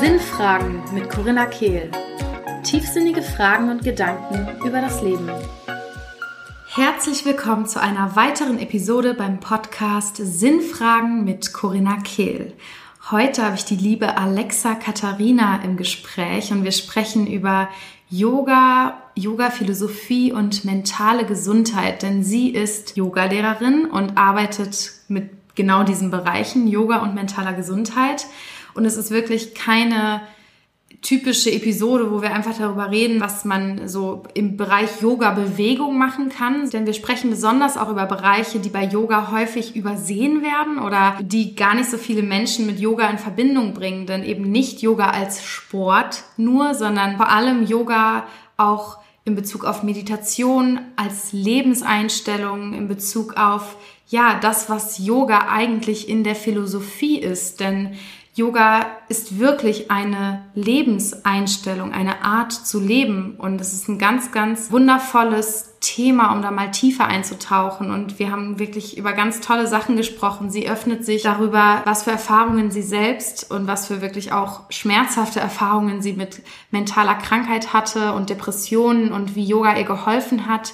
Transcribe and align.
Sinnfragen 0.00 0.82
mit 0.92 1.08
Corinna 1.08 1.46
Kehl. 1.46 1.92
Tiefsinnige 2.64 3.22
Fragen 3.22 3.70
und 3.70 3.84
Gedanken 3.84 4.48
über 4.66 4.80
das 4.80 5.00
Leben. 5.00 5.30
Herzlich 6.66 7.24
willkommen 7.24 7.66
zu 7.66 7.80
einer 7.80 8.16
weiteren 8.16 8.58
Episode 8.58 9.14
beim 9.14 9.38
Podcast 9.38 10.16
Sinnfragen 10.16 11.24
mit 11.24 11.52
Corinna 11.52 11.98
Kehl. 11.98 12.52
Heute 13.12 13.44
habe 13.44 13.54
ich 13.54 13.64
die 13.64 13.76
liebe 13.76 14.16
Alexa 14.18 14.74
Katharina 14.74 15.62
im 15.62 15.76
Gespräch 15.76 16.50
und 16.50 16.64
wir 16.64 16.72
sprechen 16.72 17.28
über 17.28 17.68
Yoga, 18.10 19.01
Yoga-Philosophie 19.14 20.32
und 20.32 20.64
mentale 20.64 21.24
Gesundheit, 21.26 22.02
denn 22.02 22.22
sie 22.22 22.50
ist 22.50 22.96
Yogalehrerin 22.96 23.86
und 23.86 24.16
arbeitet 24.16 24.92
mit 25.08 25.30
genau 25.54 25.84
diesen 25.84 26.10
Bereichen, 26.10 26.66
Yoga 26.66 27.02
und 27.02 27.14
mentaler 27.14 27.52
Gesundheit. 27.52 28.26
Und 28.74 28.84
es 28.84 28.96
ist 28.96 29.10
wirklich 29.10 29.54
keine 29.54 30.22
typische 31.02 31.50
Episode, 31.50 32.12
wo 32.12 32.22
wir 32.22 32.32
einfach 32.32 32.56
darüber 32.56 32.90
reden, 32.90 33.20
was 33.20 33.44
man 33.44 33.88
so 33.88 34.22
im 34.34 34.56
Bereich 34.56 35.02
Yoga-Bewegung 35.02 35.98
machen 35.98 36.28
kann. 36.28 36.70
Denn 36.70 36.86
wir 36.86 36.92
sprechen 36.92 37.30
besonders 37.30 37.76
auch 37.76 37.90
über 37.90 38.06
Bereiche, 38.06 38.60
die 38.60 38.68
bei 38.68 38.84
Yoga 38.84 39.32
häufig 39.32 39.74
übersehen 39.74 40.42
werden 40.42 40.78
oder 40.78 41.18
die 41.20 41.56
gar 41.56 41.74
nicht 41.74 41.90
so 41.90 41.98
viele 41.98 42.22
Menschen 42.22 42.66
mit 42.66 42.78
Yoga 42.78 43.08
in 43.10 43.18
Verbindung 43.18 43.74
bringen. 43.74 44.06
Denn 44.06 44.22
eben 44.22 44.44
nicht 44.50 44.80
Yoga 44.80 45.10
als 45.10 45.44
Sport 45.44 46.22
nur, 46.36 46.74
sondern 46.74 47.16
vor 47.16 47.28
allem 47.28 47.66
Yoga 47.66 48.24
auch 48.56 48.98
in 49.24 49.34
Bezug 49.34 49.64
auf 49.64 49.82
Meditation, 49.82 50.80
als 50.96 51.32
Lebenseinstellung, 51.32 52.74
in 52.74 52.88
Bezug 52.88 53.36
auf 53.36 53.76
ja, 54.08 54.38
das, 54.40 54.68
was 54.68 54.98
Yoga 54.98 55.48
eigentlich 55.48 56.08
in 56.08 56.24
der 56.24 56.34
Philosophie 56.34 57.18
ist. 57.18 57.60
Denn 57.60 57.96
Yoga 58.34 58.86
ist 59.08 59.38
wirklich 59.38 59.90
eine 59.90 60.46
Lebenseinstellung, 60.54 61.92
eine 61.92 62.24
Art 62.24 62.52
zu 62.52 62.80
leben. 62.80 63.34
Und 63.36 63.60
es 63.60 63.74
ist 63.74 63.88
ein 63.88 63.98
ganz, 63.98 64.32
ganz 64.32 64.70
wundervolles 64.70 65.74
Thema, 65.80 66.32
um 66.32 66.40
da 66.40 66.50
mal 66.50 66.70
tiefer 66.70 67.04
einzutauchen. 67.04 67.90
Und 67.90 68.18
wir 68.18 68.30
haben 68.30 68.58
wirklich 68.58 68.96
über 68.96 69.12
ganz 69.12 69.40
tolle 69.40 69.66
Sachen 69.66 69.96
gesprochen. 69.96 70.50
Sie 70.50 70.66
öffnet 70.66 71.04
sich 71.04 71.24
darüber, 71.24 71.82
was 71.84 72.04
für 72.04 72.10
Erfahrungen 72.10 72.70
sie 72.70 72.80
selbst 72.80 73.50
und 73.50 73.66
was 73.66 73.88
für 73.88 74.00
wirklich 74.00 74.32
auch 74.32 74.62
schmerzhafte 74.70 75.40
Erfahrungen 75.40 76.00
sie 76.00 76.14
mit 76.14 76.40
mentaler 76.70 77.16
Krankheit 77.16 77.74
hatte 77.74 78.14
und 78.14 78.30
Depressionen 78.30 79.12
und 79.12 79.34
wie 79.34 79.44
Yoga 79.44 79.76
ihr 79.76 79.84
geholfen 79.84 80.46
hat. 80.46 80.72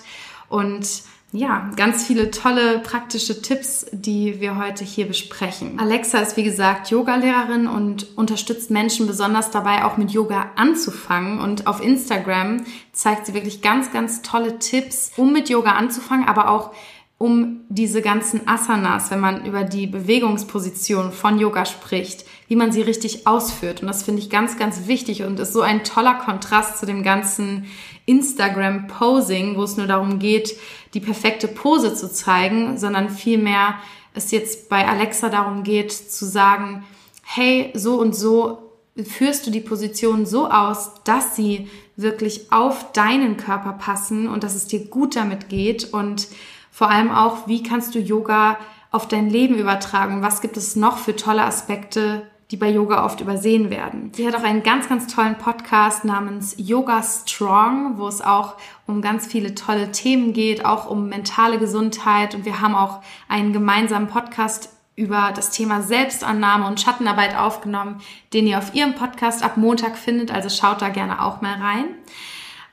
Und 0.49 1.03
ja, 1.33 1.71
ganz 1.77 2.07
viele 2.07 2.31
tolle 2.31 2.79
praktische 2.79 3.43
Tipps, 3.43 3.87
die 3.93 4.41
wir 4.41 4.57
heute 4.57 4.83
hier 4.83 5.07
besprechen. 5.07 5.79
Alexa 5.79 6.21
ist 6.21 6.39
wie 6.39 6.43
gesagt 6.43 6.91
Yogalehrerin 6.91 7.67
und 7.67 8.17
unterstützt 8.17 8.71
Menschen 8.71 9.07
besonders 9.07 9.51
dabei, 9.51 9.85
auch 9.85 9.99
mit 9.99 10.11
Yoga 10.11 10.53
anzufangen. 10.57 11.39
Und 11.39 11.67
auf 11.67 11.83
Instagram 11.83 12.65
zeigt 12.93 13.27
sie 13.27 13.35
wirklich 13.35 13.61
ganz, 13.61 13.93
ganz 13.93 14.23
tolle 14.23 14.59
Tipps, 14.59 15.13
um 15.19 15.35
mit 15.35 15.51
Yoga 15.51 15.73
anzufangen, 15.73 16.27
aber 16.27 16.49
auch 16.49 16.73
um 17.19 17.65
diese 17.69 18.01
ganzen 18.01 18.47
Asanas, 18.47 19.11
wenn 19.11 19.21
man 19.21 19.45
über 19.45 19.65
die 19.65 19.89
Bewegungsposition 19.89 21.13
von 21.13 21.39
Yoga 21.39 21.67
spricht, 21.67 22.25
wie 22.47 22.57
man 22.57 22.73
sie 22.73 22.81
richtig 22.81 23.27
ausführt. 23.27 23.83
Und 23.83 23.89
das 23.89 24.05
finde 24.05 24.23
ich 24.23 24.31
ganz, 24.31 24.57
ganz 24.57 24.87
wichtig 24.87 25.25
und 25.25 25.39
ist 25.41 25.53
so 25.53 25.61
ein 25.61 25.83
toller 25.85 26.15
Kontrast 26.15 26.79
zu 26.79 26.87
dem 26.87 27.03
ganzen 27.03 27.67
Instagram-Posing, 28.09 29.57
wo 29.57 29.63
es 29.63 29.77
nur 29.77 29.87
darum 29.87 30.19
geht, 30.19 30.57
die 30.95 31.01
perfekte 31.01 31.47
Pose 31.47 31.95
zu 31.95 32.11
zeigen, 32.11 32.79
sondern 32.79 33.11
vielmehr 33.11 33.75
es 34.15 34.31
jetzt 34.31 34.69
bei 34.69 34.87
Alexa 34.87 35.29
darum 35.29 35.63
geht 35.63 35.93
zu 35.93 36.25
sagen, 36.25 36.85
hey, 37.23 37.71
so 37.75 38.01
und 38.01 38.17
so 38.17 38.73
führst 39.05 39.47
du 39.47 39.51
die 39.51 39.61
Position 39.61 40.27
so 40.27 40.51
aus, 40.51 40.93
dass 41.05 41.37
sie 41.37 41.69
wirklich 41.97 42.51
auf 42.51 42.93
deinen 42.93 43.37
Körper 43.37 43.73
passen 43.73 44.29
und 44.29 44.43
dass 44.43 44.55
es 44.55 44.67
dir 44.67 44.87
gut 44.87 45.15
damit 45.15 45.49
geht 45.49 45.93
und 45.93 46.29
vor 46.71 46.91
allem 46.91 47.11
auch, 47.11 47.47
wie 47.47 47.63
kannst 47.63 47.95
du 47.95 47.99
Yoga 47.99 48.59
auf 48.91 49.09
dein 49.09 49.31
Leben 49.31 49.57
übertragen? 49.57 50.23
Was 50.23 50.41
gibt 50.41 50.57
es 50.57 50.77
noch 50.77 50.99
für 50.99 51.15
tolle 51.15 51.43
Aspekte, 51.43 52.23
die 52.51 52.57
bei 52.57 52.71
Yoga 52.71 53.05
oft 53.05 53.21
übersehen 53.21 53.71
werden? 53.71 54.11
Sie 54.15 54.27
hat 54.27 54.35
auch 54.35 54.43
einen 54.43 54.63
ganz, 54.63 54.89
ganz 54.89 55.07
tollen 55.13 55.37
Podcast 55.37 56.05
namens 56.05 56.55
Yoga 56.59 57.03
Strong, 57.03 57.99
wo 57.99 58.09
es 58.09 58.21
auch 58.21 58.57
um 58.87 59.03
ganz 59.03 59.27
viele 59.27 59.55
tolle 59.55 59.93
Themen 59.93 60.33
geht, 60.33 60.65
auch 60.65 60.89
um 60.89 61.09
mentale 61.09 61.59
Gesundheit. 61.59 62.35
Und 62.35 62.45
wir 62.45 62.61
haben 62.61 62.75
auch 62.75 63.01
einen 63.29 63.53
gemeinsamen 63.53 64.09
Podcast 64.09 64.71
über 64.97 65.33
das 65.35 65.51
Thema 65.51 65.81
Selbstannahme 65.83 66.67
und 66.67 66.81
Schattenarbeit 66.81 67.37
aufgenommen, 67.37 68.01
den 68.33 68.49
ihr 68.49 68.59
auf 68.59 68.75
ihrem 68.75 68.95
Podcast 68.95 69.45
ab 69.45 69.57
Montag 69.57 69.97
findet. 69.97 70.33
Also 70.33 70.49
schaut 70.49 70.83
da 70.83 70.89
gerne 70.89 71.23
auch 71.23 71.41
mal 71.41 71.55
rein. 71.55 71.85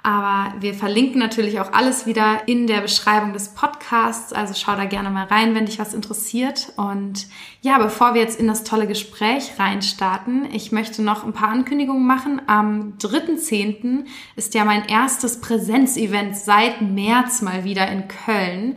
Aber 0.05 0.53
wir 0.59 0.75
verlinken 0.75 1.17
natürlich 1.17 1.59
auch 1.59 1.73
alles 1.73 2.05
wieder 2.05 2.47
in 2.47 2.67
der 2.67 2.81
Beschreibung 2.81 3.33
des 3.33 3.55
Podcasts. 3.55 4.33
Also 4.33 4.53
schau 4.53 4.75
da 4.75 4.85
gerne 4.85 5.09
mal 5.09 5.25
rein, 5.25 5.55
wenn 5.55 5.65
dich 5.65 5.79
was 5.79 5.95
interessiert. 5.95 6.73
Und 6.77 7.25
ja, 7.61 7.79
bevor 7.79 8.13
wir 8.13 8.21
jetzt 8.21 8.39
in 8.39 8.45
das 8.45 8.63
tolle 8.63 8.85
Gespräch 8.85 9.53
reinstarten, 9.57 10.47
ich 10.53 10.71
möchte 10.71 11.01
noch 11.01 11.23
ein 11.23 11.33
paar 11.33 11.49
Ankündigungen 11.49 12.05
machen. 12.05 12.39
Am 12.45 12.93
3.10. 12.99 14.05
ist 14.35 14.53
ja 14.53 14.63
mein 14.63 14.85
erstes 14.87 15.41
Präsenzevent 15.41 16.37
seit 16.37 16.83
März 16.83 17.41
mal 17.41 17.63
wieder 17.63 17.87
in 17.87 18.07
Köln. 18.07 18.75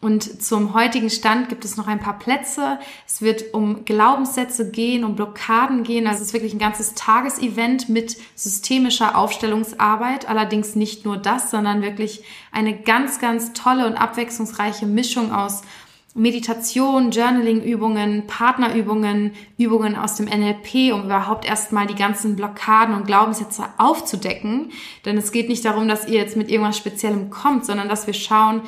Und 0.00 0.42
zum 0.42 0.74
heutigen 0.74 1.08
Stand 1.08 1.48
gibt 1.48 1.64
es 1.64 1.76
noch 1.76 1.86
ein 1.86 2.00
paar 2.00 2.18
Plätze. 2.18 2.78
Es 3.06 3.22
wird 3.22 3.54
um 3.54 3.84
Glaubenssätze 3.86 4.70
gehen, 4.70 5.04
um 5.04 5.16
Blockaden 5.16 5.84
gehen. 5.84 6.06
Also 6.06 6.20
es 6.20 6.28
ist 6.28 6.32
wirklich 6.34 6.52
ein 6.52 6.58
ganzes 6.58 6.94
Tagesevent 6.94 7.88
mit 7.88 8.16
systemischer 8.34 9.16
Aufstellungsarbeit. 9.16 10.28
Allerdings 10.28 10.74
nicht 10.74 11.06
nur 11.06 11.16
das, 11.16 11.50
sondern 11.50 11.80
wirklich 11.80 12.24
eine 12.52 12.76
ganz, 12.76 13.20
ganz 13.20 13.54
tolle 13.54 13.86
und 13.86 13.94
abwechslungsreiche 13.94 14.86
Mischung 14.86 15.32
aus 15.32 15.62
Meditation, 16.16 17.10
Journaling-Übungen, 17.10 18.26
Partnerübungen, 18.26 19.32
Übungen 19.58 19.96
aus 19.96 20.14
dem 20.16 20.26
NLP, 20.26 20.94
um 20.94 21.04
überhaupt 21.04 21.44
erstmal 21.44 21.86
die 21.86 21.94
ganzen 21.94 22.36
Blockaden 22.36 22.94
und 22.94 23.06
Glaubenssätze 23.06 23.64
aufzudecken. 23.76 24.72
Denn 25.04 25.18
es 25.18 25.30
geht 25.30 25.50
nicht 25.50 25.64
darum, 25.66 25.88
dass 25.88 26.08
ihr 26.08 26.18
jetzt 26.18 26.36
mit 26.36 26.50
irgendwas 26.50 26.78
Speziellem 26.78 27.28
kommt, 27.28 27.66
sondern 27.66 27.90
dass 27.90 28.06
wir 28.06 28.14
schauen, 28.14 28.62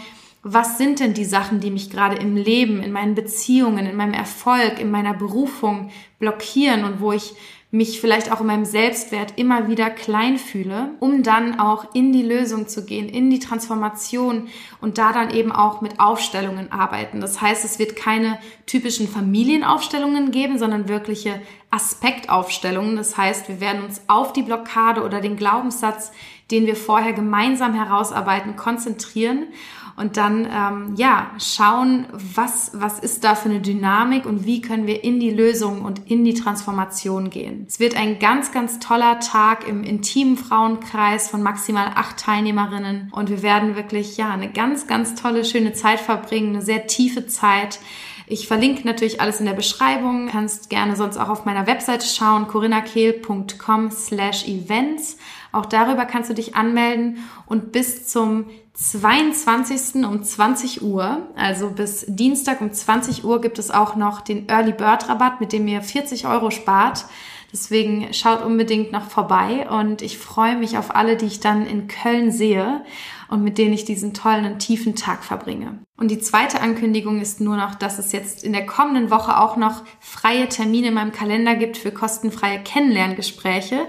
was 0.52 0.78
sind 0.78 1.00
denn 1.00 1.14
die 1.14 1.24
Sachen, 1.24 1.60
die 1.60 1.70
mich 1.70 1.90
gerade 1.90 2.16
im 2.16 2.36
Leben, 2.36 2.82
in 2.82 2.92
meinen 2.92 3.14
Beziehungen, 3.14 3.86
in 3.86 3.96
meinem 3.96 4.14
Erfolg, 4.14 4.78
in 4.80 4.90
meiner 4.90 5.14
Berufung 5.14 5.90
blockieren 6.18 6.84
und 6.84 7.00
wo 7.00 7.12
ich 7.12 7.34
mich 7.70 8.00
vielleicht 8.00 8.32
auch 8.32 8.40
in 8.40 8.46
meinem 8.46 8.64
Selbstwert 8.64 9.34
immer 9.36 9.68
wieder 9.68 9.90
klein 9.90 10.38
fühle, 10.38 10.92
um 11.00 11.22
dann 11.22 11.60
auch 11.60 11.94
in 11.94 12.12
die 12.12 12.22
Lösung 12.22 12.66
zu 12.66 12.86
gehen, 12.86 13.10
in 13.10 13.28
die 13.28 13.40
Transformation 13.40 14.48
und 14.80 14.96
da 14.96 15.12
dann 15.12 15.30
eben 15.30 15.52
auch 15.52 15.82
mit 15.82 16.00
Aufstellungen 16.00 16.72
arbeiten. 16.72 17.20
Das 17.20 17.42
heißt, 17.42 17.66
es 17.66 17.78
wird 17.78 17.94
keine 17.94 18.38
typischen 18.64 19.06
Familienaufstellungen 19.06 20.30
geben, 20.30 20.58
sondern 20.58 20.88
wirkliche 20.88 21.42
Aspektaufstellungen. 21.70 22.96
Das 22.96 23.18
heißt, 23.18 23.50
wir 23.50 23.60
werden 23.60 23.84
uns 23.84 24.00
auf 24.06 24.32
die 24.32 24.42
Blockade 24.42 25.04
oder 25.04 25.20
den 25.20 25.36
Glaubenssatz, 25.36 26.10
den 26.50 26.64
wir 26.64 26.76
vorher 26.76 27.12
gemeinsam 27.12 27.74
herausarbeiten, 27.74 28.56
konzentrieren 28.56 29.48
und 29.98 30.16
dann 30.16 30.46
ähm, 30.50 30.94
ja 30.96 31.32
schauen, 31.38 32.06
was 32.12 32.70
was 32.74 32.98
ist 32.98 33.24
da 33.24 33.34
für 33.34 33.48
eine 33.48 33.60
Dynamik 33.60 34.26
und 34.26 34.46
wie 34.46 34.60
können 34.60 34.86
wir 34.86 35.02
in 35.02 35.18
die 35.18 35.30
Lösung 35.30 35.82
und 35.82 36.10
in 36.10 36.24
die 36.24 36.34
Transformation 36.34 37.30
gehen. 37.30 37.64
Es 37.68 37.80
wird 37.80 37.96
ein 37.96 38.18
ganz 38.18 38.52
ganz 38.52 38.78
toller 38.78 39.18
Tag 39.20 39.66
im 39.66 39.82
intimen 39.82 40.36
Frauenkreis 40.36 41.28
von 41.28 41.42
maximal 41.42 41.92
acht 41.94 42.18
Teilnehmerinnen 42.18 43.10
und 43.12 43.28
wir 43.28 43.42
werden 43.42 43.76
wirklich 43.76 44.16
ja 44.16 44.30
eine 44.30 44.50
ganz 44.50 44.86
ganz 44.86 45.14
tolle 45.14 45.44
schöne 45.44 45.72
Zeit 45.72 46.00
verbringen, 46.00 46.54
eine 46.54 46.64
sehr 46.64 46.86
tiefe 46.86 47.26
Zeit. 47.26 47.80
Ich 48.30 48.46
verlinke 48.46 48.86
natürlich 48.86 49.22
alles 49.22 49.40
in 49.40 49.46
der 49.46 49.54
Beschreibung. 49.54 50.28
Kannst 50.28 50.68
gerne 50.68 50.96
sonst 50.96 51.16
auch 51.16 51.30
auf 51.30 51.46
meiner 51.46 51.66
Webseite 51.66 52.06
schauen, 52.06 52.46
corinnakehl.com 52.46 53.90
slash 53.90 54.46
events. 54.46 55.16
Auch 55.52 55.66
darüber 55.66 56.04
kannst 56.04 56.30
du 56.30 56.34
dich 56.34 56.54
anmelden 56.56 57.18
und 57.46 57.72
bis 57.72 58.06
zum 58.06 58.46
22. 58.74 60.04
um 60.04 60.22
20 60.22 60.82
Uhr, 60.82 61.28
also 61.36 61.70
bis 61.70 62.04
Dienstag 62.06 62.60
um 62.60 62.72
20 62.72 63.24
Uhr 63.24 63.40
gibt 63.40 63.58
es 63.58 63.70
auch 63.70 63.96
noch 63.96 64.20
den 64.20 64.48
Early 64.48 64.72
Bird 64.72 65.08
Rabatt, 65.08 65.40
mit 65.40 65.52
dem 65.52 65.66
ihr 65.66 65.82
40 65.82 66.26
Euro 66.26 66.50
spart. 66.50 67.06
Deswegen 67.52 68.12
schaut 68.12 68.44
unbedingt 68.44 68.92
noch 68.92 69.08
vorbei 69.08 69.68
und 69.70 70.02
ich 70.02 70.18
freue 70.18 70.54
mich 70.54 70.76
auf 70.76 70.94
alle, 70.94 71.16
die 71.16 71.26
ich 71.26 71.40
dann 71.40 71.66
in 71.66 71.88
Köln 71.88 72.30
sehe. 72.30 72.82
und 73.28 73.44
mit 73.44 73.58
denen 73.58 73.74
ich 73.74 73.84
diesen 73.84 74.14
tollen 74.14 74.46
und 74.46 74.58
tiefen 74.58 74.96
Tag 74.96 75.22
verbringe. 75.22 75.78
Und 75.98 76.10
die 76.10 76.18
zweite 76.18 76.60
Ankündigung 76.60 77.20
ist 77.20 77.40
nur 77.40 77.56
noch, 77.56 77.74
dass 77.74 77.98
es 77.98 78.12
jetzt 78.12 78.42
in 78.42 78.52
der 78.52 78.64
kommenden 78.64 79.10
Woche 79.10 79.38
auch 79.38 79.56
noch 79.56 79.82
freie 80.00 80.48
Termine 80.48 80.88
in 80.88 80.94
meinem 80.94 81.12
Kalender 81.12 81.54
gibt 81.54 81.76
für 81.76 81.92
kostenfreie 81.92 82.62
Kennenlerngespräche. 82.62 83.86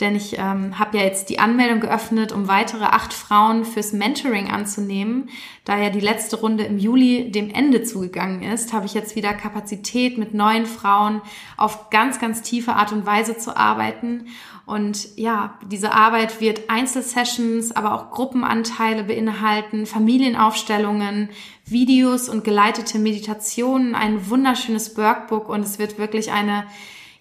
Denn 0.00 0.16
ich 0.16 0.38
ähm, 0.38 0.78
habe 0.78 0.96
ja 0.96 1.04
jetzt 1.04 1.28
die 1.28 1.38
Anmeldung 1.38 1.80
geöffnet, 1.80 2.32
um 2.32 2.48
weitere 2.48 2.84
acht 2.84 3.12
Frauen 3.12 3.66
fürs 3.66 3.92
Mentoring 3.92 4.50
anzunehmen. 4.50 5.28
Da 5.66 5.78
ja 5.78 5.90
die 5.90 6.00
letzte 6.00 6.36
Runde 6.36 6.64
im 6.64 6.78
Juli 6.78 7.30
dem 7.30 7.50
Ende 7.50 7.82
zugegangen 7.82 8.42
ist, 8.42 8.72
habe 8.72 8.86
ich 8.86 8.94
jetzt 8.94 9.14
wieder 9.14 9.34
Kapazität, 9.34 10.16
mit 10.16 10.32
neuen 10.32 10.64
Frauen 10.64 11.20
auf 11.58 11.90
ganz, 11.90 12.18
ganz 12.18 12.40
tiefe 12.40 12.72
Art 12.72 12.92
und 12.92 13.04
Weise 13.04 13.36
zu 13.36 13.54
arbeiten. 13.54 14.26
Und 14.64 15.18
ja, 15.18 15.58
diese 15.66 15.92
Arbeit 15.92 16.40
wird 16.40 16.70
Einzelsessions, 16.70 17.72
aber 17.72 17.92
auch 17.92 18.10
Gruppenanteile 18.10 19.04
beinhalten, 19.04 19.84
Familienaufstellungen, 19.84 21.28
Videos 21.66 22.28
und 22.28 22.42
geleitete 22.42 22.98
Meditationen, 22.98 23.94
ein 23.94 24.30
wunderschönes 24.30 24.96
Workbook 24.96 25.48
und 25.48 25.60
es 25.60 25.78
wird 25.78 25.98
wirklich 25.98 26.32
eine 26.32 26.64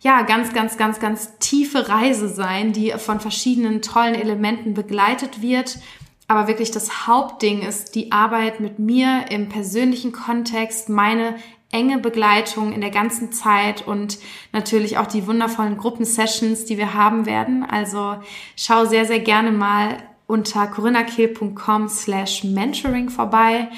ja, 0.01 0.21
ganz, 0.21 0.53
ganz, 0.53 0.77
ganz, 0.77 0.99
ganz 0.99 1.37
tiefe 1.39 1.89
Reise 1.89 2.29
sein, 2.29 2.71
die 2.71 2.91
von 2.97 3.19
verschiedenen 3.19 3.81
tollen 3.81 4.15
Elementen 4.15 4.73
begleitet 4.73 5.41
wird. 5.41 5.79
Aber 6.27 6.47
wirklich 6.47 6.71
das 6.71 7.07
Hauptding 7.07 7.63
ist 7.63 7.95
die 7.95 8.11
Arbeit 8.11 8.59
mit 8.59 8.79
mir 8.79 9.25
im 9.29 9.49
persönlichen 9.49 10.11
Kontext, 10.11 10.87
meine 10.87 11.35
enge 11.71 11.99
Begleitung 11.99 12.71
in 12.71 12.81
der 12.81 12.89
ganzen 12.89 13.31
Zeit 13.31 13.85
und 13.85 14.19
natürlich 14.51 14.97
auch 14.97 15.07
die 15.07 15.27
wundervollen 15.27 15.77
Gruppensessions, 15.77 16.65
die 16.65 16.77
wir 16.77 16.93
haben 16.93 17.25
werden. 17.25 17.63
Also 17.63 18.15
schau 18.55 18.85
sehr, 18.85 19.05
sehr 19.05 19.19
gerne 19.19 19.51
mal 19.51 19.97
unter 20.27 20.67
corinnakiel.com 20.67 21.89
slash 21.89 22.43
mentoring 22.43 23.09
vorbei 23.09 23.69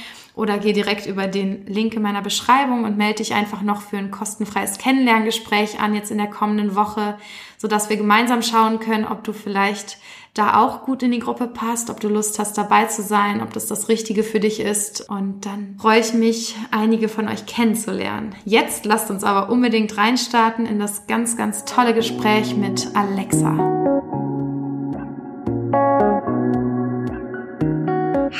oder 0.41 0.57
geh 0.57 0.73
direkt 0.73 1.05
über 1.05 1.27
den 1.27 1.67
Link 1.67 1.93
in 1.93 2.01
meiner 2.01 2.23
Beschreibung 2.23 2.83
und 2.83 2.97
melde 2.97 3.17
dich 3.17 3.35
einfach 3.35 3.61
noch 3.61 3.83
für 3.83 3.97
ein 3.97 4.09
kostenfreies 4.09 4.79
Kennenlerngespräch 4.79 5.79
an 5.79 5.93
jetzt 5.93 6.09
in 6.09 6.17
der 6.17 6.31
kommenden 6.31 6.75
Woche, 6.75 7.19
sodass 7.59 7.91
wir 7.91 7.97
gemeinsam 7.97 8.41
schauen 8.41 8.79
können, 8.79 9.05
ob 9.05 9.23
du 9.23 9.33
vielleicht 9.33 9.99
da 10.33 10.59
auch 10.59 10.81
gut 10.81 11.03
in 11.03 11.11
die 11.11 11.19
Gruppe 11.19 11.45
passt, 11.45 11.91
ob 11.91 11.99
du 11.99 12.09
Lust 12.09 12.39
hast 12.39 12.57
dabei 12.57 12.85
zu 12.85 13.03
sein, 13.03 13.43
ob 13.43 13.53
das 13.53 13.67
das 13.67 13.88
Richtige 13.88 14.23
für 14.23 14.39
dich 14.39 14.59
ist. 14.59 15.07
Und 15.11 15.45
dann 15.45 15.75
freue 15.79 15.99
ich 15.99 16.15
mich, 16.15 16.55
einige 16.71 17.07
von 17.07 17.27
euch 17.27 17.45
kennenzulernen. 17.45 18.33
Jetzt 18.43 18.85
lasst 18.85 19.11
uns 19.11 19.23
aber 19.23 19.51
unbedingt 19.51 19.95
reinstarten 19.95 20.65
in 20.65 20.79
das 20.79 21.05
ganz, 21.05 21.38
ganz 21.38 21.65
tolle 21.65 21.93
Gespräch 21.93 22.55
mit 22.55 22.88
Alexa. 22.95 23.57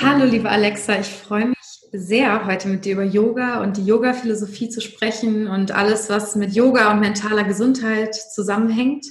Hallo, 0.02 0.26
liebe 0.26 0.50
Alexa, 0.50 1.00
ich 1.00 1.08
freue 1.08 1.46
mich 1.46 1.71
sehr, 1.94 2.46
heute 2.46 2.70
mit 2.70 2.86
dir 2.86 2.94
über 2.94 3.04
Yoga 3.04 3.62
und 3.62 3.78
die 3.78 3.86
Yoga-Philosophie 3.86 4.70
zu 4.70 4.80
sprechen 4.80 5.48
und 5.48 5.72
alles, 5.72 6.10
was 6.10 6.36
mit 6.36 6.54
Yoga 6.54 6.92
und 6.92 7.02
mentaler 7.02 7.44
Gesundheit 7.44 8.16
zusammenhängt. 8.16 9.06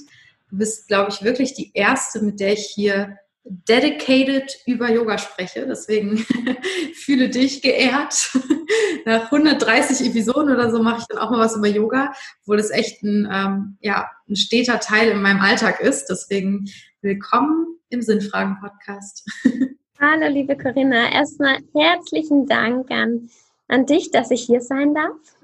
Du 0.49 0.57
bist, 0.57 0.87
glaube 0.87 1.11
ich, 1.11 1.23
wirklich 1.23 1.53
die 1.53 1.71
erste, 1.73 2.21
mit 2.21 2.39
der 2.39 2.53
ich 2.53 2.65
hier 2.65 3.17
dedicated 3.43 4.51
über 4.65 4.91
Yoga 4.91 5.17
spreche. 5.17 5.65
Deswegen 5.67 6.17
fühle 6.95 7.29
dich 7.29 7.61
geehrt. 7.61 8.31
Nach 9.05 9.25
130 9.25 10.07
Episoden 10.07 10.51
oder 10.51 10.71
so 10.71 10.81
mache 10.81 11.01
ich 11.01 11.07
dann 11.07 11.19
auch 11.19 11.29
mal 11.29 11.39
was 11.39 11.55
über 11.55 11.67
Yoga, 11.67 12.13
obwohl 12.41 12.57
das 12.57 12.71
echt 12.71 13.03
ein, 13.03 13.29
ähm, 13.31 13.77
ja, 13.81 14.09
ein 14.27 14.35
steter 14.35 14.79
Teil 14.79 15.09
in 15.09 15.21
meinem 15.21 15.41
Alltag 15.41 15.81
ist. 15.81 16.07
Deswegen 16.07 16.65
willkommen 17.01 17.77
im 17.89 18.01
Sinnfragen-Podcast. 18.01 19.27
Hallo, 20.03 20.25
liebe 20.29 20.57
Corinna. 20.57 21.11
Erstmal 21.11 21.59
herzlichen 21.75 22.47
Dank 22.47 22.89
an, 22.89 23.29
an 23.67 23.85
dich, 23.85 24.09
dass 24.09 24.31
ich 24.31 24.41
hier 24.41 24.59
sein 24.59 24.95
darf. 24.95 25.15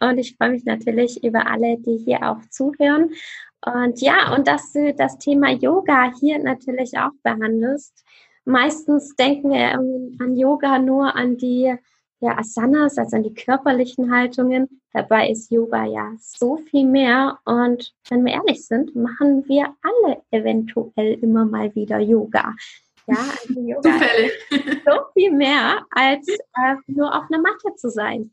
Und 0.00 0.18
ich 0.18 0.34
freue 0.34 0.52
mich 0.52 0.64
natürlich 0.64 1.22
über 1.22 1.46
alle, 1.46 1.76
die 1.76 1.98
hier 1.98 2.22
auch 2.22 2.40
zuhören 2.48 3.10
und 3.66 4.00
ja, 4.00 4.32
und 4.32 4.46
dass 4.46 4.72
du 4.72 4.94
das 4.94 5.18
Thema 5.18 5.50
Yoga 5.50 6.12
hier 6.20 6.38
natürlich 6.38 6.96
auch 6.96 7.10
behandelst. 7.24 8.04
Meistens 8.44 9.16
denken 9.16 9.50
wir 9.50 9.72
an 9.72 10.36
Yoga 10.36 10.78
nur 10.78 11.16
an 11.16 11.36
die 11.36 11.74
ja, 12.20 12.38
Asanas, 12.38 12.96
also 12.96 13.16
an 13.16 13.24
die 13.24 13.34
körperlichen 13.34 14.14
Haltungen. 14.14 14.80
Dabei 14.92 15.28
ist 15.30 15.50
Yoga 15.50 15.84
ja 15.84 16.12
so 16.20 16.58
viel 16.58 16.86
mehr. 16.86 17.40
Und 17.44 17.92
wenn 18.08 18.24
wir 18.24 18.34
ehrlich 18.34 18.64
sind, 18.64 18.94
machen 18.94 19.48
wir 19.48 19.74
alle 19.82 20.22
eventuell 20.30 21.14
immer 21.14 21.44
mal 21.44 21.74
wieder 21.74 21.98
Yoga. 21.98 22.54
Ja, 23.08 23.16
also 23.16 23.60
Yoga 23.60 23.82
Zufällig. 23.82 24.32
ist 24.50 24.84
so 24.84 25.00
viel 25.14 25.32
mehr, 25.32 25.84
als 25.90 26.28
äh, 26.28 26.74
nur 26.86 27.14
auf 27.14 27.24
einer 27.30 27.40
Matte 27.40 27.74
zu 27.76 27.90
sein. 27.90 28.30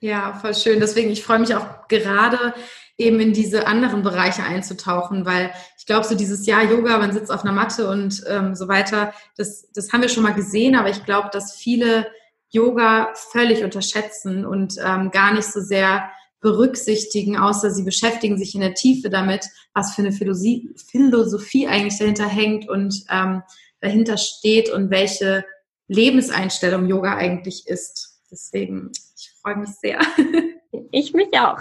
Ja, 0.00 0.32
voll 0.32 0.54
schön. 0.54 0.80
Deswegen, 0.80 1.10
ich 1.10 1.22
freue 1.22 1.38
mich 1.38 1.54
auch 1.54 1.86
gerade 1.86 2.54
eben 2.98 3.20
in 3.20 3.32
diese 3.32 3.68
anderen 3.68 4.02
Bereiche 4.02 4.42
einzutauchen, 4.42 5.24
weil 5.26 5.52
ich 5.78 5.86
glaube, 5.86 6.04
so 6.04 6.16
dieses 6.16 6.44
Jahr 6.44 6.64
Yoga, 6.64 6.98
man 6.98 7.12
sitzt 7.12 7.30
auf 7.30 7.42
einer 7.44 7.52
Matte 7.52 7.88
und 7.88 8.24
ähm, 8.28 8.56
so 8.56 8.66
weiter, 8.66 9.14
das, 9.36 9.70
das 9.72 9.92
haben 9.92 10.02
wir 10.02 10.08
schon 10.08 10.24
mal 10.24 10.34
gesehen, 10.34 10.74
aber 10.74 10.90
ich 10.90 11.04
glaube, 11.04 11.28
dass 11.32 11.54
viele 11.54 12.08
Yoga 12.50 13.12
völlig 13.14 13.62
unterschätzen 13.62 14.44
und 14.44 14.74
ähm, 14.84 15.12
gar 15.12 15.32
nicht 15.34 15.46
so 15.46 15.60
sehr 15.60 16.10
berücksichtigen, 16.42 17.38
außer 17.38 17.70
sie 17.70 17.84
beschäftigen 17.84 18.36
sich 18.36 18.54
in 18.54 18.60
der 18.60 18.74
Tiefe 18.74 19.08
damit, 19.08 19.46
was 19.72 19.94
für 19.94 20.02
eine 20.02 20.12
Philosophie, 20.12 20.70
Philosophie 20.90 21.66
eigentlich 21.66 21.98
dahinter 21.98 22.28
hängt 22.28 22.68
und 22.68 23.04
ähm, 23.10 23.42
dahinter 23.80 24.18
steht 24.18 24.70
und 24.70 24.90
welche 24.90 25.44
Lebenseinstellung 25.88 26.86
Yoga 26.86 27.16
eigentlich 27.16 27.66
ist. 27.66 28.20
Deswegen 28.30 28.90
freue 29.42 29.56
mich 29.56 29.70
sehr. 29.70 30.00
Ich 30.94 31.12
mich 31.14 31.28
auch. 31.38 31.58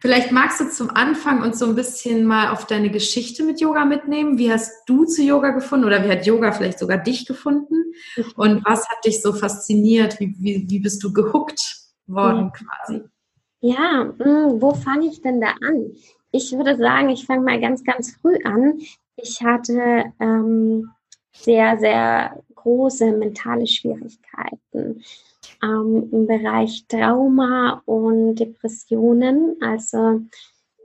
Vielleicht 0.00 0.30
magst 0.30 0.60
du 0.60 0.68
zum 0.70 0.90
Anfang 0.90 1.42
uns 1.42 1.58
so 1.58 1.66
ein 1.66 1.74
bisschen 1.74 2.24
mal 2.24 2.50
auf 2.50 2.66
deine 2.66 2.90
Geschichte 2.90 3.42
mit 3.44 3.60
Yoga 3.60 3.84
mitnehmen. 3.84 4.38
Wie 4.38 4.52
hast 4.52 4.72
du 4.86 5.04
zu 5.04 5.22
Yoga 5.22 5.50
gefunden 5.50 5.84
oder 5.84 6.04
wie 6.04 6.08
hat 6.08 6.26
Yoga 6.26 6.52
vielleicht 6.52 6.78
sogar 6.78 6.98
dich 6.98 7.26
gefunden? 7.26 7.92
Und 8.36 8.64
was 8.64 8.88
hat 8.88 9.04
dich 9.04 9.22
so 9.22 9.32
fasziniert? 9.32 10.18
Wie, 10.20 10.34
wie, 10.38 10.66
wie 10.68 10.78
bist 10.80 11.02
du 11.02 11.12
gehuckt 11.12 11.60
worden 12.06 12.52
quasi? 12.52 13.02
Ja, 13.66 14.14
hm, 14.18 14.62
wo 14.62 14.74
fange 14.74 15.08
ich 15.08 15.20
denn 15.22 15.40
da 15.40 15.48
an? 15.60 15.90
Ich 16.30 16.52
würde 16.52 16.76
sagen, 16.76 17.08
ich 17.08 17.26
fange 17.26 17.42
mal 17.42 17.60
ganz, 17.60 17.82
ganz 17.82 18.14
früh 18.14 18.38
an. 18.44 18.78
Ich 19.16 19.42
hatte 19.42 20.04
ähm, 20.20 20.88
sehr, 21.32 21.76
sehr 21.78 22.44
große 22.54 23.10
mentale 23.10 23.66
Schwierigkeiten 23.66 25.02
ähm, 25.64 26.08
im 26.12 26.26
Bereich 26.28 26.86
Trauma 26.86 27.82
und 27.86 28.36
Depressionen. 28.36 29.56
Also 29.60 30.20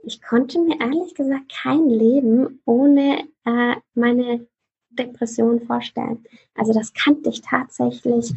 ich 0.02 0.20
konnte 0.20 0.58
mir 0.58 0.80
ehrlich 0.80 1.14
gesagt 1.14 1.52
kein 1.62 1.88
Leben 1.88 2.60
ohne 2.64 3.28
äh, 3.44 3.76
meine 3.94 4.44
Depression 4.90 5.60
vorstellen. 5.60 6.24
Also 6.56 6.72
das 6.72 6.92
kannte 6.94 7.30
ich 7.30 7.42
tatsächlich 7.42 8.32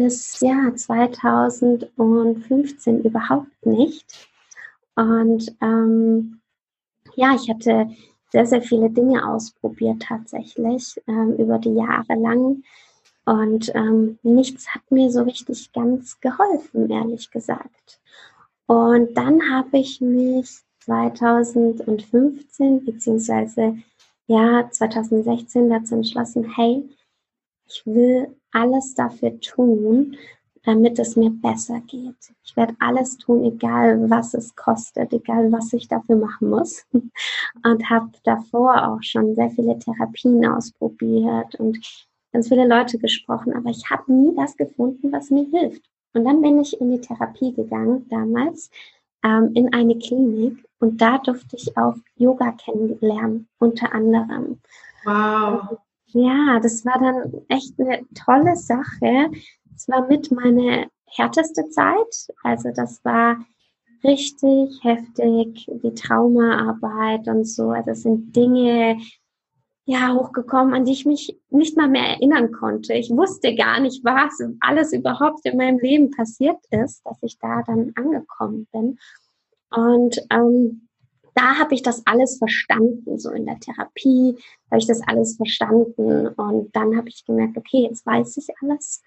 bis 0.00 0.40
ja 0.40 0.74
2015 0.74 3.04
überhaupt 3.04 3.66
nicht. 3.66 4.28
Und 4.96 5.54
ähm, 5.60 6.40
ja, 7.16 7.34
ich 7.34 7.50
hatte 7.50 7.90
sehr, 8.30 8.46
sehr 8.46 8.62
viele 8.62 8.88
Dinge 8.88 9.28
ausprobiert 9.28 10.00
tatsächlich 10.00 10.98
ähm, 11.06 11.36
über 11.36 11.58
die 11.58 11.74
Jahre 11.74 12.14
lang. 12.14 12.62
Und 13.26 13.70
ähm, 13.74 14.18
nichts 14.22 14.74
hat 14.74 14.90
mir 14.90 15.10
so 15.10 15.22
richtig 15.22 15.70
ganz 15.72 16.18
geholfen, 16.20 16.88
ehrlich 16.88 17.30
gesagt. 17.30 18.00
Und 18.64 19.14
dann 19.18 19.52
habe 19.52 19.76
ich 19.76 20.00
mich 20.00 20.60
2015 20.78 22.86
beziehungsweise 22.86 23.76
ja 24.28 24.66
2016 24.70 25.68
dazu 25.68 25.96
entschlossen, 25.96 26.50
hey, 26.56 26.88
ich 27.66 27.82
will 27.84 28.34
alles 28.52 28.94
dafür 28.94 29.38
tun, 29.40 30.16
damit 30.64 30.98
es 30.98 31.16
mir 31.16 31.30
besser 31.30 31.80
geht. 31.86 32.34
Ich 32.44 32.56
werde 32.56 32.74
alles 32.80 33.16
tun, 33.16 33.44
egal 33.44 34.10
was 34.10 34.34
es 34.34 34.54
kostet, 34.56 35.12
egal 35.12 35.50
was 35.52 35.72
ich 35.72 35.88
dafür 35.88 36.16
machen 36.16 36.50
muss. 36.50 36.84
Und 36.92 37.90
habe 37.90 38.10
davor 38.24 38.88
auch 38.88 39.02
schon 39.02 39.34
sehr 39.34 39.50
viele 39.50 39.78
Therapien 39.78 40.46
ausprobiert 40.46 41.54
und 41.56 41.78
ganz 42.32 42.48
viele 42.48 42.66
Leute 42.66 42.98
gesprochen, 42.98 43.54
aber 43.54 43.70
ich 43.70 43.90
habe 43.90 44.12
nie 44.12 44.34
das 44.36 44.56
gefunden, 44.56 45.12
was 45.12 45.30
mir 45.30 45.46
hilft. 45.50 45.82
Und 46.14 46.24
dann 46.24 46.40
bin 46.40 46.60
ich 46.60 46.80
in 46.80 46.90
die 46.90 47.00
Therapie 47.00 47.52
gegangen, 47.52 48.06
damals, 48.08 48.70
ähm, 49.24 49.50
in 49.54 49.72
eine 49.72 49.98
Klinik 49.98 50.64
und 50.78 51.00
da 51.00 51.18
durfte 51.18 51.56
ich 51.56 51.76
auch 51.76 51.96
Yoga 52.16 52.52
kennenlernen, 52.52 53.48
unter 53.58 53.92
anderem. 53.92 54.60
Wow. 55.04 55.78
Ja, 56.12 56.58
das 56.60 56.84
war 56.84 56.98
dann 56.98 57.42
echt 57.48 57.78
eine 57.78 58.04
tolle 58.14 58.56
Sache. 58.56 59.30
Es 59.74 59.88
war 59.88 60.08
mit 60.08 60.30
meine 60.32 60.88
härteste 61.06 61.68
Zeit. 61.70 62.28
Also 62.42 62.70
das 62.74 63.04
war 63.04 63.38
richtig 64.02 64.82
heftig, 64.82 65.68
die 65.82 65.94
Traumaarbeit 65.94 67.28
und 67.28 67.44
so. 67.44 67.70
Also 67.70 67.90
das 67.90 68.02
sind 68.02 68.34
Dinge, 68.34 68.98
ja, 69.84 70.14
hochgekommen, 70.14 70.74
an 70.74 70.84
die 70.84 70.92
ich 70.92 71.06
mich 71.06 71.36
nicht 71.50 71.76
mal 71.76 71.88
mehr 71.88 72.08
erinnern 72.08 72.52
konnte. 72.52 72.94
Ich 72.94 73.10
wusste 73.10 73.54
gar 73.54 73.80
nicht, 73.80 74.04
was 74.04 74.40
alles 74.60 74.92
überhaupt 74.92 75.44
in 75.46 75.56
meinem 75.56 75.78
Leben 75.78 76.10
passiert 76.10 76.58
ist, 76.70 77.04
dass 77.04 77.18
ich 77.22 77.38
da 77.38 77.62
dann 77.66 77.92
angekommen 77.94 78.66
bin. 78.72 78.98
Und 79.70 80.20
ähm, 80.30 80.88
da 81.40 81.58
habe 81.58 81.74
ich 81.74 81.82
das 81.82 82.02
alles 82.06 82.38
verstanden, 82.38 83.18
so 83.18 83.30
in 83.30 83.46
der 83.46 83.58
Therapie 83.58 84.36
habe 84.70 84.78
ich 84.78 84.86
das 84.86 85.00
alles 85.06 85.36
verstanden 85.36 86.28
und 86.28 86.74
dann 86.76 86.96
habe 86.96 87.08
ich 87.08 87.24
gemerkt, 87.24 87.56
okay, 87.56 87.86
jetzt 87.88 88.04
weiß 88.04 88.36
ich 88.36 88.46
alles, 88.62 89.02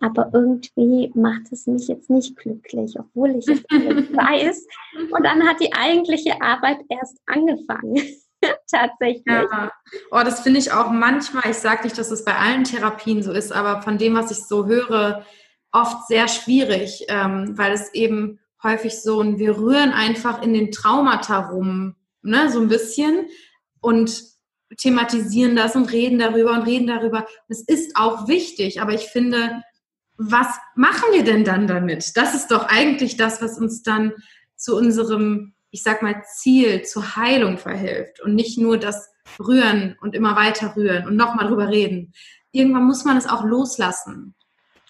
aber 0.00 0.30
irgendwie 0.32 1.10
macht 1.14 1.50
es 1.50 1.66
mich 1.66 1.88
jetzt 1.88 2.10
nicht 2.10 2.36
glücklich, 2.36 2.94
obwohl 2.98 3.30
ich 3.36 3.48
es 3.48 3.62
weiß. 3.70 4.66
Und 5.10 5.24
dann 5.24 5.46
hat 5.48 5.60
die 5.60 5.72
eigentliche 5.72 6.40
Arbeit 6.40 6.78
erst 6.88 7.18
angefangen. 7.26 8.00
Tatsächlich. 8.70 9.24
Ja. 9.26 9.72
Oh, 10.10 10.20
das 10.22 10.40
finde 10.40 10.58
ich 10.58 10.70
auch 10.70 10.90
manchmal, 10.90 11.44
ich 11.50 11.56
sage 11.56 11.84
nicht, 11.84 11.96
dass 11.96 12.10
es 12.10 12.24
bei 12.24 12.36
allen 12.36 12.64
Therapien 12.64 13.22
so 13.22 13.32
ist, 13.32 13.52
aber 13.52 13.80
von 13.80 13.96
dem, 13.96 14.14
was 14.14 14.30
ich 14.30 14.44
so 14.44 14.66
höre, 14.66 15.24
oft 15.72 16.06
sehr 16.06 16.28
schwierig, 16.28 17.06
ähm, 17.08 17.56
weil 17.56 17.72
es 17.72 17.92
eben 17.94 18.38
häufig 18.64 19.00
so 19.00 19.20
ein, 19.20 19.38
wir 19.38 19.58
rühren 19.58 19.92
einfach 19.92 20.42
in 20.42 20.54
den 20.54 20.72
Traumata 20.72 21.50
rum, 21.50 21.94
ne, 22.22 22.50
so 22.50 22.60
ein 22.60 22.68
bisschen 22.68 23.28
und 23.80 24.22
thematisieren 24.76 25.54
das 25.54 25.76
und 25.76 25.92
reden 25.92 26.18
darüber 26.18 26.52
und 26.52 26.62
reden 26.62 26.86
darüber. 26.86 27.26
Es 27.48 27.62
ist 27.62 27.96
auch 27.96 28.26
wichtig, 28.26 28.80
aber 28.80 28.94
ich 28.94 29.06
finde, 29.06 29.62
was 30.16 30.48
machen 30.74 31.12
wir 31.12 31.24
denn 31.24 31.44
dann 31.44 31.66
damit? 31.66 32.16
Das 32.16 32.34
ist 32.34 32.50
doch 32.50 32.66
eigentlich 32.68 33.16
das, 33.16 33.42
was 33.42 33.58
uns 33.58 33.82
dann 33.82 34.12
zu 34.56 34.76
unserem, 34.76 35.54
ich 35.70 35.82
sag 35.82 36.02
mal, 36.02 36.22
Ziel, 36.24 36.82
zur 36.82 37.16
Heilung 37.16 37.58
verhilft 37.58 38.20
und 38.20 38.34
nicht 38.34 38.58
nur 38.58 38.78
das 38.78 39.10
Rühren 39.38 39.96
und 40.00 40.14
immer 40.14 40.36
weiter 40.36 40.76
rühren 40.76 41.06
und 41.06 41.16
nochmal 41.16 41.48
drüber 41.48 41.68
reden. 41.68 42.12
Irgendwann 42.52 42.84
muss 42.84 43.04
man 43.04 43.16
es 43.16 43.26
auch 43.26 43.44
loslassen, 43.44 44.34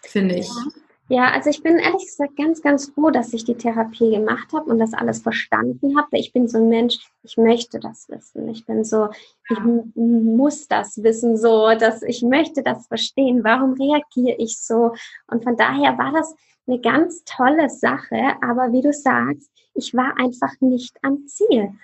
finde 0.02 0.37
ich. 0.37 0.49
Ja. 0.49 0.84
Ja, 1.09 1.33
also 1.33 1.51
ich 1.51 1.63
bin 1.63 1.77
ehrlich 1.77 2.07
gesagt 2.07 2.35
ganz, 2.37 2.63
ganz 2.63 2.89
froh, 2.89 3.11
dass 3.11 3.35
ich 3.35 3.45
die 3.45 3.57
Therapie 3.57 4.11
gemacht 4.11 4.55
habe 4.55 4.71
und 4.71 4.79
das 4.79 4.95
alles 4.95 5.21
verstanden 5.21 5.99
habe. 5.99 6.17
Ich 6.17 6.33
bin 6.33 6.49
so 6.49 6.57
ein 6.57 6.71
Mensch, 6.71 6.99
ich 7.23 7.37
möchte 7.37 7.79
das 7.79 8.09
wissen. 8.09 8.49
Ich 8.49 8.65
bin 8.65 8.85
so, 8.85 9.11
ich 9.51 9.59
muss 9.95 10.67
das 10.67 11.03
wissen, 11.03 11.37
so, 11.37 11.75
dass 11.79 12.03
ich 12.03 12.23
möchte 12.23 12.63
das 12.63 12.87
verstehen. 12.87 13.45
Warum 13.45 13.75
reagiere 13.75 14.37
ich 14.39 14.59
so? 14.59 14.95
Und 15.27 15.45
von 15.45 15.59
daher 15.59 15.99
war 15.99 16.13
das 16.13 16.35
eine 16.67 16.81
ganz 16.81 17.23
tolle 17.25 17.69
Sache. 17.69 18.37
Aber 18.41 18.73
wie 18.73 18.81
du 18.81 18.93
sagst, 18.95 19.51
ich 19.75 19.93
war 19.93 20.19
einfach 20.19 20.59
nicht 20.61 20.97
am 21.03 21.27
Ziel 21.27 21.75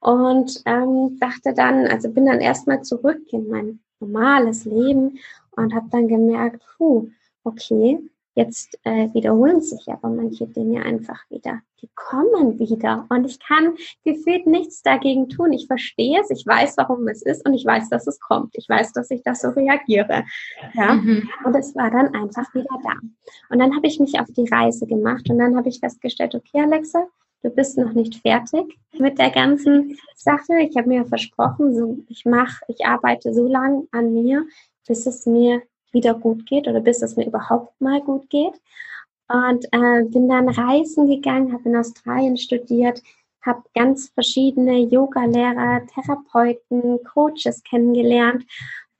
und 0.00 0.62
ähm, 0.66 1.18
dachte 1.18 1.54
dann, 1.54 1.86
also 1.86 2.10
bin 2.10 2.26
dann 2.26 2.40
erstmal 2.40 2.82
zurück 2.82 3.22
in 3.32 3.48
mein 3.48 3.80
normales 4.00 4.66
Leben 4.66 5.18
und 5.52 5.74
habe 5.74 5.88
dann 5.90 6.08
gemerkt, 6.08 6.62
puh, 6.76 7.08
okay, 7.42 8.00
Jetzt 8.36 8.78
äh, 8.84 9.08
wiederholen 9.14 9.62
sich 9.62 9.88
aber 9.88 10.10
manche 10.10 10.46
Dinge 10.46 10.84
einfach 10.84 11.18
wieder. 11.30 11.62
Die 11.80 11.88
kommen 11.94 12.58
wieder 12.58 13.06
und 13.08 13.24
ich 13.24 13.40
kann 13.40 13.76
gefühlt 14.04 14.46
nichts 14.46 14.82
dagegen 14.82 15.30
tun. 15.30 15.54
Ich 15.54 15.66
verstehe 15.66 16.20
es, 16.20 16.28
ich 16.28 16.46
weiß, 16.46 16.76
warum 16.76 17.08
es 17.08 17.22
ist 17.22 17.46
und 17.48 17.54
ich 17.54 17.64
weiß, 17.64 17.88
dass 17.88 18.06
es 18.06 18.20
kommt. 18.20 18.50
Ich 18.52 18.68
weiß, 18.68 18.92
dass 18.92 19.10
ich 19.10 19.22
das 19.22 19.40
so 19.40 19.48
reagiere. 19.48 20.24
Ja? 20.74 20.92
Mhm. 20.92 21.26
Und 21.46 21.56
es 21.56 21.74
war 21.74 21.90
dann 21.90 22.14
einfach 22.14 22.52
wieder 22.54 22.78
da. 22.84 22.92
Und 23.48 23.58
dann 23.58 23.74
habe 23.74 23.86
ich 23.86 23.98
mich 24.00 24.20
auf 24.20 24.28
die 24.28 24.48
Reise 24.50 24.86
gemacht 24.86 25.30
und 25.30 25.38
dann 25.38 25.56
habe 25.56 25.70
ich 25.70 25.80
festgestellt, 25.80 26.34
okay, 26.34 26.60
Alexa, 26.60 27.06
du 27.42 27.48
bist 27.48 27.78
noch 27.78 27.94
nicht 27.94 28.16
fertig 28.16 28.78
mit 28.98 29.18
der 29.18 29.30
ganzen 29.30 29.96
Sache. 30.14 30.58
Ich 30.60 30.76
habe 30.76 30.88
mir 30.88 31.06
versprochen, 31.06 31.74
so, 31.74 32.00
ich 32.08 32.26
mache, 32.26 32.66
ich 32.68 32.84
arbeite 32.84 33.32
so 33.32 33.48
lange 33.48 33.86
an 33.92 34.12
mir, 34.12 34.44
bis 34.86 35.06
es 35.06 35.24
mir 35.24 35.62
wieder 35.92 36.14
gut 36.14 36.46
geht 36.46 36.68
oder 36.68 36.80
bis 36.80 37.02
es 37.02 37.16
mir 37.16 37.26
überhaupt 37.26 37.80
mal 37.80 38.00
gut 38.00 38.28
geht. 38.30 38.54
Und 39.28 39.64
äh, 39.72 40.04
bin 40.04 40.28
dann 40.28 40.48
reisen 40.48 41.08
gegangen, 41.08 41.52
habe 41.52 41.68
in 41.68 41.76
Australien 41.76 42.36
studiert, 42.36 43.02
habe 43.42 43.62
ganz 43.74 44.08
verschiedene 44.10 44.78
Yoga-Lehrer, 44.78 45.86
Therapeuten, 45.86 47.02
Coaches 47.04 47.62
kennengelernt 47.64 48.44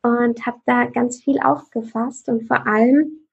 und 0.02 0.44
habe 0.46 0.58
da 0.66 0.86
ganz 0.86 1.22
viel 1.22 1.38
aufgefasst 1.40 2.28
und 2.28 2.46
vor 2.46 2.66
allem 2.66 3.26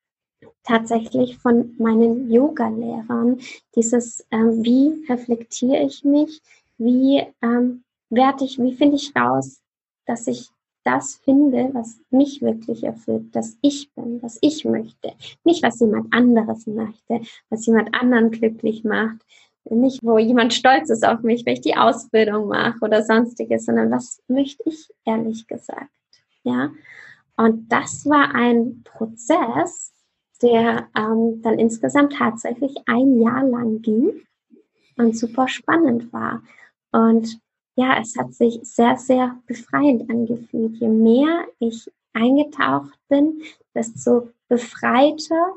tatsächlich 0.63 1.38
von 1.38 1.75
meinen 1.77 2.31
Yoga-Lehrern 2.31 3.39
dieses, 3.75 4.25
ähm, 4.31 4.63
wie 4.63 5.05
reflektiere 5.10 5.83
ich 5.83 6.03
mich, 6.03 6.41
wie 6.77 7.25
ähm, 7.41 7.83
werde 8.10 8.45
ich, 8.45 8.60
wie 8.60 8.74
finde 8.74 8.95
ich 8.95 9.15
raus, 9.15 9.62
dass 10.05 10.27
ich 10.27 10.50
das 10.84 11.16
finde, 11.24 11.70
was 11.74 12.00
mich 12.10 12.42
wirklich 12.42 12.84
erfüllt, 12.84 13.36
dass 13.36 13.58
ich 13.62 13.92
bin, 13.96 14.22
was 14.22 14.38
ich 14.42 14.66
möchte. 14.66 15.13
Nicht, 15.44 15.63
was 15.63 15.80
jemand 15.80 16.13
anderes 16.13 16.68
möchte, 16.68 17.22
was 17.50 17.66
jemand 17.66 17.96
anderen 17.96 18.32
glücklich 18.32 18.84
macht. 18.84 19.22
Nicht, 19.70 20.04
wo 20.04 20.18
jemand 20.18 20.54
stolz 20.54 20.90
ist 20.90 21.06
auf 21.06 21.22
mich, 21.22 21.46
wenn 21.46 21.54
ich 21.54 21.62
die 21.62 21.78
Ausbildung 21.78 22.50
mache 22.50 22.80
oder 22.82 23.02
sonstiges, 23.04 23.66
sondern 23.66 23.92
was 23.92 24.22
möchte 24.28 24.63
ich 24.66 24.90
ehrlich 25.06 25.48
gesagt. 25.48 25.90
Ja. 26.44 26.72
Und 27.38 27.72
das 27.72 28.06
war 28.06 28.36
ein 28.36 28.84
Prozess, 28.84 29.94
der 30.42 30.90
ähm, 30.98 31.42
dann 31.42 31.58
insgesamt 31.60 32.13
tatsächlich 32.13 32.75
ein 32.86 33.22
Jahr 33.22 33.46
lang 33.46 33.82
ging 33.82 34.12
und 34.98 35.18
super 35.18 35.48
spannend 35.48 36.12
war. 36.12 36.44
Und 36.92 37.40
ja, 37.75 37.98
es 38.00 38.15
hat 38.18 38.34
sich 38.34 38.60
sehr, 38.63 38.98
sehr 38.98 39.38
befreiend 39.48 40.10
angefühlt. 40.10 40.75
Je 40.77 40.88
mehr 40.88 41.46
ich 41.60 41.92
eingetaucht 42.13 43.00
bin, 43.10 43.42
desto 43.74 44.30
befreiter 44.48 45.56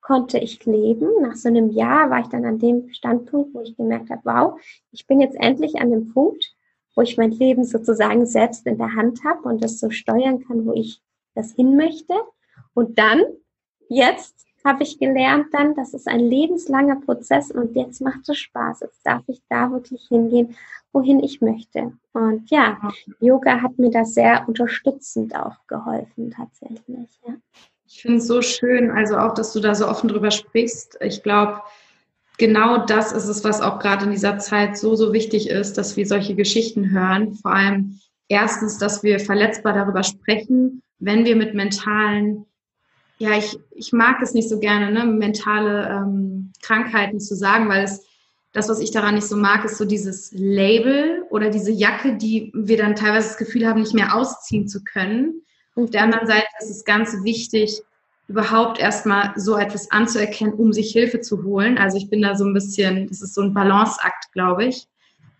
konnte 0.00 0.38
ich 0.38 0.64
leben. 0.64 1.08
Nach 1.20 1.34
so 1.34 1.48
einem 1.48 1.70
Jahr 1.70 2.10
war 2.10 2.20
ich 2.20 2.28
dann 2.28 2.44
an 2.44 2.60
dem 2.60 2.92
Standpunkt, 2.92 3.54
wo 3.54 3.60
ich 3.60 3.76
gemerkt 3.76 4.10
habe, 4.10 4.22
wow, 4.24 4.60
ich 4.92 5.06
bin 5.06 5.20
jetzt 5.20 5.36
endlich 5.40 5.80
an 5.80 5.90
dem 5.90 6.12
Punkt, 6.12 6.54
wo 6.94 7.02
ich 7.02 7.16
mein 7.16 7.32
Leben 7.32 7.64
sozusagen 7.64 8.24
selbst 8.24 8.66
in 8.66 8.78
der 8.78 8.94
Hand 8.94 9.24
habe 9.24 9.48
und 9.48 9.62
das 9.62 9.80
so 9.80 9.90
steuern 9.90 10.44
kann, 10.44 10.64
wo 10.64 10.72
ich 10.72 11.02
das 11.34 11.52
hin 11.52 11.76
möchte. 11.76 12.14
Und 12.72 12.98
dann, 12.98 13.22
jetzt 13.88 14.46
habe 14.64 14.82
ich 14.82 14.98
gelernt 14.98 15.46
dann, 15.52 15.74
das 15.74 15.92
ist 15.92 16.08
ein 16.08 16.20
lebenslanger 16.20 17.00
Prozess 17.00 17.50
und 17.50 17.74
jetzt 17.76 18.00
macht 18.00 18.28
es 18.28 18.38
Spaß. 18.38 18.80
Jetzt 18.80 19.00
darf 19.04 19.22
ich 19.26 19.40
da 19.48 19.70
wirklich 19.70 20.06
hingehen, 20.08 20.56
wohin 20.96 21.22
ich 21.22 21.42
möchte. 21.42 21.92
Und 22.14 22.50
ja, 22.50 22.78
Yoga 23.20 23.60
hat 23.60 23.78
mir 23.78 23.90
da 23.90 24.06
sehr 24.06 24.48
unterstützend 24.48 25.36
auch 25.36 25.66
geholfen 25.66 26.30
tatsächlich. 26.30 27.10
Ja. 27.26 27.34
Ich 27.86 28.00
finde 28.00 28.16
es 28.16 28.26
so 28.26 28.40
schön, 28.40 28.90
also 28.90 29.18
auch, 29.18 29.34
dass 29.34 29.52
du 29.52 29.60
da 29.60 29.74
so 29.74 29.86
offen 29.86 30.08
drüber 30.08 30.30
sprichst. 30.30 30.96
Ich 31.02 31.22
glaube, 31.22 31.60
genau 32.38 32.86
das 32.86 33.12
ist 33.12 33.28
es, 33.28 33.44
was 33.44 33.60
auch 33.60 33.78
gerade 33.78 34.06
in 34.06 34.10
dieser 34.10 34.38
Zeit 34.38 34.78
so, 34.78 34.94
so 34.94 35.12
wichtig 35.12 35.50
ist, 35.50 35.76
dass 35.76 35.98
wir 35.98 36.06
solche 36.06 36.34
Geschichten 36.34 36.90
hören. 36.90 37.34
Vor 37.34 37.52
allem 37.52 38.00
erstens, 38.28 38.78
dass 38.78 39.02
wir 39.02 39.20
verletzbar 39.20 39.74
darüber 39.74 40.02
sprechen, 40.02 40.82
wenn 40.98 41.26
wir 41.26 41.36
mit 41.36 41.54
mentalen 41.54 42.46
ja, 43.18 43.38
ich, 43.38 43.58
ich 43.70 43.92
mag 43.94 44.20
es 44.20 44.34
nicht 44.34 44.50
so 44.50 44.60
gerne, 44.60 44.92
ne, 44.92 45.06
mentale 45.06 45.88
ähm, 45.88 46.52
Krankheiten 46.60 47.18
zu 47.18 47.34
sagen, 47.34 47.66
weil 47.66 47.84
es 47.84 48.04
das, 48.56 48.70
was 48.70 48.80
ich 48.80 48.90
daran 48.90 49.16
nicht 49.16 49.26
so 49.26 49.36
mag, 49.36 49.66
ist 49.66 49.76
so 49.76 49.84
dieses 49.84 50.32
Label 50.32 51.26
oder 51.28 51.50
diese 51.50 51.70
Jacke, 51.70 52.16
die 52.16 52.50
wir 52.54 52.78
dann 52.78 52.96
teilweise 52.96 53.28
das 53.28 53.36
Gefühl 53.36 53.66
haben, 53.66 53.80
nicht 53.80 53.92
mehr 53.92 54.16
ausziehen 54.16 54.66
zu 54.66 54.82
können. 54.82 55.42
Auf 55.74 55.90
der 55.90 56.04
anderen 56.04 56.26
Seite 56.26 56.46
ist 56.60 56.70
es 56.70 56.84
ganz 56.86 57.22
wichtig, 57.22 57.82
überhaupt 58.28 58.80
erstmal 58.80 59.34
so 59.36 59.58
etwas 59.58 59.90
anzuerkennen, 59.90 60.54
um 60.54 60.72
sich 60.72 60.90
Hilfe 60.90 61.20
zu 61.20 61.44
holen. 61.44 61.76
Also 61.76 61.98
ich 61.98 62.08
bin 62.08 62.22
da 62.22 62.34
so 62.34 62.46
ein 62.46 62.54
bisschen, 62.54 63.08
das 63.08 63.20
ist 63.20 63.34
so 63.34 63.42
ein 63.42 63.52
Balanceakt, 63.52 64.32
glaube 64.32 64.64
ich. 64.64 64.86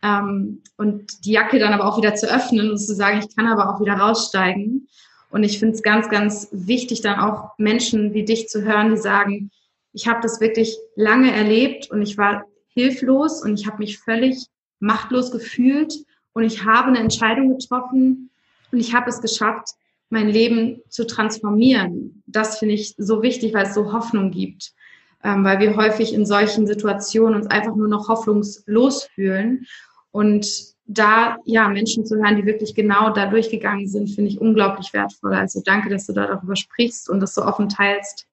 Ähm, 0.02 0.60
und 0.76 1.24
die 1.24 1.32
Jacke 1.32 1.58
dann 1.58 1.72
aber 1.72 1.86
auch 1.86 1.96
wieder 1.96 2.14
zu 2.16 2.30
öffnen 2.30 2.70
und 2.70 2.76
zu 2.76 2.94
sagen, 2.94 3.20
ich 3.20 3.34
kann 3.34 3.46
aber 3.46 3.74
auch 3.74 3.80
wieder 3.80 3.94
raussteigen. 3.94 4.88
Und 5.30 5.42
ich 5.42 5.58
finde 5.58 5.74
es 5.74 5.82
ganz, 5.82 6.10
ganz 6.10 6.48
wichtig, 6.52 7.00
dann 7.00 7.18
auch 7.18 7.52
Menschen 7.56 8.12
wie 8.12 8.26
dich 8.26 8.50
zu 8.50 8.60
hören, 8.60 8.90
die 8.90 9.00
sagen, 9.00 9.50
ich 9.94 10.06
habe 10.06 10.20
das 10.20 10.42
wirklich 10.42 10.76
lange 10.96 11.34
erlebt 11.34 11.90
und 11.90 12.02
ich 12.02 12.18
war 12.18 12.44
hilflos 12.76 13.42
und 13.42 13.58
ich 13.58 13.66
habe 13.66 13.78
mich 13.78 13.98
völlig 13.98 14.46
machtlos 14.78 15.32
gefühlt 15.32 15.94
und 16.34 16.44
ich 16.44 16.64
habe 16.64 16.88
eine 16.88 16.98
Entscheidung 16.98 17.56
getroffen 17.56 18.30
und 18.70 18.78
ich 18.78 18.94
habe 18.94 19.08
es 19.08 19.22
geschafft, 19.22 19.70
mein 20.10 20.28
Leben 20.28 20.82
zu 20.90 21.06
transformieren. 21.06 22.22
Das 22.26 22.58
finde 22.58 22.74
ich 22.74 22.94
so 22.98 23.22
wichtig, 23.22 23.54
weil 23.54 23.66
es 23.66 23.74
so 23.74 23.92
Hoffnung 23.92 24.30
gibt, 24.30 24.72
ähm, 25.24 25.42
weil 25.44 25.58
wir 25.58 25.76
häufig 25.76 26.12
in 26.12 26.26
solchen 26.26 26.66
Situationen 26.66 27.34
uns 27.34 27.46
einfach 27.46 27.74
nur 27.74 27.88
noch 27.88 28.08
hoffnungslos 28.08 29.04
fühlen 29.04 29.66
und 30.12 30.76
da 30.84 31.38
ja 31.44 31.68
Menschen 31.68 32.06
zu 32.06 32.16
hören, 32.16 32.36
die 32.36 32.46
wirklich 32.46 32.74
genau 32.74 33.10
da 33.10 33.26
durchgegangen 33.26 33.88
sind, 33.88 34.08
finde 34.08 34.30
ich 34.30 34.40
unglaublich 34.40 34.92
wertvoll. 34.92 35.34
Also 35.34 35.60
danke, 35.64 35.88
dass 35.88 36.06
du 36.06 36.12
da 36.12 36.26
darüber 36.26 36.54
sprichst 36.54 37.10
und 37.10 37.20
das 37.20 37.34
so 37.34 37.42
offen 37.42 37.68
teilst. 37.68 38.26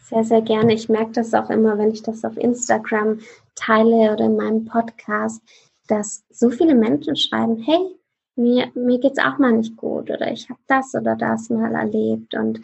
Sehr, 0.00 0.24
sehr 0.24 0.42
gerne. 0.42 0.74
Ich 0.74 0.88
merke 0.88 1.12
das 1.12 1.32
auch 1.32 1.50
immer, 1.50 1.78
wenn 1.78 1.90
ich 1.90 2.02
das 2.02 2.24
auf 2.24 2.36
Instagram 2.36 3.20
teile 3.54 4.12
oder 4.12 4.26
in 4.26 4.36
meinem 4.36 4.64
Podcast, 4.64 5.42
dass 5.88 6.24
so 6.30 6.50
viele 6.50 6.74
Menschen 6.74 7.16
schreiben, 7.16 7.58
hey, 7.58 7.98
mir, 8.36 8.70
mir 8.74 8.98
geht 8.98 9.18
es 9.18 9.24
auch 9.24 9.38
mal 9.38 9.52
nicht 9.52 9.76
gut 9.76 10.10
oder 10.10 10.30
ich 10.32 10.48
habe 10.48 10.60
das 10.66 10.94
oder 10.94 11.16
das 11.16 11.50
mal 11.50 11.74
erlebt. 11.74 12.34
Und 12.34 12.60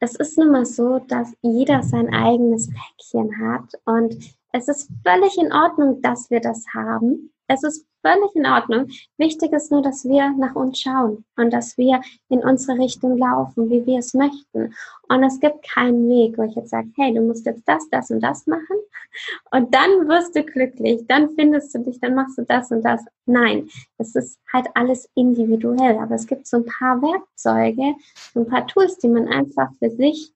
es 0.00 0.16
ist 0.16 0.38
nun 0.38 0.50
mal 0.50 0.66
so, 0.66 0.98
dass 0.98 1.34
jeder 1.42 1.82
sein 1.82 2.12
eigenes 2.12 2.68
Päckchen 2.68 3.38
hat 3.40 3.74
und 3.84 4.16
es 4.52 4.68
ist 4.68 4.90
völlig 5.04 5.36
in 5.38 5.52
Ordnung, 5.52 6.00
dass 6.00 6.30
wir 6.30 6.40
das 6.40 6.64
haben. 6.74 7.30
Es 7.48 7.62
ist 7.62 7.86
völlig 8.02 8.34
in 8.34 8.46
Ordnung. 8.46 8.88
Wichtig 9.18 9.52
ist 9.52 9.70
nur, 9.70 9.82
dass 9.82 10.04
wir 10.04 10.30
nach 10.36 10.54
uns 10.54 10.80
schauen 10.80 11.24
und 11.36 11.52
dass 11.52 11.76
wir 11.76 12.00
in 12.28 12.40
unsere 12.40 12.78
Richtung 12.78 13.16
laufen, 13.18 13.70
wie 13.70 13.84
wir 13.86 13.98
es 13.98 14.14
möchten. 14.14 14.74
Und 15.08 15.22
es 15.24 15.40
gibt 15.40 15.62
keinen 15.68 16.08
Weg, 16.08 16.38
wo 16.38 16.42
ich 16.42 16.54
jetzt 16.54 16.70
sage, 16.70 16.88
hey, 16.96 17.14
du 17.14 17.20
musst 17.22 17.46
jetzt 17.46 17.66
das, 17.66 17.88
das 17.90 18.10
und 18.10 18.20
das 18.20 18.46
machen 18.46 18.76
und 19.52 19.74
dann 19.74 20.08
wirst 20.08 20.36
du 20.36 20.42
glücklich, 20.44 21.04
dann 21.06 21.30
findest 21.34 21.74
du 21.74 21.80
dich, 21.80 22.00
dann 22.00 22.14
machst 22.14 22.38
du 22.38 22.42
das 22.42 22.70
und 22.70 22.82
das. 22.82 23.04
Nein, 23.26 23.68
es 23.98 24.14
ist 24.14 24.38
halt 24.52 24.68
alles 24.74 25.08
individuell, 25.14 25.98
aber 25.98 26.14
es 26.14 26.26
gibt 26.26 26.46
so 26.46 26.58
ein 26.58 26.66
paar 26.66 27.00
Werkzeuge, 27.02 27.94
so 28.34 28.40
ein 28.40 28.46
paar 28.46 28.66
Tools, 28.66 28.98
die 28.98 29.08
man 29.08 29.28
einfach 29.28 29.72
für 29.78 29.90
sich 29.90 30.32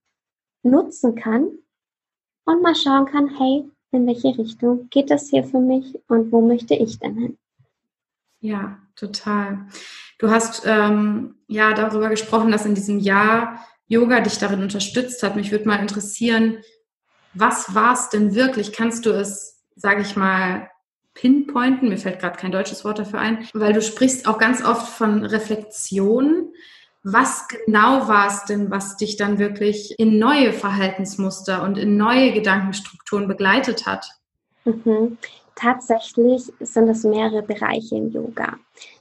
nutzen 0.63 1.15
kann 1.15 1.49
und 2.45 2.63
mal 2.63 2.75
schauen 2.75 3.07
kann, 3.07 3.29
hey, 3.39 3.71
in 3.93 4.07
welche 4.07 4.37
Richtung 4.39 4.89
geht 4.91 5.11
das 5.11 5.31
hier 5.31 5.45
für 5.45 5.61
mich 5.61 5.99
und 6.09 6.33
wo 6.33 6.41
möchte 6.41 6.75
ich 6.75 6.99
denn 6.99 7.17
hin? 7.17 7.39
Ja, 8.41 8.79
total. 8.97 9.67
Du 10.19 10.31
hast 10.31 10.63
ähm, 10.67 11.37
ja 11.49 11.73
darüber 11.75 12.09
gesprochen, 12.09 12.51
dass 12.51 12.67
in 12.67 12.75
diesem 12.75 12.99
Jahr 12.99 13.65
Yoga 13.87 14.21
dich 14.21 14.39
darin 14.39 14.63
unterstützt 14.63 15.23
hat. 15.23 15.37
Mich 15.37 15.51
würde 15.51 15.67
mal 15.67 15.81
interessieren, 15.81 16.59
was 17.35 17.75
war 17.75 17.95
es 17.95 18.09
denn 18.09 18.35
wirklich? 18.35 18.73
Kannst 18.73 19.07
du 19.07 19.11
es, 19.11 19.63
sage 19.77 20.03
ich 20.03 20.17
mal, 20.17 20.71
pinpointen? 21.15 21.89
Mir 21.89 21.99
fällt 21.99 22.21
gerade 22.21 22.39
kein 22.39 22.53
deutsches 22.53 22.85
Wort 22.85 22.99
dafür 22.99 23.21
ein, 23.21 23.49
weil 23.53 23.73
du 23.73 23.83
sprichst 23.83 24.27
auch 24.27 24.39
ganz 24.39 24.65
oft 24.65 24.89
von 24.89 25.25
Reflexion. 25.25 26.53
Was 27.03 27.49
genau 27.49 28.09
war 28.09 28.27
es 28.27 28.45
denn, 28.45 28.71
was 28.71 28.97
dich 28.97 29.17
dann 29.17 29.39
wirklich 29.39 29.99
in 29.99 30.19
neue 30.19 30.53
Verhaltensmuster 30.53 31.63
und 31.63 31.79
in 31.79 31.97
neue 31.97 32.33
Gedankenstrukturen 32.33 33.27
begleitet 33.27 33.87
hat? 33.87 34.07
Mhm. 34.65 35.17
Tatsächlich 35.55 36.53
sind 36.61 36.89
es 36.89 37.05
mehrere 37.05 37.43
Bereiche 37.43 37.97
im 37.97 38.11
Yoga. 38.11 38.59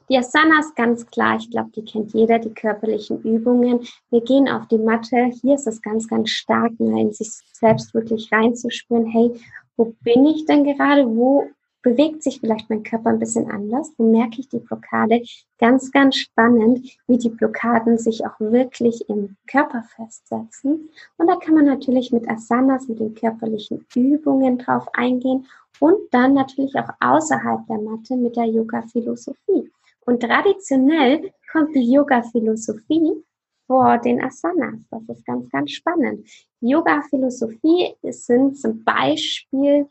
Die 0.09 0.17
Asanas, 0.17 0.73
ganz 0.75 1.05
klar, 1.05 1.37
ich 1.37 1.51
glaube, 1.51 1.69
die 1.75 1.85
kennt 1.85 2.13
jeder, 2.13 2.39
die 2.39 2.53
körperlichen 2.53 3.21
Übungen. 3.21 3.87
Wir 4.09 4.21
gehen 4.21 4.49
auf 4.49 4.67
die 4.67 4.77
Matte. 4.77 5.31
Hier 5.41 5.55
ist 5.55 5.67
es 5.67 5.81
ganz, 5.81 6.07
ganz 6.07 6.31
stark, 6.31 6.71
in 6.79 7.13
sich 7.13 7.29
selbst 7.53 7.93
wirklich 7.93 8.31
reinzuspüren. 8.31 9.05
Hey, 9.05 9.39
wo 9.77 9.93
bin 10.01 10.25
ich 10.25 10.45
denn 10.45 10.63
gerade? 10.63 11.05
Wo 11.05 11.49
bewegt 11.81 12.23
sich 12.23 12.39
vielleicht 12.39 12.69
mein 12.69 12.83
Körper 12.83 13.09
ein 13.09 13.19
bisschen 13.19 13.49
anders, 13.49 13.93
dann 13.97 14.11
merke 14.11 14.39
ich 14.39 14.49
die 14.49 14.59
Blockade. 14.59 15.21
Ganz, 15.57 15.91
ganz 15.91 16.17
spannend, 16.17 16.97
wie 17.07 17.17
die 17.17 17.29
Blockaden 17.29 17.97
sich 17.97 18.25
auch 18.25 18.39
wirklich 18.39 19.07
im 19.09 19.37
Körper 19.47 19.83
festsetzen. 19.95 20.89
Und 21.17 21.27
da 21.27 21.35
kann 21.37 21.55
man 21.55 21.65
natürlich 21.65 22.11
mit 22.11 22.29
Asanas, 22.29 22.87
mit 22.87 22.99
den 22.99 23.15
körperlichen 23.15 23.85
Übungen 23.95 24.57
drauf 24.57 24.87
eingehen 24.93 25.47
und 25.79 25.97
dann 26.11 26.33
natürlich 26.33 26.75
auch 26.75 26.89
außerhalb 26.99 27.65
der 27.67 27.79
Matte 27.79 28.15
mit 28.17 28.35
der 28.35 28.45
Yoga-Philosophie. 28.45 29.71
Und 30.05 30.21
traditionell 30.21 31.31
kommt 31.51 31.75
die 31.75 31.91
Yoga-Philosophie 31.91 33.23
vor 33.67 33.97
den 33.99 34.21
Asanas. 34.21 34.79
Das 34.89 35.03
ist 35.07 35.25
ganz, 35.25 35.49
ganz 35.49 35.71
spannend. 35.71 36.27
Yoga-Philosophie 36.59 37.95
sind 38.01 38.57
zum 38.57 38.83
Beispiel 38.83 39.87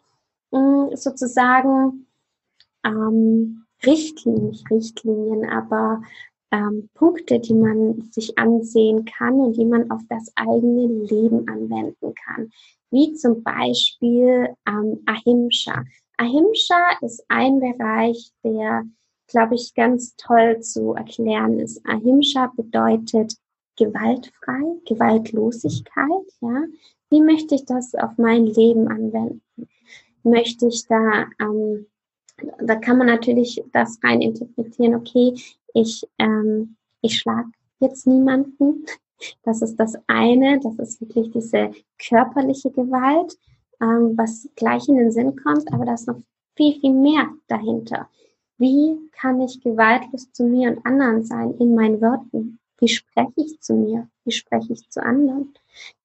sozusagen 0.50 2.06
ähm, 2.84 3.64
Richtlinien, 3.84 4.48
nicht 4.48 4.70
Richtlinien, 4.70 5.48
aber 5.48 6.02
ähm, 6.50 6.88
Punkte, 6.94 7.38
die 7.40 7.54
man 7.54 8.10
sich 8.10 8.38
ansehen 8.38 9.04
kann 9.04 9.34
und 9.34 9.56
die 9.56 9.64
man 9.64 9.90
auf 9.90 10.00
das 10.08 10.32
eigene 10.36 10.86
Leben 11.04 11.46
anwenden 11.48 12.14
kann. 12.24 12.50
Wie 12.90 13.14
zum 13.14 13.42
Beispiel 13.42 14.54
ähm, 14.66 15.02
Ahimsa. 15.06 15.84
Ahimsa 16.16 16.90
ist 17.02 17.22
ein 17.28 17.60
Bereich, 17.60 18.30
der, 18.42 18.84
glaube 19.28 19.54
ich, 19.54 19.74
ganz 19.74 20.16
toll 20.16 20.60
zu 20.60 20.94
erklären 20.94 21.60
ist. 21.60 21.84
Ahimsa 21.86 22.50
bedeutet 22.56 23.34
gewaltfrei, 23.76 24.62
Gewaltlosigkeit, 24.86 26.26
ja. 26.40 26.64
Wie 27.10 27.22
möchte 27.22 27.54
ich 27.54 27.64
das 27.64 27.94
auf 27.94 28.18
mein 28.18 28.44
Leben 28.44 28.88
anwenden? 28.88 29.40
Möchte 30.30 30.66
ich 30.66 30.86
da, 30.86 31.26
ähm, 31.40 31.86
da 32.60 32.76
kann 32.76 32.98
man 32.98 33.08
natürlich 33.08 33.62
das 33.72 33.98
rein 34.02 34.20
interpretieren, 34.20 34.94
okay, 34.94 35.34
ich, 35.74 36.04
ähm, 36.18 36.76
ich 37.02 37.18
schlage 37.18 37.50
jetzt 37.80 38.06
niemanden. 38.06 38.84
Das 39.42 39.62
ist 39.62 39.76
das 39.76 39.94
eine, 40.06 40.60
das 40.60 40.78
ist 40.78 41.00
wirklich 41.00 41.30
diese 41.32 41.72
körperliche 41.98 42.70
Gewalt, 42.70 43.36
ähm, 43.80 44.16
was 44.16 44.48
gleich 44.54 44.88
in 44.88 44.96
den 44.96 45.10
Sinn 45.10 45.34
kommt, 45.36 45.72
aber 45.72 45.84
da 45.84 45.94
ist 45.94 46.06
noch 46.06 46.20
viel, 46.56 46.78
viel 46.80 46.92
mehr 46.92 47.28
dahinter. 47.48 48.08
Wie 48.58 48.98
kann 49.12 49.40
ich 49.40 49.60
gewaltlos 49.60 50.32
zu 50.32 50.44
mir 50.44 50.70
und 50.70 50.84
anderen 50.84 51.24
sein 51.24 51.54
in 51.58 51.74
meinen 51.74 52.00
Worten? 52.00 52.58
Wie 52.78 52.88
spreche 52.88 53.32
ich 53.36 53.60
zu 53.60 53.74
mir? 53.74 54.08
Wie 54.24 54.32
spreche 54.32 54.72
ich 54.72 54.88
zu 54.88 55.02
anderen? 55.02 55.54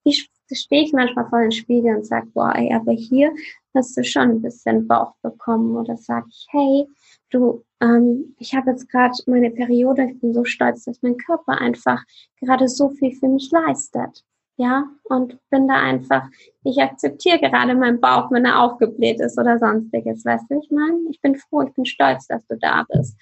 Wie 0.04 0.14
stehe 0.54 0.84
ich 0.84 0.94
manchmal 0.94 1.30
vor 1.30 1.42
den 1.42 1.52
Spiegel 1.52 1.96
und 1.96 2.06
sage, 2.06 2.28
boah, 2.34 2.54
ey, 2.56 2.74
aber 2.74 2.92
hier 2.92 3.32
hast 3.74 3.98
du 3.98 4.04
schon 4.04 4.30
ein 4.30 4.42
bisschen 4.42 4.88
Bauch 4.88 5.14
bekommen 5.22 5.76
oder 5.76 5.98
sag 5.98 6.26
ich, 6.30 6.48
hey, 6.52 6.88
du, 7.30 7.64
ähm, 7.82 8.36
ich 8.38 8.56
habe 8.56 8.72
jetzt 8.72 8.90
gerade 8.90 9.14
meine 9.26 9.52
Periode, 9.52 10.06
ich 10.12 10.20
bin 10.20 10.34
so 10.34 10.46
stolz, 10.46 10.86
dass 10.86 11.02
mein 11.02 11.18
Körper 11.18 11.60
einfach 11.60 12.04
gerade 12.40 12.68
so 12.68 12.90
viel 12.90 13.14
für 13.14 13.28
mich 13.28 13.52
leistet. 13.52 14.24
Ja, 14.56 14.86
und 15.06 15.40
bin 15.50 15.68
da 15.68 15.82
einfach, 15.82 16.30
ich 16.64 16.80
akzeptiere 16.80 17.40
gerade 17.40 17.74
meinen 17.74 18.00
Bauch, 18.00 18.30
wenn 18.30 18.46
er 18.46 18.62
aufgebläht 18.62 19.20
ist 19.20 19.40
oder 19.40 19.58
sonstiges, 19.58 20.24
weißt 20.24 20.46
du, 20.48 20.60
ich 20.60 20.70
meine, 20.70 21.00
ich 21.10 21.20
bin 21.22 21.36
froh, 21.36 21.64
ich 21.64 21.74
bin 21.74 21.86
stolz, 21.86 22.28
dass 22.28 22.46
du 22.46 22.58
da 22.58 22.86
bist. 22.88 23.18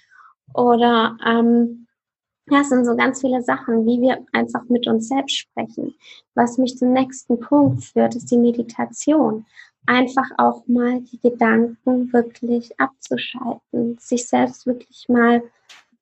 Oder 0.52 1.16
ähm, 1.24 1.86
ja, 2.50 2.60
es 2.60 2.68
sind 2.68 2.84
so 2.84 2.96
ganz 2.96 3.20
viele 3.20 3.42
Sachen, 3.42 3.86
wie 3.86 4.00
wir 4.00 4.24
einfach 4.32 4.64
mit 4.68 4.86
uns 4.86 5.08
selbst 5.08 5.36
sprechen. 5.36 5.94
Was 6.34 6.58
mich 6.58 6.76
zum 6.76 6.92
nächsten 6.92 7.38
Punkt 7.38 7.84
führt, 7.84 8.14
ist 8.14 8.30
die 8.30 8.38
Meditation 8.38 9.46
einfach 9.86 10.28
auch 10.38 10.66
mal 10.66 11.00
die 11.00 11.20
Gedanken 11.20 12.12
wirklich 12.12 12.78
abzuschalten, 12.78 13.96
sich 13.98 14.28
selbst 14.28 14.66
wirklich 14.66 15.06
mal 15.08 15.42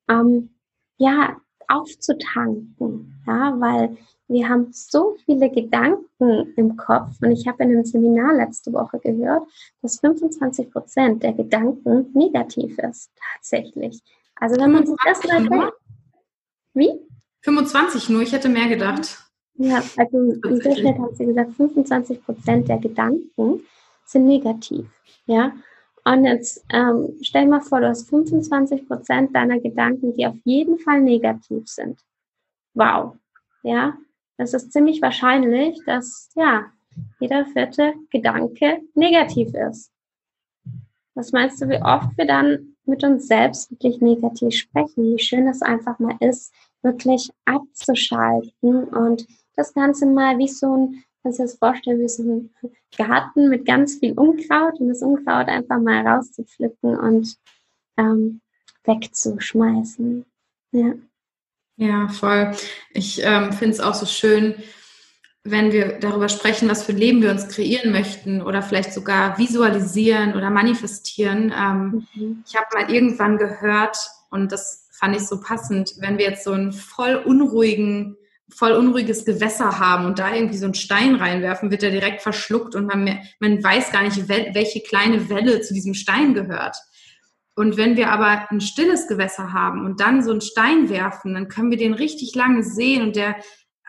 ähm, 0.09 0.49
ja 0.97 1.37
aufzutanken, 1.67 3.15
ja, 3.25 3.55
weil 3.59 3.97
wir 4.27 4.47
haben 4.47 4.67
so 4.71 5.15
viele 5.25 5.49
Gedanken 5.49 6.53
im 6.55 6.77
Kopf 6.77 7.17
und 7.21 7.31
ich 7.31 7.47
habe 7.47 7.63
in 7.63 7.71
einem 7.71 7.85
Seminar 7.85 8.33
letzte 8.33 8.71
Woche 8.71 8.99
gehört, 8.99 9.43
dass 9.81 9.99
25 9.99 10.71
Prozent 10.71 11.23
der 11.23 11.33
Gedanken 11.33 12.11
negativ 12.13 12.77
ist 12.79 13.11
tatsächlich. 13.35 14.01
Also 14.35 14.59
wenn 14.59 14.71
man 14.71 14.85
sich 14.85 14.95
das 15.05 15.23
mal 15.27 15.47
denkt, 15.47 15.73
wie? 16.73 16.91
25 17.41 18.09
nur, 18.09 18.21
ich 18.21 18.31
hätte 18.31 18.49
mehr 18.49 18.67
gedacht. 18.67 19.19
Ja, 19.55 19.83
also 19.97 20.17
im 20.17 20.41
Durchschnitt 20.41 20.97
haben 20.97 21.15
sie 21.15 21.25
gesagt, 21.25 21.53
25 21.53 22.23
Prozent 22.23 22.69
der 22.69 22.77
Gedanken 22.77 23.61
sind 24.05 24.27
negativ. 24.27 24.87
Ja, 25.25 25.53
und 26.03 26.25
jetzt 26.25 26.65
ähm, 26.71 27.17
stell 27.21 27.47
mal 27.47 27.61
vor, 27.61 27.79
du 27.79 27.87
hast 27.87 28.09
25 28.09 28.87
Prozent 28.87 29.35
deiner 29.35 29.59
Gedanken, 29.59 30.13
die 30.13 30.25
auf 30.25 30.37
jeden 30.45 30.79
Fall 30.79 31.01
negativ 31.01 31.67
sind. 31.67 31.99
Wow. 32.73 33.17
Ja, 33.63 33.97
das 34.37 34.53
ist 34.53 34.71
ziemlich 34.71 35.01
wahrscheinlich, 35.01 35.79
dass 35.85 36.31
ja 36.35 36.65
jeder 37.19 37.45
vierte 37.45 37.93
Gedanke 38.09 38.81
negativ 38.95 39.53
ist. 39.53 39.90
Was 41.13 41.31
meinst 41.31 41.61
du, 41.61 41.69
wie 41.69 41.81
oft 41.81 42.17
wir 42.17 42.25
dann 42.25 42.75
mit 42.85 43.03
uns 43.03 43.27
selbst 43.27 43.71
wirklich 43.71 44.01
negativ 44.01 44.55
sprechen? 44.55 45.15
Wie 45.15 45.19
schön 45.19 45.47
es 45.47 45.61
einfach 45.61 45.99
mal 45.99 46.15
ist, 46.19 46.53
wirklich 46.81 47.29
abzuschalten 47.45 48.85
und 48.85 49.27
das 49.55 49.73
Ganze 49.73 50.05
mal 50.05 50.37
wie 50.37 50.47
so 50.47 50.75
ein 50.75 51.03
kannst 51.23 51.39
dir 51.39 51.43
das 51.43 51.57
vorstellen 51.57 52.01
wie 52.01 52.07
so 52.07 52.23
ein 52.23 52.49
Garten 52.97 53.49
mit 53.49 53.65
ganz 53.65 53.95
viel 53.99 54.13
Unkraut 54.13 54.79
und 54.79 54.89
das 54.89 55.01
Unkraut 55.01 55.47
einfach 55.47 55.79
mal 55.79 56.05
rauszupflücken 56.05 56.97
und 56.97 57.37
ähm, 57.97 58.41
wegzuschmeißen. 58.83 60.25
Ja. 60.71 60.93
Ja, 61.77 62.07
voll. 62.09 62.51
Ich 62.91 63.23
ähm, 63.23 63.53
finde 63.53 63.73
es 63.73 63.79
auch 63.79 63.93
so 63.93 64.05
schön, 64.05 64.55
wenn 65.43 65.71
wir 65.71 65.99
darüber 65.99 66.29
sprechen, 66.29 66.69
was 66.69 66.83
für 66.83 66.91
ein 66.91 66.97
Leben 66.97 67.21
wir 67.21 67.31
uns 67.31 67.47
kreieren 67.47 67.91
möchten 67.91 68.41
oder 68.41 68.61
vielleicht 68.61 68.93
sogar 68.93 69.37
visualisieren 69.37 70.35
oder 70.35 70.49
manifestieren. 70.49 71.53
Ähm, 71.57 72.07
mhm. 72.13 72.43
Ich 72.47 72.55
habe 72.55 72.67
mal 72.73 72.93
irgendwann 72.93 73.37
gehört, 73.37 73.97
und 74.29 74.51
das 74.51 74.87
fand 74.91 75.15
ich 75.15 75.23
so 75.23 75.41
passend, 75.41 75.93
wenn 75.99 76.17
wir 76.17 76.25
jetzt 76.25 76.43
so 76.43 76.51
einen 76.51 76.71
voll 76.71 77.15
unruhigen 77.15 78.17
voll 78.53 78.73
unruhiges 78.73 79.25
Gewässer 79.25 79.79
haben 79.79 80.05
und 80.05 80.19
da 80.19 80.33
irgendwie 80.33 80.57
so 80.57 80.65
einen 80.65 80.73
Stein 80.73 81.15
reinwerfen, 81.15 81.71
wird 81.71 81.83
er 81.83 81.91
direkt 81.91 82.21
verschluckt 82.21 82.75
und 82.75 82.85
man, 82.85 83.19
man 83.39 83.63
weiß 83.63 83.91
gar 83.91 84.03
nicht, 84.03 84.27
welche 84.27 84.81
kleine 84.81 85.29
Welle 85.29 85.61
zu 85.61 85.73
diesem 85.73 85.93
Stein 85.93 86.33
gehört. 86.33 86.75
Und 87.55 87.77
wenn 87.77 87.97
wir 87.97 88.11
aber 88.11 88.49
ein 88.49 88.61
stilles 88.61 89.07
Gewässer 89.07 89.53
haben 89.53 89.85
und 89.85 89.99
dann 89.99 90.23
so 90.23 90.31
einen 90.31 90.41
Stein 90.41 90.89
werfen, 90.89 91.33
dann 91.33 91.47
können 91.47 91.69
wir 91.69 91.77
den 91.77 91.93
richtig 91.93 92.33
lange 92.35 92.63
sehen 92.63 93.03
und 93.03 93.15
der 93.15 93.35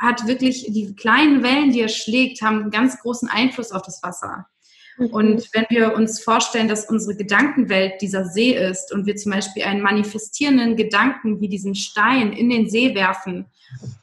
hat 0.02 0.26
wirklich, 0.26 0.66
die 0.68 0.94
kleinen 0.94 1.42
Wellen, 1.42 1.70
die 1.72 1.80
er 1.80 1.88
schlägt, 1.88 2.42
haben 2.42 2.62
einen 2.62 2.70
ganz 2.70 2.98
großen 3.00 3.28
Einfluss 3.28 3.70
auf 3.70 3.82
das 3.82 4.02
Wasser. 4.02 4.46
Mhm. 4.98 5.06
Und 5.06 5.48
wenn 5.52 5.66
wir 5.70 5.94
uns 5.94 6.22
vorstellen, 6.22 6.68
dass 6.68 6.90
unsere 6.90 7.16
Gedankenwelt 7.16 8.02
dieser 8.02 8.24
See 8.24 8.52
ist 8.52 8.92
und 8.92 9.06
wir 9.06 9.16
zum 9.16 9.32
Beispiel 9.32 9.62
einen 9.62 9.80
manifestierenden 9.80 10.76
Gedanken 10.76 11.40
wie 11.40 11.48
diesen 11.48 11.74
Stein 11.74 12.32
in 12.32 12.50
den 12.50 12.68
See 12.68 12.94
werfen 12.94 13.46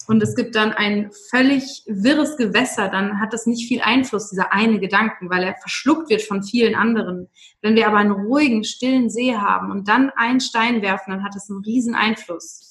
und 0.08 0.24
es 0.24 0.36
gibt 0.36 0.56
dann 0.56 0.72
ein 0.72 1.12
völlig 1.30 1.84
wirres 1.86 2.38
Gewässer, 2.38 2.90
dann 2.90 3.20
hat 3.20 3.34
das 3.34 3.46
nicht 3.46 3.68
viel 3.68 3.82
Einfluss, 3.82 4.30
dieser 4.30 4.52
eine 4.52 4.80
Gedanken, 4.80 5.30
weil 5.30 5.44
er 5.44 5.56
verschluckt 5.62 6.10
wird 6.10 6.24
von 6.24 6.42
vielen 6.42 6.76
anderen. 6.76 7.28
Wenn 7.62 7.76
wir 7.76 7.88
aber 7.88 7.98
einen 7.98 8.12
ruhigen, 8.12 8.64
stillen 8.64 9.10
See 9.10 9.36
haben 9.36 9.70
und 9.70 9.88
dann 9.88 10.12
einen 10.16 10.40
Stein 10.40 10.82
werfen, 10.82 11.12
dann 11.12 11.24
hat 11.24 11.36
das 11.36 11.50
einen 11.50 11.64
riesen 11.64 11.94
Einfluss, 11.94 12.68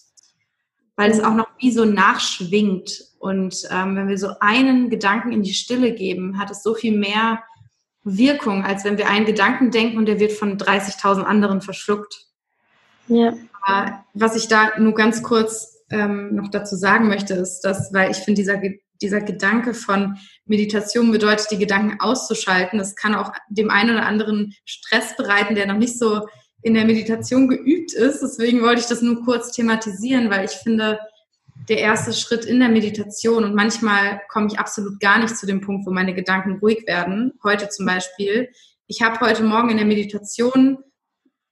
weil 0.99 1.13
es 1.13 1.23
auch 1.23 1.35
noch 1.35 1.47
wie 1.61 1.71
so 1.71 1.85
nachschwingt. 1.85 2.91
Und 3.21 3.69
ähm, 3.71 3.95
wenn 3.95 4.09
wir 4.09 4.19
so 4.19 4.33
einen 4.41 4.91
Gedanken 4.91 5.31
in 5.31 5.45
die 5.45 5.55
Stille 5.55 5.95
geben, 5.95 6.39
hat 6.39 6.51
es 6.51 6.65
so 6.65 6.75
viel 6.75 6.99
mehr 6.99 7.45
Wirkung, 8.03 8.65
als 8.65 8.85
wenn 8.85 8.99
wir 8.99 9.09
einen 9.09 9.25
Gedanken 9.25 9.71
denken 9.71 9.97
und 9.97 10.07
der 10.07 10.19
wird 10.19 10.33
von 10.33 10.59
30.000 10.59 11.23
anderen 11.23 11.63
verschluckt. 11.63 12.27
Ja. 13.07 13.33
Aber 13.63 14.05
was 14.13 14.35
ich 14.35 14.49
da 14.49 14.77
nur 14.81 14.93
ganz 14.93 15.23
kurz 15.23 15.85
ähm, 15.91 16.35
noch 16.35 16.51
dazu 16.51 16.75
sagen 16.75 17.07
möchte, 17.07 17.35
ist, 17.35 17.61
dass, 17.61 17.93
weil 17.93 18.11
ich 18.11 18.17
finde, 18.17 18.41
dieser, 18.41 18.61
dieser 19.01 19.21
Gedanke 19.21 19.75
von 19.75 20.17
Meditation 20.47 21.13
bedeutet, 21.13 21.53
die 21.53 21.59
Gedanken 21.59 22.01
auszuschalten. 22.01 22.77
Das 22.77 22.97
kann 22.97 23.15
auch 23.15 23.33
dem 23.49 23.71
einen 23.71 23.91
oder 23.91 24.07
anderen 24.07 24.53
Stress 24.65 25.17
bereiten, 25.17 25.55
der 25.55 25.67
noch 25.67 25.79
nicht 25.79 25.97
so 25.97 26.27
in 26.63 26.75
der 26.75 26.85
Meditation 26.85 27.49
geübt 27.49 27.93
ist. 27.93 28.21
Deswegen 28.21 28.63
wollte 28.63 28.81
ich 28.81 28.87
das 28.87 29.03
nur 29.03 29.25
kurz 29.25 29.53
thematisieren, 29.53 30.31
weil 30.31 30.45
ich 30.45 30.53
finde, 30.53 30.99
der 31.69 31.79
erste 31.79 32.13
Schritt 32.13 32.45
in 32.45 32.61
der 32.61 32.69
Meditation 32.69 33.45
und 33.45 33.55
manchmal 33.55 34.21
komme 34.29 34.47
ich 34.47 34.59
absolut 34.59 35.01
gar 35.01 35.19
nicht 35.19 35.37
zu 35.37 35.47
dem 35.47 35.61
Punkt, 35.61 35.87
wo 35.87 35.91
meine 35.91 36.15
Gedanken 36.15 36.59
ruhig 36.59 36.87
werden. 36.87 37.33
Heute 37.43 37.69
zum 37.69 37.87
Beispiel. 37.87 38.49
Ich 38.87 39.03
habe 39.03 39.21
heute 39.21 39.43
Morgen 39.43 39.71
in 39.71 39.77
der 39.77 39.87
Meditation 39.87 40.79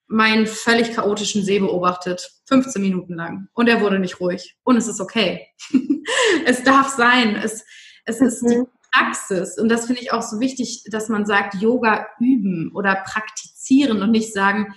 meinen 0.08 0.46
völlig 0.46 0.94
chaotischen 0.94 1.44
See 1.44 1.58
beobachtet, 1.58 2.30
15 2.48 2.80
Minuten 2.80 3.14
lang. 3.14 3.48
Und 3.52 3.68
er 3.68 3.80
wurde 3.80 3.98
nicht 3.98 4.20
ruhig. 4.20 4.56
Und 4.62 4.76
es 4.76 4.86
ist 4.86 5.00
okay. 5.00 5.48
es 6.46 6.62
darf 6.62 6.88
sein. 6.88 7.36
Es, 7.36 7.64
es 8.04 8.20
ist 8.20 8.40
die 8.42 8.58
mhm. 8.58 8.66
Praxis. 8.92 9.58
Und 9.58 9.68
das 9.68 9.86
finde 9.86 10.00
ich 10.00 10.12
auch 10.12 10.22
so 10.22 10.40
wichtig, 10.40 10.84
dass 10.90 11.08
man 11.08 11.26
sagt, 11.26 11.54
Yoga 11.56 12.06
üben 12.20 12.70
oder 12.74 12.94
praktizieren 12.94 14.00
und 14.00 14.12
nicht 14.12 14.32
sagen, 14.32 14.74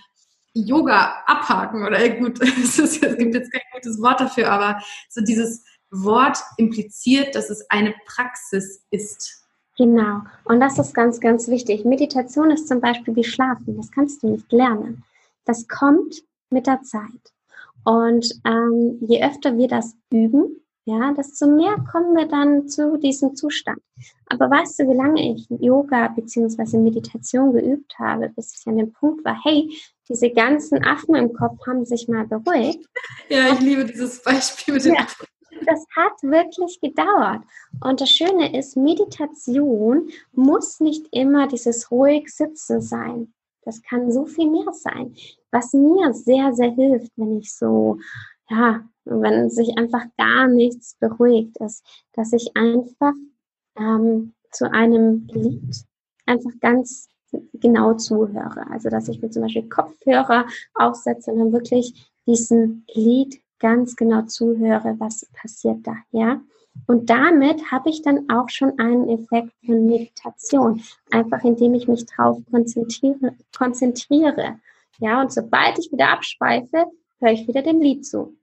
Yoga 0.65 1.23
abhaken 1.25 1.85
oder 1.85 2.07
gut, 2.09 2.41
es, 2.41 2.79
ist, 2.79 3.03
es 3.03 3.17
gibt 3.17 3.33
jetzt 3.33 3.51
kein 3.51 3.61
gutes 3.73 4.01
Wort 4.01 4.19
dafür, 4.19 4.51
aber 4.51 4.81
so 5.09 5.21
dieses 5.21 5.63
Wort 5.91 6.37
impliziert, 6.57 7.35
dass 7.35 7.49
es 7.49 7.65
eine 7.69 7.93
Praxis 8.05 8.83
ist. 8.91 9.45
Genau. 9.77 10.21
Und 10.43 10.59
das 10.59 10.77
ist 10.77 10.93
ganz, 10.93 11.19
ganz 11.19 11.47
wichtig. 11.47 11.85
Meditation 11.85 12.51
ist 12.51 12.67
zum 12.67 12.81
Beispiel 12.81 13.15
wie 13.15 13.23
Schlafen. 13.23 13.77
Das 13.77 13.91
kannst 13.91 14.21
du 14.21 14.27
nicht 14.27 14.51
lernen. 14.51 15.03
Das 15.45 15.67
kommt 15.67 16.21
mit 16.49 16.67
der 16.67 16.81
Zeit. 16.83 17.33
Und 17.85 18.29
ähm, 18.45 18.97
je 19.01 19.23
öfter 19.23 19.57
wir 19.57 19.67
das 19.67 19.95
üben, 20.11 20.57
ja, 20.89 21.13
desto 21.13 21.45
mehr 21.45 21.75
kommen 21.91 22.15
wir 22.15 22.27
dann 22.27 22.67
zu 22.67 22.97
diesem 22.97 23.35
Zustand. 23.35 23.79
Aber 24.27 24.49
weißt 24.49 24.79
du, 24.79 24.89
wie 24.89 24.95
lange 24.95 25.33
ich 25.33 25.47
Yoga 25.49 26.07
bzw. 26.07 26.77
Meditation 26.77 27.53
geübt 27.53 27.93
habe, 27.99 28.29
bis 28.29 28.55
ich 28.57 28.65
an 28.67 28.77
dem 28.77 28.91
Punkt 28.91 29.23
war, 29.23 29.37
hey, 29.43 29.69
diese 30.07 30.31
ganzen 30.31 30.83
Affen 30.83 31.15
im 31.15 31.33
Kopf 31.33 31.59
haben 31.67 31.85
sich 31.85 32.07
mal 32.07 32.25
beruhigt. 32.25 32.87
Ja, 33.29 33.53
ich 33.53 33.59
liebe 33.59 33.85
dieses 33.85 34.23
Beispiel 34.23 34.73
mit 34.73 34.85
den 34.85 34.95
ja, 34.95 35.01
Affen. 35.01 35.27
Das 35.67 35.85
hat 35.95 36.23
wirklich 36.23 36.79
gedauert. 36.81 37.43
Und 37.83 38.01
das 38.01 38.09
Schöne 38.09 38.57
ist, 38.57 38.75
Meditation 38.75 40.09
muss 40.31 40.79
nicht 40.79 41.05
immer 41.11 41.47
dieses 41.47 41.91
ruhig 41.91 42.29
Sitzen 42.29 42.81
sein. 42.81 43.31
Das 43.63 43.83
kann 43.83 44.11
so 44.11 44.25
viel 44.25 44.49
mehr 44.49 44.73
sein. 44.73 45.13
Was 45.51 45.73
mir 45.73 46.11
sehr, 46.13 46.53
sehr 46.53 46.71
hilft, 46.71 47.11
wenn 47.17 47.37
ich 47.37 47.53
so, 47.53 47.99
ja, 48.49 48.83
wenn 49.09 49.49
sich 49.49 49.77
einfach 49.77 50.05
gar 50.17 50.47
nichts 50.47 50.95
beruhigt 50.99 51.57
ist, 51.57 51.85
dass 52.13 52.33
ich 52.33 52.55
einfach 52.55 53.13
ähm, 53.77 54.33
zu 54.51 54.71
einem 54.71 55.27
Lied 55.31 55.85
einfach 56.25 56.51
ganz 56.59 57.07
genau 57.53 57.93
zuhöre. 57.93 58.65
Also 58.69 58.89
dass 58.89 59.07
ich 59.07 59.21
mir 59.21 59.29
zum 59.29 59.43
Beispiel 59.43 59.69
Kopfhörer 59.69 60.45
aufsetze 60.73 61.31
und 61.31 61.39
dann 61.39 61.53
wirklich 61.53 62.11
diesen 62.25 62.85
Lied 62.93 63.41
ganz 63.59 63.95
genau 63.95 64.23
zuhöre, 64.23 64.95
was 64.99 65.25
passiert 65.33 65.85
da, 65.85 65.95
ja. 66.11 66.41
Und 66.87 67.09
damit 67.09 67.71
habe 67.71 67.89
ich 67.89 68.01
dann 68.03 68.29
auch 68.29 68.47
schon 68.49 68.77
einen 68.79 69.09
Effekt 69.09 69.51
von 69.65 69.85
Meditation, 69.85 70.81
einfach 71.11 71.43
indem 71.43 71.73
ich 71.73 71.87
mich 71.87 72.05
drauf 72.05 72.39
konzentriere, 72.49 73.35
konzentriere. 73.57 74.59
Ja, 74.99 75.21
und 75.21 75.31
sobald 75.31 75.77
ich 75.79 75.91
wieder 75.91 76.09
abschweife, 76.09 76.85
höre 77.19 77.31
ich 77.31 77.47
wieder 77.47 77.63
dem 77.63 77.81
Lied 77.81 78.05
zu. 78.05 78.37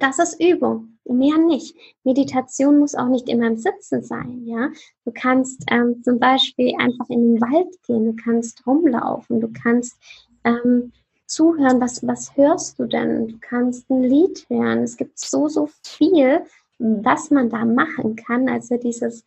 Das 0.00 0.18
ist 0.18 0.40
Übung, 0.40 0.98
mehr 1.04 1.38
nicht. 1.38 1.76
Meditation 2.04 2.78
muss 2.78 2.94
auch 2.94 3.08
nicht 3.08 3.28
immer 3.28 3.46
im 3.46 3.56
Sitzen 3.56 4.02
sein, 4.02 4.46
ja. 4.46 4.70
Du 5.04 5.12
kannst 5.12 5.64
ähm, 5.70 6.02
zum 6.02 6.18
Beispiel 6.18 6.74
einfach 6.78 7.08
in 7.08 7.34
den 7.34 7.40
Wald 7.40 7.82
gehen, 7.86 8.04
du 8.04 8.22
kannst 8.22 8.66
rumlaufen, 8.66 9.40
du 9.40 9.48
kannst 9.52 9.96
ähm, 10.44 10.92
zuhören, 11.26 11.80
was, 11.80 12.06
was 12.06 12.36
hörst 12.36 12.78
du 12.78 12.86
denn? 12.86 13.28
Du 13.28 13.38
kannst 13.40 13.88
ein 13.90 14.02
Lied 14.02 14.46
hören. 14.48 14.82
Es 14.82 14.96
gibt 14.96 15.18
so, 15.18 15.48
so 15.48 15.68
viel, 15.82 16.42
was 16.78 17.30
man 17.30 17.48
da 17.48 17.64
machen 17.64 18.16
kann. 18.16 18.48
Also 18.48 18.76
dieses, 18.76 19.24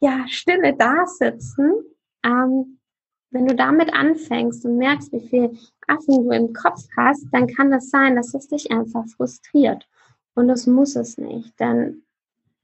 ja, 0.00 0.24
stille 0.28 0.74
Dasitzen. 0.74 1.72
Ähm, 2.24 2.77
wenn 3.30 3.46
du 3.46 3.54
damit 3.54 3.92
anfängst 3.92 4.64
und 4.64 4.78
merkst, 4.78 5.12
wie 5.12 5.28
viel 5.28 5.58
Affen 5.86 6.24
du 6.24 6.30
im 6.30 6.52
Kopf 6.52 6.82
hast, 6.96 7.26
dann 7.32 7.46
kann 7.46 7.70
das 7.70 7.90
sein, 7.90 8.16
dass 8.16 8.34
es 8.34 8.48
dich 8.48 8.70
einfach 8.70 9.06
frustriert. 9.08 9.86
Und 10.34 10.48
das 10.48 10.66
muss 10.66 10.96
es 10.96 11.18
nicht, 11.18 11.58
denn 11.58 12.02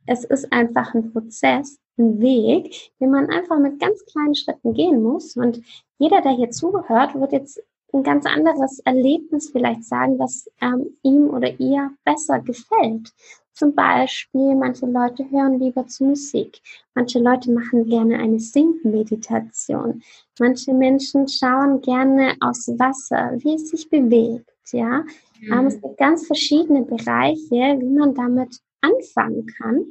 es 0.07 0.25
ist 0.25 0.53
einfach 0.53 0.95
ein 0.95 1.13
Prozess, 1.13 1.79
ein 1.99 2.21
Weg, 2.21 2.93
den 3.01 3.11
man 3.11 3.31
einfach 3.31 3.59
mit 3.59 3.81
ganz 3.81 4.05
kleinen 4.07 4.35
Schritten 4.35 4.75
gehen 4.75 5.03
muss. 5.03 5.37
Und 5.37 5.61
jeder, 5.99 6.21
der 6.21 6.33
hier 6.33 6.51
zuhört, 6.51 7.15
wird 7.15 7.33
jetzt 7.33 7.63
ein 7.95 8.03
ganz 8.03 8.27
anderes 8.27 8.81
Erlebnis 8.81 9.51
vielleicht 9.51 9.85
sagen, 9.85 10.19
was 10.19 10.51
ähm, 10.61 10.97
ihm 11.03 11.31
oder 11.31 11.59
ihr 11.61 11.91
besser 12.05 12.41
gefällt. 12.41 13.13
Zum 13.53 13.73
Beispiel, 13.73 14.57
manche 14.57 14.87
Leute 14.87 15.31
hören 15.31 15.61
lieber 15.61 15.87
zu 15.87 16.07
Musik. 16.07 16.61
Manche 16.95 17.21
Leute 17.21 17.53
machen 17.53 17.89
gerne 17.89 18.19
eine 18.19 18.41
Singmeditation. 18.41 20.03
Manche 20.41 20.75
Menschen 20.75 21.29
schauen 21.29 21.81
gerne 21.81 22.35
aus 22.41 22.69
Wasser, 22.79 23.33
wie 23.39 23.55
es 23.55 23.69
sich 23.69 23.89
bewegt. 23.89 24.51
Ja, 24.73 25.05
mhm. 25.41 25.53
ähm, 25.53 25.67
es 25.67 25.81
gibt 25.81 25.99
ganz 25.99 26.27
verschiedene 26.27 26.83
Bereiche, 26.83 27.79
wie 27.79 27.97
man 27.97 28.15
damit 28.15 28.59
anfangen 28.81 29.47
kann. 29.47 29.85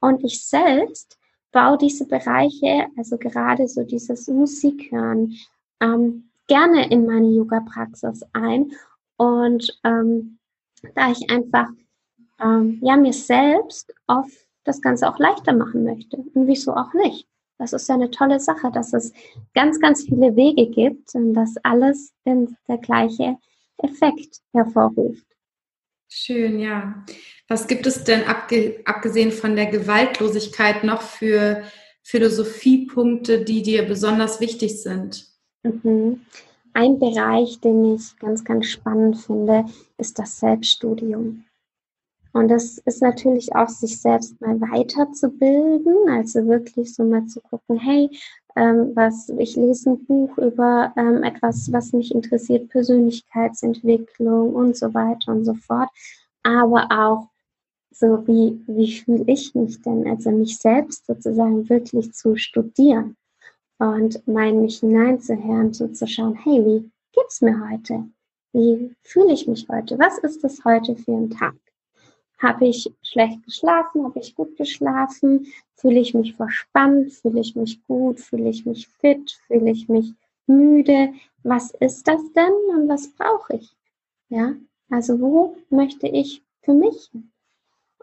Und 0.00 0.24
ich 0.24 0.42
selbst 0.42 1.18
baue 1.52 1.76
diese 1.76 2.06
Bereiche, 2.06 2.86
also 2.96 3.18
gerade 3.18 3.68
so 3.68 3.82
dieses 3.82 4.28
Musikhören, 4.28 5.36
ähm, 5.82 6.29
gerne 6.50 6.90
in 6.90 7.06
meine 7.06 7.28
Yoga-Praxis 7.28 8.24
ein. 8.32 8.72
Und 9.16 9.78
ähm, 9.84 10.38
da 10.94 11.12
ich 11.12 11.30
einfach 11.30 11.68
ähm, 12.42 12.80
ja, 12.82 12.96
mir 12.96 13.12
selbst 13.12 13.94
oft 14.08 14.36
das 14.64 14.82
Ganze 14.82 15.08
auch 15.08 15.18
leichter 15.18 15.52
machen 15.52 15.84
möchte. 15.84 16.16
Und 16.16 16.48
wieso 16.48 16.74
auch 16.74 16.92
nicht? 16.92 17.28
Das 17.58 17.72
ist 17.72 17.88
ja 17.88 17.94
eine 17.94 18.10
tolle 18.10 18.40
Sache, 18.40 18.70
dass 18.72 18.92
es 18.92 19.12
ganz, 19.54 19.78
ganz 19.78 20.04
viele 20.04 20.34
Wege 20.34 20.68
gibt 20.70 21.14
und 21.14 21.34
dass 21.34 21.54
alles 21.62 22.12
den, 22.26 22.56
der 22.66 22.78
gleiche 22.78 23.36
Effekt 23.78 24.40
hervorruft. 24.52 25.26
Schön, 26.08 26.58
ja. 26.58 27.04
Was 27.46 27.68
gibt 27.68 27.86
es 27.86 28.02
denn 28.02 28.24
abgesehen 28.26 29.30
von 29.30 29.54
der 29.54 29.66
Gewaltlosigkeit 29.66 30.82
noch 30.82 31.02
für 31.02 31.62
Philosophiepunkte, 32.02 33.44
die 33.44 33.62
dir 33.62 33.84
besonders 33.84 34.40
wichtig 34.40 34.82
sind? 34.82 35.29
Mhm. 35.62 36.20
Ein 36.72 36.98
Bereich, 36.98 37.60
den 37.60 37.94
ich 37.94 38.16
ganz, 38.18 38.44
ganz 38.44 38.66
spannend 38.66 39.18
finde, 39.18 39.66
ist 39.98 40.18
das 40.18 40.38
Selbststudium. 40.38 41.44
Und 42.32 42.48
das 42.48 42.78
ist 42.78 43.02
natürlich 43.02 43.54
auch, 43.56 43.68
sich 43.68 44.00
selbst 44.00 44.40
mal 44.40 44.60
weiterzubilden, 44.60 46.08
also 46.08 46.46
wirklich 46.46 46.94
so 46.94 47.02
mal 47.04 47.26
zu 47.26 47.40
gucken, 47.40 47.76
hey, 47.76 48.08
ähm, 48.56 48.92
was, 48.94 49.28
ich 49.30 49.56
lese 49.56 49.90
ein 49.90 50.04
Buch 50.04 50.38
über 50.38 50.92
ähm, 50.96 51.24
etwas, 51.24 51.72
was 51.72 51.92
mich 51.92 52.14
interessiert, 52.14 52.68
Persönlichkeitsentwicklung 52.68 54.54
und 54.54 54.76
so 54.76 54.94
weiter 54.94 55.32
und 55.32 55.44
so 55.44 55.54
fort. 55.54 55.88
Aber 56.44 56.86
auch 56.90 57.28
so, 57.90 58.26
wie, 58.28 58.62
wie 58.68 58.92
fühle 58.92 59.24
ich 59.26 59.54
mich 59.56 59.82
denn, 59.82 60.06
also 60.06 60.30
mich 60.30 60.56
selbst 60.58 61.06
sozusagen 61.06 61.68
wirklich 61.68 62.12
zu 62.12 62.36
studieren 62.36 63.16
und 63.80 64.28
mal 64.28 64.50
in 64.50 64.60
mich 64.60 64.80
hineinzuhören, 64.80 65.72
schauen, 65.74 66.34
hey, 66.34 66.64
wie 66.64 66.90
geht's 67.12 67.40
mir 67.40 67.58
heute? 67.68 68.04
Wie 68.52 68.94
fühle 69.02 69.32
ich 69.32 69.48
mich 69.48 69.66
heute? 69.70 69.98
Was 69.98 70.18
ist 70.18 70.44
es 70.44 70.62
heute 70.66 70.94
für 70.96 71.12
ein 71.12 71.30
Tag? 71.30 71.56
Habe 72.38 72.66
ich 72.66 72.92
schlecht 73.02 73.42
geschlafen? 73.44 74.04
Habe 74.04 74.18
ich 74.20 74.34
gut 74.34 74.56
geschlafen? 74.58 75.46
Fühle 75.76 76.00
ich 76.00 76.12
mich 76.12 76.34
verspannt? 76.34 77.12
Fühle 77.12 77.40
ich 77.40 77.56
mich 77.56 77.82
gut? 77.86 78.20
Fühle 78.20 78.50
ich 78.50 78.66
mich 78.66 78.86
fit? 78.86 79.40
Fühle 79.46 79.70
ich 79.70 79.88
mich 79.88 80.12
müde? 80.46 81.14
Was 81.42 81.70
ist 81.80 82.06
das 82.06 82.20
denn 82.34 82.52
und 82.76 82.86
was 82.86 83.08
brauche 83.08 83.56
ich? 83.56 83.74
Ja, 84.28 84.56
also 84.90 85.20
wo 85.20 85.56
möchte 85.70 86.06
ich 86.06 86.44
für 86.62 86.74
mich? 86.74 87.10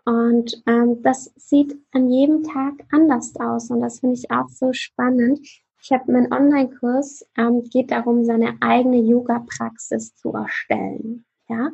Und 0.06 0.64
ähm, 0.66 1.04
das 1.04 1.32
sieht 1.36 1.78
an 1.92 2.10
jedem 2.10 2.44
Tag 2.44 2.74
anders 2.92 3.36
aus 3.36 3.70
und 3.70 3.82
das 3.82 4.00
finde 4.00 4.16
ich 4.16 4.32
auch 4.32 4.50
so 4.50 4.74
spannend. 4.74 5.46
Ich 5.82 5.92
habe 5.92 6.12
meinen 6.12 6.32
Online-Kurs, 6.34 7.26
ähm, 7.38 7.64
geht 7.64 7.92
darum, 7.92 8.26
seine 8.26 8.58
eigene 8.62 8.98
Yoga-Praxis 8.98 10.16
zu 10.16 10.34
erstellen. 10.34 11.26
Ja, 11.50 11.72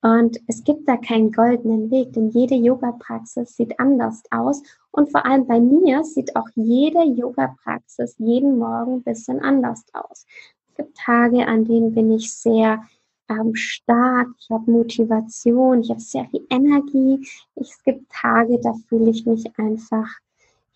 und 0.00 0.38
es 0.46 0.62
gibt 0.62 0.88
da 0.88 0.96
keinen 0.96 1.32
goldenen 1.32 1.90
Weg, 1.90 2.12
denn 2.12 2.28
jede 2.28 2.54
Yoga-Praxis 2.54 3.56
sieht 3.56 3.80
anders 3.80 4.22
aus. 4.30 4.62
Und 4.92 5.10
vor 5.10 5.26
allem 5.26 5.46
bei 5.46 5.60
mir 5.60 6.04
sieht 6.04 6.36
auch 6.36 6.48
jede 6.54 7.02
Yoga-Praxis 7.02 8.14
jeden 8.18 8.58
Morgen 8.58 8.96
ein 8.96 9.02
bisschen 9.02 9.40
anders 9.40 9.84
aus. 9.92 10.24
Es 10.68 10.74
gibt 10.76 10.96
Tage, 10.96 11.46
an 11.46 11.64
denen 11.64 11.94
bin 11.94 12.12
ich 12.12 12.32
sehr 12.32 12.84
ähm, 13.28 13.54
stark, 13.54 14.28
ich 14.38 14.48
habe 14.50 14.70
Motivation, 14.70 15.80
ich 15.80 15.90
habe 15.90 16.00
sehr 16.00 16.26
viel 16.26 16.46
Energie. 16.48 17.26
Es 17.56 17.82
gibt 17.82 18.10
Tage, 18.10 18.60
da 18.60 18.74
fühle 18.88 19.10
ich 19.10 19.26
mich 19.26 19.58
einfach, 19.58 20.08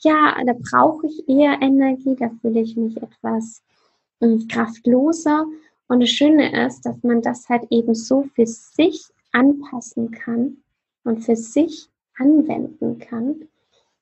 ja, 0.02 0.36
da 0.44 0.54
brauche 0.70 1.06
ich 1.06 1.28
eher 1.28 1.60
Energie, 1.60 2.16
da 2.16 2.30
fühle 2.40 2.60
ich 2.60 2.76
mich 2.76 2.96
etwas 2.96 3.62
äh, 4.20 4.38
kraftloser. 4.48 5.46
Und 5.88 6.00
das 6.00 6.10
Schöne 6.10 6.66
ist, 6.66 6.82
dass 6.82 7.02
man 7.02 7.22
das 7.22 7.48
halt 7.48 7.64
eben 7.70 7.94
so 7.94 8.24
für 8.34 8.46
sich 8.46 9.04
anpassen 9.32 10.10
kann 10.10 10.58
und 11.04 11.20
für 11.24 11.36
sich 11.36 11.88
anwenden 12.18 12.98
kann, 12.98 13.48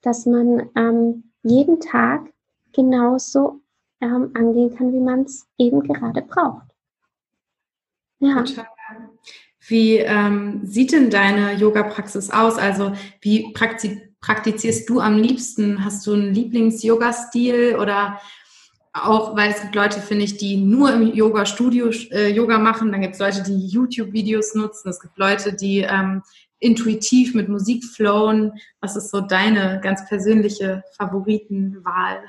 dass 0.02 0.26
man 0.26 0.68
ähm, 0.76 1.24
jeden 1.42 1.80
Tag 1.80 2.32
genauso 2.72 3.60
ähm, 4.00 4.30
angehen 4.34 4.74
kann, 4.74 4.92
wie 4.92 5.00
man 5.00 5.22
es 5.22 5.46
eben 5.58 5.82
gerade 5.82 6.22
braucht. 6.22 6.66
Ja. 8.18 8.44
Wie 9.66 9.96
ähm, 9.98 10.60
sieht 10.64 10.92
denn 10.92 11.10
deine 11.10 11.54
Yoga-Praxis 11.54 12.30
aus? 12.30 12.58
Also 12.58 12.92
wie 13.20 13.52
praktizierst 14.20 14.88
du 14.88 15.00
am 15.00 15.18
liebsten? 15.18 15.84
Hast 15.84 16.06
du 16.06 16.12
einen 16.12 16.34
Lieblings-Yoga-Stil 16.34 17.76
oder 17.76 18.20
auch, 18.92 19.36
weil 19.36 19.50
es 19.50 19.60
gibt 19.62 19.74
Leute, 19.74 20.00
finde 20.00 20.24
ich, 20.24 20.36
die 20.36 20.56
nur 20.56 20.92
im 20.92 21.14
Yoga-Studio 21.14 21.90
äh, 22.10 22.28
Yoga 22.28 22.58
machen. 22.58 22.90
Dann 22.90 23.00
gibt 23.00 23.14
es 23.14 23.20
Leute, 23.20 23.42
die 23.42 23.66
YouTube-Videos 23.66 24.54
nutzen. 24.54 24.88
Es 24.88 25.00
gibt 25.00 25.16
Leute, 25.16 25.52
die 25.52 25.78
ähm, 25.78 26.22
intuitiv 26.58 27.34
mit 27.34 27.48
Musik 27.48 27.84
flowen. 27.84 28.52
Was 28.80 28.96
ist 28.96 29.10
so 29.10 29.20
deine 29.20 29.80
ganz 29.82 30.06
persönliche 30.08 30.82
Favoritenwahl? 30.96 32.22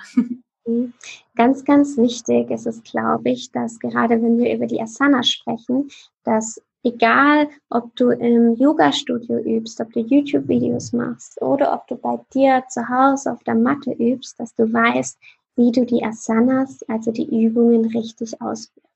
Mhm. 0.66 0.94
Ganz, 1.36 1.66
ganz 1.66 1.98
wichtig 1.98 2.52
ist 2.52 2.68
es, 2.68 2.84
glaube 2.84 3.32
ich, 3.32 3.52
dass 3.52 3.80
gerade 3.80 4.22
wenn 4.22 4.38
wir 4.38 4.54
über 4.54 4.68
die 4.68 4.80
Asana 4.80 5.24
sprechen, 5.24 5.90
dass 6.24 6.62
egal, 6.84 7.50
ob 7.70 7.96
du 7.96 8.10
im 8.10 8.56
Yoga-Studio 8.56 9.40
übst, 9.40 9.80
ob 9.80 9.92
du 9.94 10.00
YouTube-Videos 10.00 10.94
machst 10.94 11.42
oder 11.42 11.74
ob 11.74 11.88
du 11.88 11.96
bei 11.96 12.20
dir 12.34 12.64
zu 12.70 12.88
Hause 12.88 13.32
auf 13.32 13.44
der 13.44 13.56
Matte 13.56 13.92
übst, 13.92 14.40
dass 14.40 14.54
du 14.56 14.72
weißt, 14.72 15.18
wie 15.56 15.72
du 15.72 15.86
die 15.86 16.04
Asanas, 16.04 16.82
also 16.88 17.12
die 17.12 17.46
Übungen 17.46 17.86
richtig 17.86 18.42
ausführst. 18.42 18.88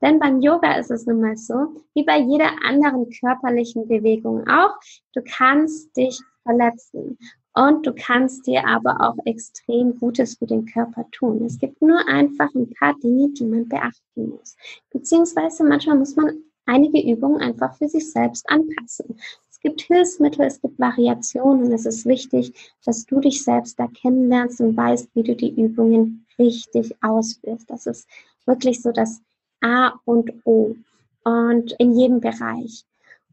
Denn 0.00 0.18
beim 0.18 0.40
Yoga 0.40 0.78
ist 0.78 0.90
es 0.90 1.06
nun 1.06 1.20
mal 1.20 1.36
so, 1.36 1.74
wie 1.94 2.04
bei 2.04 2.18
jeder 2.18 2.50
anderen 2.64 3.10
körperlichen 3.10 3.88
Bewegung 3.88 4.46
auch, 4.48 4.74
du 5.14 5.22
kannst 5.24 5.96
dich 5.96 6.20
verletzen 6.44 7.18
und 7.54 7.86
du 7.86 7.92
kannst 7.94 8.46
dir 8.46 8.66
aber 8.66 9.00
auch 9.00 9.16
extrem 9.24 9.98
Gutes 9.98 10.36
für 10.36 10.46
den 10.46 10.66
Körper 10.66 11.06
tun. 11.10 11.42
Es 11.44 11.58
gibt 11.58 11.80
nur 11.82 12.06
einfach 12.06 12.54
ein 12.54 12.70
paar 12.78 12.94
Dinge, 13.02 13.30
die 13.30 13.46
man 13.46 13.68
beachten 13.68 14.28
muss. 14.28 14.56
Beziehungsweise 14.90 15.64
manchmal 15.64 15.96
muss 15.96 16.14
man 16.14 16.42
einige 16.66 17.00
Übungen 17.00 17.40
einfach 17.40 17.76
für 17.76 17.88
sich 17.88 18.10
selbst 18.10 18.48
anpassen. 18.48 19.18
Es 19.50 19.60
gibt 19.60 19.80
Hilfsmittel, 19.80 20.44
es 20.44 20.60
gibt 20.60 20.78
Variationen 20.78 21.66
und 21.66 21.72
es 21.72 21.86
ist 21.86 22.04
wichtig, 22.06 22.72
dass 22.84 23.06
du 23.06 23.20
dich 23.20 23.42
selbst 23.42 23.78
da 23.78 23.86
kennenlernst 23.86 24.60
und 24.60 24.76
weißt, 24.76 25.08
wie 25.14 25.22
du 25.22 25.34
die 25.34 25.58
Übungen 25.58 26.26
richtig 26.38 26.94
ausführst. 27.02 27.70
Das 27.70 27.86
ist 27.86 28.06
wirklich 28.44 28.82
so 28.82 28.92
das 28.92 29.20
A 29.62 29.92
und 30.04 30.32
O 30.44 30.76
und 31.24 31.72
in 31.78 31.98
jedem 31.98 32.20
Bereich. 32.20 32.84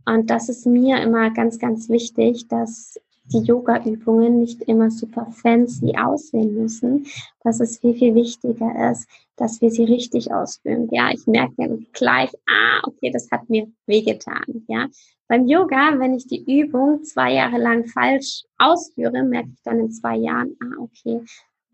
Und 0.06 0.30
das 0.30 0.50
ist 0.50 0.66
mir 0.66 1.02
immer 1.02 1.32
ganz, 1.32 1.60
ganz 1.60 1.90
wichtig, 1.90 2.48
dass 2.48 3.00
die 3.26 3.40
Yoga-Übungen 3.40 4.40
nicht 4.40 4.62
immer 4.64 4.92
super 4.92 5.28
fancy 5.32 5.96
aussehen 5.98 6.56
müssen, 6.56 7.08
dass 7.42 7.60
es 7.60 7.80
viel, 7.80 7.94
viel 7.96 8.16
wichtiger 8.16 8.92
ist, 8.92 9.08
dass 9.38 9.62
wir 9.62 9.72
sie 9.72 9.86
richtig 9.86 10.32
ausführen. 10.32 10.90
Ja, 10.92 11.10
ich 11.12 11.26
merke 11.26 11.80
gleich, 11.94 12.32
ah, 12.48 12.82
okay, 12.84 13.12
das 13.12 13.32
hat 13.32 13.50
mir 13.50 13.68
wehgetan. 13.86 14.66
Ja, 14.68 14.88
beim 15.28 15.48
Yoga, 15.48 15.98
wenn 16.00 16.14
ich 16.14 16.28
die 16.28 16.44
Übung 16.62 17.04
zwei 17.04 17.34
Jahre 17.34 17.58
lang 17.58 17.86
falsch 17.88 18.44
ausführe, 18.58 19.24
merke 19.24 19.50
ich 19.54 19.62
dann 19.64 19.80
in 19.80 19.92
zwei 19.92 20.18
Jahren, 20.18 20.56
ah, 20.62 20.82
okay, 20.82 21.22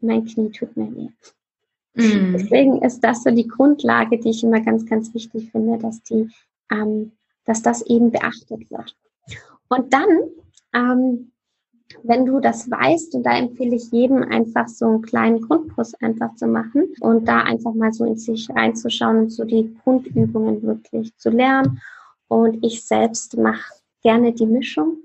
mein 0.02 0.26
Knie 0.26 0.52
tut 0.52 0.78
mir 0.78 0.96
weh. 0.96 1.10
Mhm. 1.96 2.34
Deswegen 2.34 2.82
ist 2.84 3.02
das 3.02 3.24
so 3.24 3.32
die 3.32 3.48
Grundlage, 3.48 4.20
die 4.20 4.30
ich 4.30 4.44
immer 4.44 4.62
ganz, 4.62 4.86
ganz 4.86 5.14
wichtig 5.14 5.52
finde, 5.52 5.78
dass 5.78 6.02
die, 6.04 6.30
ähm, 6.72 7.12
dass 7.46 7.62
das 7.62 7.82
eben 7.82 8.12
beachtet 8.12 8.70
wird. 8.70 8.96
Und 9.68 9.94
dann 9.94 10.08
ähm, 10.74 11.32
wenn 12.04 12.26
du 12.26 12.40
das 12.40 12.70
weißt, 12.70 13.16
und 13.16 13.24
da 13.24 13.38
empfehle 13.38 13.76
ich 13.76 13.92
jedem 13.92 14.24
einfach 14.24 14.68
so 14.68 14.86
einen 14.86 15.02
kleinen 15.02 15.42
Grundkurs 15.42 15.94
einfach 15.96 16.36
zu 16.36 16.48
machen 16.48 16.94
und 17.00 17.28
da 17.28 17.42
einfach 17.42 17.74
mal 17.74 17.92
so 17.92 18.06
in 18.06 18.18
sich 18.18 18.50
reinzuschauen 18.50 19.18
und 19.18 19.30
so 19.30 19.44
die 19.44 19.76
Grundübungen 19.84 20.62
wirklich 20.64 21.16
zu 21.18 21.30
lernen. 21.30 21.82
Und 22.28 22.64
ich 22.64 22.86
selbst 22.86 23.38
mache 23.38 23.74
gerne 24.02 24.34
die 24.34 24.46
Mischung. 24.46 24.98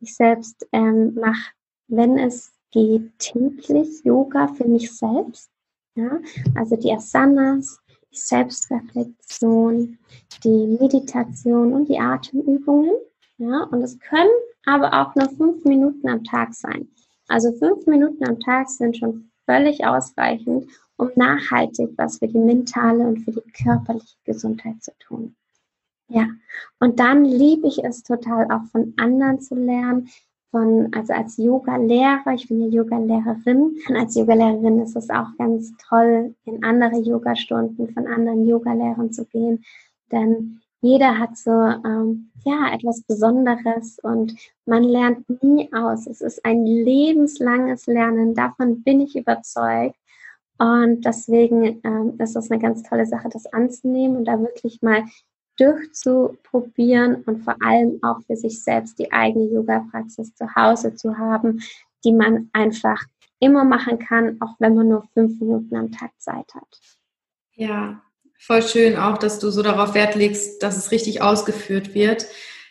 Ich 0.00 0.14
selbst 0.14 0.66
ähm, 0.72 1.14
mache, 1.14 1.52
wenn 1.88 2.16
es 2.18 2.52
geht, 2.70 3.18
täglich 3.18 4.04
Yoga 4.04 4.48
für 4.48 4.66
mich 4.66 4.96
selbst. 4.96 5.50
Ja? 5.96 6.18
Also 6.54 6.76
die 6.76 6.92
Asanas, 6.92 7.80
die 8.12 8.16
Selbstreflexion, 8.16 9.98
die 10.44 10.78
Meditation 10.80 11.72
und 11.72 11.88
die 11.88 11.98
Atemübungen. 11.98 12.92
Ja, 13.38 13.64
und 13.70 13.82
es 13.82 13.98
können 13.98 14.28
aber 14.70 14.92
auch 14.94 15.14
nur 15.14 15.28
fünf 15.30 15.64
Minuten 15.64 16.08
am 16.08 16.24
Tag 16.24 16.54
sein. 16.54 16.88
Also 17.28 17.52
fünf 17.52 17.86
Minuten 17.86 18.24
am 18.26 18.40
Tag 18.40 18.68
sind 18.68 18.96
schon 18.96 19.30
völlig 19.46 19.84
ausreichend, 19.84 20.66
um 20.96 21.10
nachhaltig 21.16 21.90
was 21.96 22.18
für 22.18 22.28
die 22.28 22.38
mentale 22.38 23.00
und 23.00 23.18
für 23.20 23.32
die 23.32 23.52
körperliche 23.64 24.16
Gesundheit 24.24 24.82
zu 24.82 24.92
tun. 24.98 25.34
Ja, 26.08 26.26
und 26.80 26.98
dann 26.98 27.24
liebe 27.24 27.68
ich 27.68 27.84
es 27.84 28.02
total 28.02 28.50
auch 28.50 28.64
von 28.72 28.94
anderen 28.96 29.40
zu 29.40 29.54
lernen, 29.54 30.08
von, 30.50 30.92
also 30.92 31.12
als 31.12 31.36
Yoga-Lehrer, 31.36 32.34
ich 32.34 32.48
bin 32.48 32.60
ja 32.60 32.66
Yoga-Lehrerin, 32.66 33.76
und 33.88 33.96
als 33.96 34.16
Yoga-Lehrerin 34.16 34.80
ist 34.80 34.96
es 34.96 35.08
auch 35.10 35.28
ganz 35.38 35.72
toll, 35.88 36.34
in 36.44 36.64
andere 36.64 37.00
Yoga-Stunden 37.00 37.92
von 37.92 38.06
anderen 38.08 38.46
Yoga-Lehrern 38.46 39.12
zu 39.12 39.24
gehen, 39.26 39.64
denn 40.10 40.60
jeder 40.80 41.18
hat 41.18 41.36
so 41.36 41.50
ähm, 41.50 42.30
ja 42.44 42.72
etwas 42.72 43.02
Besonderes 43.02 43.98
und 44.02 44.34
man 44.64 44.82
lernt 44.82 45.42
nie 45.42 45.70
aus. 45.72 46.06
Es 46.06 46.20
ist 46.20 46.44
ein 46.44 46.64
lebenslanges 46.64 47.86
Lernen. 47.86 48.34
Davon 48.34 48.82
bin 48.82 49.00
ich 49.00 49.16
überzeugt. 49.16 49.96
Und 50.58 51.06
deswegen 51.06 51.80
ähm, 51.84 52.14
ist 52.18 52.36
das 52.36 52.50
eine 52.50 52.60
ganz 52.60 52.82
tolle 52.82 53.06
Sache, 53.06 53.28
das 53.30 53.46
anzunehmen 53.46 54.16
und 54.16 54.24
da 54.26 54.38
wirklich 54.40 54.82
mal 54.82 55.04
durchzuprobieren 55.56 57.22
und 57.24 57.44
vor 57.44 57.56
allem 57.62 57.98
auch 58.02 58.20
für 58.22 58.36
sich 58.36 58.62
selbst 58.62 58.98
die 58.98 59.10
eigene 59.12 59.46
Yoga-Praxis 59.46 60.34
zu 60.34 60.54
Hause 60.54 60.94
zu 60.94 61.16
haben, 61.16 61.60
die 62.04 62.12
man 62.12 62.48
einfach 62.52 63.02
immer 63.38 63.64
machen 63.64 63.98
kann, 63.98 64.40
auch 64.40 64.54
wenn 64.58 64.74
man 64.74 64.88
nur 64.88 65.08
fünf 65.14 65.40
Minuten 65.40 65.76
am 65.76 65.92
Tag 65.92 66.12
Zeit 66.18 66.54
hat. 66.54 66.80
Ja, 67.54 68.02
voll 68.40 68.62
schön 68.62 68.96
auch, 68.96 69.18
dass 69.18 69.38
du 69.38 69.50
so 69.50 69.62
darauf 69.62 69.94
Wert 69.94 70.14
legst, 70.14 70.62
dass 70.62 70.76
es 70.76 70.90
richtig 70.90 71.22
ausgeführt 71.22 71.94
wird. 71.94 72.26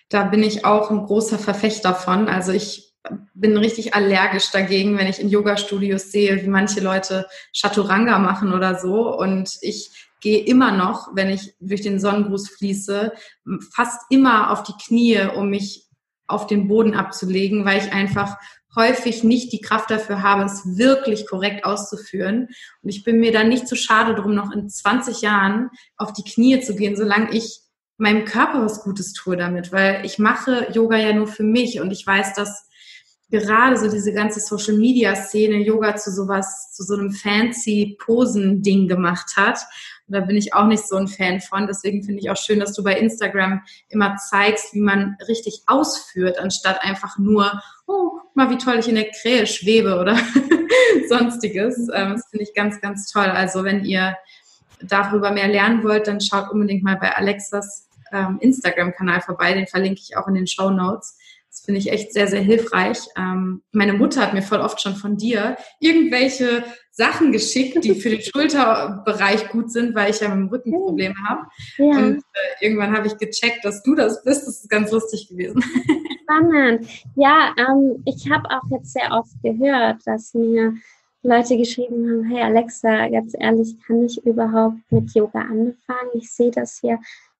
Da 0.09 0.23
bin 0.23 0.41
ich 0.41 0.65
auch 0.65 0.89
ein 0.89 1.05
großer 1.05 1.37
Verfechter 1.37 1.93
von. 1.93 2.27
Also 2.27 2.51
ich 2.51 2.91
bin 3.33 3.55
richtig 3.55 3.93
allergisch 3.93 4.51
dagegen, 4.51 4.97
wenn 4.97 5.07
ich 5.07 5.19
in 5.19 5.29
Yoga-Studios 5.29 6.11
sehe, 6.11 6.43
wie 6.43 6.49
manche 6.49 6.81
Leute 6.81 7.27
Chaturanga 7.53 8.17
machen 8.17 8.51
oder 8.51 8.79
so. 8.79 9.15
Und 9.15 9.57
ich 9.61 9.91
gehe 10.21 10.43
immer 10.43 10.71
noch, 10.71 11.09
wenn 11.13 11.29
ich 11.29 11.53
durch 11.59 11.81
den 11.81 11.99
Sonnengruß 11.99 12.49
fließe, 12.49 13.13
fast 13.71 14.01
immer 14.09 14.51
auf 14.51 14.63
die 14.63 14.73
Knie, 14.83 15.19
um 15.35 15.49
mich 15.49 15.88
auf 16.29 16.47
den 16.47 16.67
Boden 16.67 16.93
abzulegen, 16.93 17.65
weil 17.65 17.79
ich 17.79 17.91
einfach 17.91 18.37
häufig 18.75 19.23
nicht 19.23 19.51
die 19.51 19.61
Kraft 19.61 19.89
dafür 19.89 20.21
habe, 20.21 20.43
es 20.43 20.77
wirklich 20.77 21.27
korrekt 21.27 21.65
auszuführen. 21.65 22.49
Und 22.81 22.89
ich 22.89 23.03
bin 23.03 23.19
mir 23.19 23.31
dann 23.31 23.49
nicht 23.49 23.67
zu 23.67 23.75
schade 23.75 24.15
drum, 24.15 24.35
noch 24.35 24.51
in 24.51 24.69
20 24.69 25.21
Jahren 25.21 25.69
auf 25.97 26.13
die 26.13 26.23
Knie 26.23 26.61
zu 26.61 26.75
gehen, 26.75 26.95
solange 26.95 27.31
ich 27.31 27.61
meinem 27.97 28.25
Körper 28.25 28.63
was 28.63 28.81
Gutes 28.83 29.13
tue 29.13 29.35
damit, 29.35 29.71
weil 29.71 30.05
ich 30.05 30.19
mache 30.19 30.67
Yoga 30.71 30.97
ja 30.97 31.13
nur 31.13 31.27
für 31.27 31.43
mich 31.43 31.81
und 31.81 31.91
ich 31.91 32.05
weiß, 32.05 32.33
dass 32.33 32.68
gerade 33.29 33.77
so 33.77 33.89
diese 33.89 34.13
ganze 34.13 34.39
Social 34.39 34.75
Media 34.75 35.15
Szene 35.15 35.57
Yoga 35.57 35.95
zu 35.95 36.11
sowas, 36.11 36.71
zu 36.73 36.83
so 36.83 36.95
einem 36.95 37.11
fancy 37.11 37.97
Posen-Ding 38.03 38.87
gemacht 38.87 39.33
hat. 39.35 39.59
Und 40.07 40.15
da 40.15 40.21
bin 40.21 40.35
ich 40.35 40.53
auch 40.53 40.65
nicht 40.65 40.87
so 40.87 40.95
ein 40.95 41.07
Fan 41.07 41.39
von. 41.39 41.67
Deswegen 41.67 42.03
finde 42.03 42.21
ich 42.21 42.31
auch 42.31 42.37
schön, 42.37 42.59
dass 42.59 42.73
du 42.73 42.83
bei 42.83 42.97
Instagram 42.97 43.61
immer 43.89 44.15
zeigst, 44.17 44.73
wie 44.73 44.81
man 44.81 45.15
richtig 45.27 45.61
ausführt, 45.67 46.39
anstatt 46.39 46.83
einfach 46.83 47.19
nur, 47.19 47.61
oh, 47.85 48.19
guck 48.21 48.35
mal, 48.35 48.49
wie 48.49 48.57
toll 48.57 48.79
ich 48.79 48.87
in 48.87 48.95
der 48.95 49.11
Krähe 49.11 49.45
schwebe 49.45 49.99
oder 49.99 50.17
sonstiges. 51.09 51.77
Ähm, 51.93 52.13
das 52.13 52.27
finde 52.29 52.43
ich 52.43 52.55
ganz, 52.55 52.81
ganz 52.81 53.11
toll. 53.11 53.25
Also 53.25 53.63
wenn 53.63 53.85
ihr 53.85 54.15
darüber 54.81 55.31
mehr 55.31 55.47
lernen 55.47 55.83
wollt, 55.83 56.07
dann 56.07 56.21
schaut 56.21 56.49
unbedingt 56.49 56.83
mal 56.83 56.97
bei 56.97 57.15
Alexas 57.15 57.87
ähm, 58.11 58.39
Instagram-Kanal 58.41 59.21
vorbei. 59.21 59.53
Den 59.53 59.67
verlinke 59.67 60.01
ich 60.01 60.17
auch 60.17 60.27
in 60.27 60.33
den 60.33 60.47
Show 60.47 60.71
Notes. 60.71 61.17
Finde 61.69 61.81
ich 61.81 61.91
echt 61.91 62.13
sehr, 62.13 62.25
sehr 62.25 62.41
hilfreich. 62.41 62.97
Ähm, 63.15 63.61
meine 63.73 63.93
Mutter 63.93 64.21
hat 64.21 64.33
mir 64.33 64.41
voll 64.41 64.59
oft 64.59 64.81
schon 64.81 64.95
von 64.95 65.17
dir 65.17 65.55
irgendwelche 65.79 66.63
Sachen 66.89 67.31
geschickt, 67.31 67.83
die 67.83 67.93
für 67.93 68.09
den 68.09 68.23
Schulterbereich 68.23 69.49
gut 69.49 69.71
sind, 69.71 69.93
weil 69.93 70.09
ich 70.09 70.19
ja 70.19 70.29
mit 70.29 70.37
dem 70.39 70.47
Rücken 70.47 70.71
Probleme 70.71 71.13
habe. 71.29 71.41
Ja. 71.77 71.85
Und 71.85 72.17
äh, 72.17 72.65
irgendwann 72.65 72.97
habe 72.97 73.05
ich 73.05 73.19
gecheckt, 73.19 73.63
dass 73.63 73.83
du 73.83 73.93
das 73.93 74.23
bist. 74.23 74.47
Das 74.47 74.61
ist 74.61 74.69
ganz 74.71 74.91
lustig 74.91 75.27
gewesen. 75.29 75.63
Spannend. 76.23 76.89
Ja, 77.15 77.53
ähm, 77.59 78.01
ich 78.03 78.27
habe 78.31 78.49
auch 78.49 78.67
jetzt 78.71 78.91
sehr 78.91 79.11
oft 79.11 79.35
gehört, 79.43 79.97
dass 80.07 80.33
mir 80.33 80.73
Leute 81.21 81.55
geschrieben 81.55 82.09
haben, 82.09 82.23
hey 82.31 82.41
Alexa, 82.41 83.09
ganz 83.09 83.35
ehrlich, 83.39 83.75
kann 83.85 84.05
ich 84.05 84.25
überhaupt 84.25 84.77
mit 84.89 85.13
Yoga 85.13 85.41
anfangen? 85.41 86.09
Ich 86.15 86.31
sehe 86.31 86.49
das 86.49 86.79
hier 86.81 86.97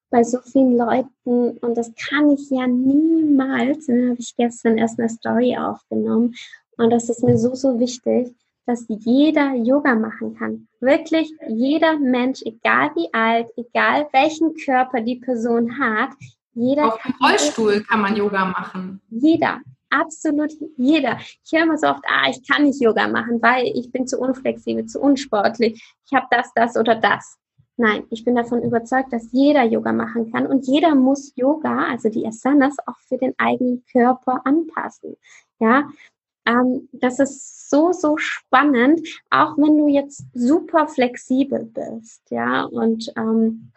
bei 0.09 0.23
so 0.23 0.39
vielen 0.39 0.77
Leuten 0.77 1.57
und 1.59 1.77
das 1.77 1.93
kann 1.95 2.31
ich 2.31 2.49
ja 2.49 2.67
niemals. 2.67 3.87
dann 3.87 4.11
habe 4.11 4.19
ich 4.19 4.35
gestern 4.35 4.77
erst 4.77 4.99
eine 4.99 5.09
Story 5.09 5.57
aufgenommen 5.57 6.35
und 6.77 6.89
das 6.89 7.09
ist 7.09 7.23
mir 7.23 7.37
so, 7.37 7.55
so 7.55 7.79
wichtig, 7.79 8.33
dass 8.65 8.85
jeder 8.87 9.53
Yoga 9.55 9.95
machen 9.95 10.35
kann. 10.35 10.67
Wirklich 10.79 11.31
jeder 11.47 11.97
Mensch, 11.97 12.41
egal 12.45 12.91
wie 12.95 13.11
alt, 13.13 13.47
egal 13.57 14.07
welchen 14.11 14.55
Körper 14.55 15.01
die 15.01 15.15
Person 15.15 15.79
hat, 15.79 16.11
jeder. 16.53 16.93
Auf 16.93 17.01
dem 17.01 17.15
Rollstuhl 17.21 17.83
kann 17.83 18.01
man 18.01 18.15
Yoga 18.15 18.45
machen. 18.45 19.01
Jeder, 19.09 19.59
absolut 19.89 20.51
jeder. 20.77 21.17
Ich 21.43 21.51
höre 21.51 21.63
immer 21.63 21.77
so 21.77 21.87
oft, 21.87 22.03
ah, 22.07 22.29
ich 22.29 22.47
kann 22.47 22.63
nicht 22.63 22.81
Yoga 22.81 23.07
machen, 23.07 23.41
weil 23.41 23.67
ich 23.67 23.91
bin 23.91 24.07
zu 24.07 24.19
unflexibel, 24.19 24.85
zu 24.85 24.99
unsportlich. 24.99 25.81
Ich 26.05 26.13
habe 26.13 26.27
das, 26.29 26.51
das 26.53 26.75
oder 26.77 26.95
das. 26.95 27.37
Nein, 27.81 28.03
ich 28.09 28.25
bin 28.25 28.35
davon 28.35 28.61
überzeugt, 28.61 29.13
dass 29.13 29.31
jeder 29.31 29.63
Yoga 29.63 29.93
machen 29.93 30.33
kann 30.33 30.45
und 30.47 30.67
jeder 30.67 30.95
muss 30.95 31.31
Yoga, 31.37 31.85
also 31.85 32.09
die 32.09 32.27
Asanas, 32.27 32.75
auch 32.85 32.99
für 33.07 33.17
den 33.17 33.33
eigenen 33.37 33.85
Körper 33.89 34.41
anpassen. 34.43 35.15
Ja, 35.59 35.87
ähm, 36.45 36.89
das 36.91 37.19
ist 37.19 37.69
so, 37.69 37.93
so 37.93 38.17
spannend, 38.17 38.99
auch 39.29 39.57
wenn 39.57 39.77
du 39.77 39.87
jetzt 39.87 40.25
super 40.33 40.89
flexibel 40.89 41.71
bist. 41.73 42.29
Ja, 42.29 42.65
und 42.65 43.13
ähm, 43.15 43.71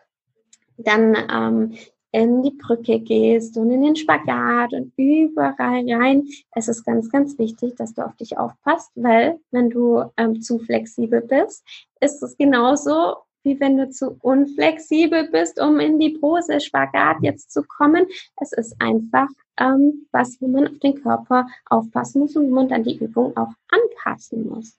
dann 0.78 1.16
ähm, 1.30 1.78
in 2.10 2.42
die 2.42 2.58
Brücke 2.58 2.98
gehst 2.98 3.56
und 3.56 3.70
in 3.70 3.82
den 3.82 3.94
Spagat 3.94 4.72
und 4.72 4.92
überall 4.96 5.88
rein. 5.88 6.26
Es 6.56 6.66
ist 6.66 6.82
ganz, 6.84 7.08
ganz 7.08 7.38
wichtig, 7.38 7.76
dass 7.76 7.94
du 7.94 8.04
auf 8.04 8.16
dich 8.16 8.36
aufpasst, 8.36 8.90
weil 8.96 9.38
wenn 9.52 9.70
du 9.70 10.02
ähm, 10.16 10.40
zu 10.40 10.58
flexibel 10.58 11.20
bist, 11.20 11.64
ist 12.00 12.20
es 12.20 12.36
genauso 12.36 13.14
wie 13.44 13.58
wenn 13.60 13.76
du 13.76 13.90
zu 13.90 14.16
unflexibel 14.20 15.28
bist, 15.30 15.60
um 15.60 15.80
in 15.80 15.98
die 15.98 16.18
Pose 16.18 16.60
Spagat 16.60 17.16
jetzt 17.22 17.52
zu 17.52 17.62
kommen. 17.62 18.06
Es 18.40 18.52
ist 18.52 18.76
einfach 18.80 19.28
ähm, 19.58 20.06
was, 20.12 20.40
wo 20.40 20.48
man 20.48 20.68
auf 20.68 20.78
den 20.78 21.02
Körper 21.02 21.46
aufpassen 21.66 22.20
muss 22.20 22.36
und 22.36 22.50
wo 22.50 22.54
man 22.54 22.68
dann 22.68 22.84
die 22.84 22.98
Übung 22.98 23.36
auch 23.36 23.52
anpassen 23.68 24.48
muss. 24.48 24.78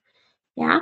Ja, 0.56 0.82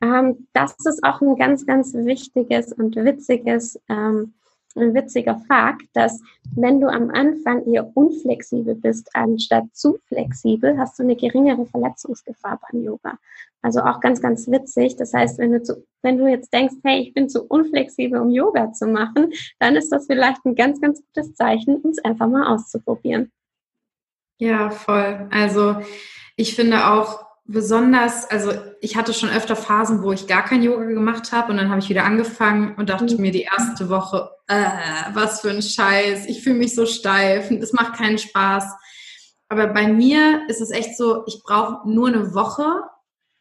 ähm, 0.00 0.48
das 0.52 0.74
ist 0.84 1.02
auch 1.04 1.20
ein 1.20 1.36
ganz, 1.36 1.64
ganz 1.64 1.94
wichtiges 1.94 2.72
und 2.72 2.96
witziges 2.96 3.80
ähm, 3.88 4.34
ein 4.76 4.94
witziger 4.94 5.40
Fakt, 5.48 5.86
dass 5.92 6.20
wenn 6.54 6.80
du 6.80 6.88
am 6.88 7.10
Anfang 7.10 7.64
eher 7.66 7.96
unflexibel 7.96 8.74
bist, 8.74 9.10
anstatt 9.14 9.64
zu 9.72 9.98
flexibel, 10.06 10.78
hast 10.78 10.98
du 10.98 11.02
eine 11.02 11.16
geringere 11.16 11.66
Verletzungsgefahr 11.66 12.60
beim 12.70 12.82
Yoga. 12.82 13.18
Also 13.62 13.80
auch 13.80 14.00
ganz, 14.00 14.20
ganz 14.20 14.48
witzig. 14.48 14.96
Das 14.96 15.14
heißt, 15.14 15.38
wenn 15.38 15.52
du, 15.52 15.62
zu, 15.62 15.84
wenn 16.02 16.18
du 16.18 16.26
jetzt 16.26 16.52
denkst, 16.52 16.74
hey, 16.82 17.00
ich 17.00 17.14
bin 17.14 17.28
zu 17.28 17.44
unflexibel, 17.44 18.20
um 18.20 18.30
Yoga 18.30 18.72
zu 18.72 18.86
machen, 18.86 19.32
dann 19.60 19.76
ist 19.76 19.90
das 19.90 20.06
vielleicht 20.06 20.44
ein 20.44 20.54
ganz, 20.54 20.80
ganz 20.80 21.02
gutes 21.06 21.34
Zeichen, 21.34 21.80
es 21.88 22.04
einfach 22.04 22.26
mal 22.28 22.52
auszuprobieren. 22.52 23.30
Ja, 24.38 24.70
voll. 24.70 25.28
Also 25.30 25.76
ich 26.36 26.56
finde 26.56 26.86
auch, 26.86 27.31
besonders, 27.44 28.30
also 28.30 28.52
ich 28.80 28.96
hatte 28.96 29.12
schon 29.12 29.30
öfter 29.30 29.56
Phasen, 29.56 30.02
wo 30.02 30.12
ich 30.12 30.26
gar 30.26 30.44
kein 30.44 30.62
Yoga 30.62 30.84
gemacht 30.84 31.32
habe 31.32 31.50
und 31.50 31.58
dann 31.58 31.70
habe 31.70 31.80
ich 31.80 31.88
wieder 31.88 32.04
angefangen 32.04 32.74
und 32.76 32.88
dachte 32.88 33.14
mhm. 33.14 33.20
mir 33.20 33.32
die 33.32 33.42
erste 33.42 33.88
Woche, 33.88 34.30
äh, 34.46 34.64
was 35.12 35.40
für 35.40 35.50
ein 35.50 35.62
Scheiß, 35.62 36.26
ich 36.26 36.42
fühle 36.42 36.56
mich 36.56 36.74
so 36.74 36.86
steif 36.86 37.50
und 37.50 37.62
es 37.62 37.72
macht 37.72 37.94
keinen 37.94 38.18
Spaß. 38.18 38.64
Aber 39.48 39.66
bei 39.66 39.86
mir 39.88 40.42
ist 40.48 40.60
es 40.60 40.70
echt 40.70 40.96
so, 40.96 41.24
ich 41.26 41.42
brauche 41.44 41.88
nur 41.88 42.08
eine 42.08 42.34
Woche 42.34 42.84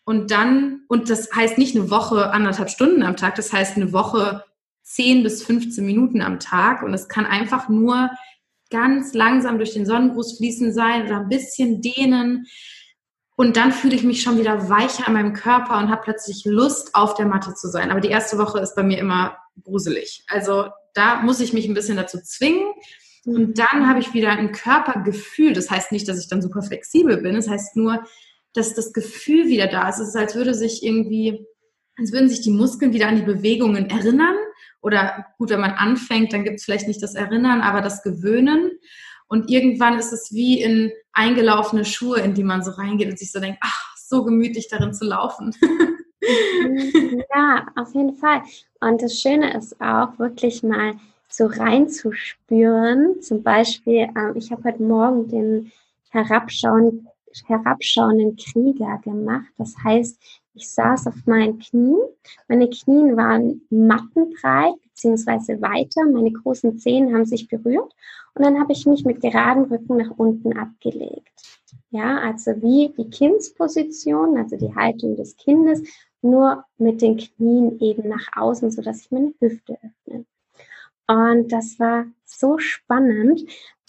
und 0.04 0.32
dann, 0.32 0.82
und 0.88 1.10
das 1.10 1.32
heißt 1.34 1.58
nicht 1.58 1.76
eine 1.76 1.90
Woche 1.90 2.32
anderthalb 2.32 2.70
Stunden 2.70 3.04
am 3.04 3.16
Tag, 3.16 3.36
das 3.36 3.54
heißt 3.54 3.78
eine 3.78 3.94
Woche 3.94 4.44
10 4.84 5.24
bis 5.24 5.44
15 5.44 5.86
Minuten 5.86 6.22
am 6.22 6.40
Tag 6.40 6.82
und 6.84 6.94
es 6.94 7.08
kann 7.08 7.26
einfach 7.26 7.70
nur 7.70 8.10
ganz 8.72 9.14
langsam 9.14 9.58
durch 9.58 9.74
den 9.74 9.86
Sonnengruß 9.86 10.38
fließen 10.38 10.74
sein 10.74 11.06
oder 11.06 11.18
ein 11.18 11.30
bisschen 11.30 11.82
dehnen 11.82 12.48
und 13.42 13.58
dann 13.58 13.72
fühle 13.72 13.96
ich 13.96 14.04
mich 14.04 14.22
schon 14.22 14.38
wieder 14.38 14.70
weicher 14.70 15.08
an 15.08 15.14
meinem 15.14 15.34
Körper 15.34 15.80
und 15.80 15.90
habe 15.90 16.04
plötzlich 16.04 16.46
Lust, 16.46 16.94
auf 16.94 17.16
der 17.16 17.26
Matte 17.26 17.56
zu 17.56 17.70
sein. 17.70 17.90
Aber 17.90 18.00
die 18.00 18.12
erste 18.12 18.38
Woche 18.38 18.60
ist 18.60 18.76
bei 18.76 18.84
mir 18.84 19.00
immer 19.00 19.36
gruselig. 19.64 20.24
Also 20.28 20.68
da 20.94 21.24
muss 21.24 21.40
ich 21.40 21.52
mich 21.52 21.68
ein 21.68 21.74
bisschen 21.74 21.98
dazu 21.98 22.20
zwingen. 22.22 22.72
Und 23.26 23.48
mhm. 23.48 23.54
dann 23.56 23.90
habe 23.90 24.00
ich 24.00 24.14
wieder 24.14 24.30
ein 24.30 24.52
Körpergefühl. 24.52 25.54
Das 25.54 25.72
heißt 25.72 25.92
nicht, 25.92 26.08
dass 26.08 26.20
ich 26.20 26.30
dann 26.30 26.44
super 26.44 26.62
flexibel 26.62 27.18
bin. 27.18 27.34
Das 27.34 27.50
heißt 27.50 27.76
nur, 27.78 28.04
dass 28.54 28.76
das 28.76 28.94
Gefühl 28.94 29.48
wieder 29.48 29.66
da 29.66 29.90
ist. 29.90 29.98
Es 29.98 30.10
ist, 30.10 30.16
als 30.16 30.36
würde 30.36 30.54
sich 30.54 30.84
irgendwie, 30.84 31.44
als 31.98 32.12
würden 32.12 32.30
sich 32.30 32.42
die 32.42 32.52
Muskeln 32.52 32.94
wieder 32.94 33.08
an 33.08 33.16
die 33.16 33.24
Bewegungen 33.24 33.90
erinnern. 33.90 34.36
Oder 34.84 35.26
gut, 35.40 35.50
wenn 35.50 35.62
man 35.62 35.72
anfängt, 35.72 36.32
dann 36.32 36.44
gibt 36.44 36.60
es 36.60 36.66
vielleicht 36.66 36.88
nicht 36.88 37.02
das 37.02 37.16
Erinnern, 37.16 37.62
aber 37.62 37.82
das 37.82 38.04
Gewöhnen. 38.04 38.70
Und 39.32 39.50
irgendwann 39.50 39.98
ist 39.98 40.12
es 40.12 40.34
wie 40.34 40.62
in 40.62 40.92
eingelaufene 41.14 41.86
Schuhe, 41.86 42.20
in 42.20 42.34
die 42.34 42.44
man 42.44 42.64
so 42.64 42.72
reingeht 42.72 43.10
und 43.10 43.18
sich 43.18 43.32
so 43.32 43.40
denkt, 43.40 43.60
ach, 43.62 43.96
so 43.96 44.26
gemütlich 44.26 44.68
darin 44.68 44.94
zu 44.94 45.06
laufen. 45.06 45.56
ja, 47.34 47.66
auf 47.78 47.96
jeden 47.96 48.14
Fall. 48.18 48.42
Und 48.82 49.02
das 49.02 49.22
Schöne 49.22 49.58
ist 49.58 49.80
auch, 49.80 50.20
wirklich 50.20 50.64
mal 50.64 50.96
so 51.30 51.46
reinzuspüren. 51.46 53.22
Zum 53.22 53.42
Beispiel, 53.42 54.10
äh, 54.14 54.38
ich 54.38 54.52
habe 54.52 54.66
heute 54.66 54.84
Morgen 54.84 55.30
den 55.30 55.72
herabschauenden, 56.10 57.08
herabschauenden 57.46 58.36
Krieger 58.36 59.00
gemacht. 59.02 59.48
Das 59.58 59.76
heißt, 59.82 60.22
ich 60.54 60.70
saß 60.70 61.08
auf 61.08 61.26
meinen 61.26 61.60
Knien. 61.60 62.00
Meine 62.48 62.70
Knien 62.70 63.16
waren 63.16 63.62
mattenbreit 63.70 64.76
beziehungsweise 64.84 65.62
weiter. 65.62 66.06
Meine 66.06 66.32
großen 66.32 66.78
Zehen 66.78 67.14
haben 67.14 67.26
sich 67.26 67.48
berührt. 67.48 67.94
Und 68.34 68.46
dann 68.46 68.60
habe 68.60 68.74
ich 68.74 68.86
mich 68.86 69.06
mit 69.06 69.22
geradem 69.22 69.64
Rücken 69.64 69.98
nach 69.98 70.12
unten 70.18 70.58
abgelegt. 70.58 71.32
Ja, 71.90 72.20
also 72.20 72.52
wie 72.62 72.94
die 72.98 73.10
Kindsposition, 73.10 74.38
also 74.38 74.56
die 74.58 74.74
Haltung 74.74 75.16
des 75.16 75.36
Kindes, 75.36 75.84
nur 76.22 76.64
mit 76.78 77.02
den 77.02 77.18
Knien 77.18 77.80
eben 77.80 78.08
nach 78.08 78.28
außen, 78.36 78.72
sodass 78.72 79.02
ich 79.02 79.12
meine 79.12 79.34
Hüfte 79.40 79.78
öffne. 79.82 80.26
Und 81.08 81.52
das 81.52 81.78
war 81.80 82.06
so 82.24 82.58
spannend, 82.58 83.42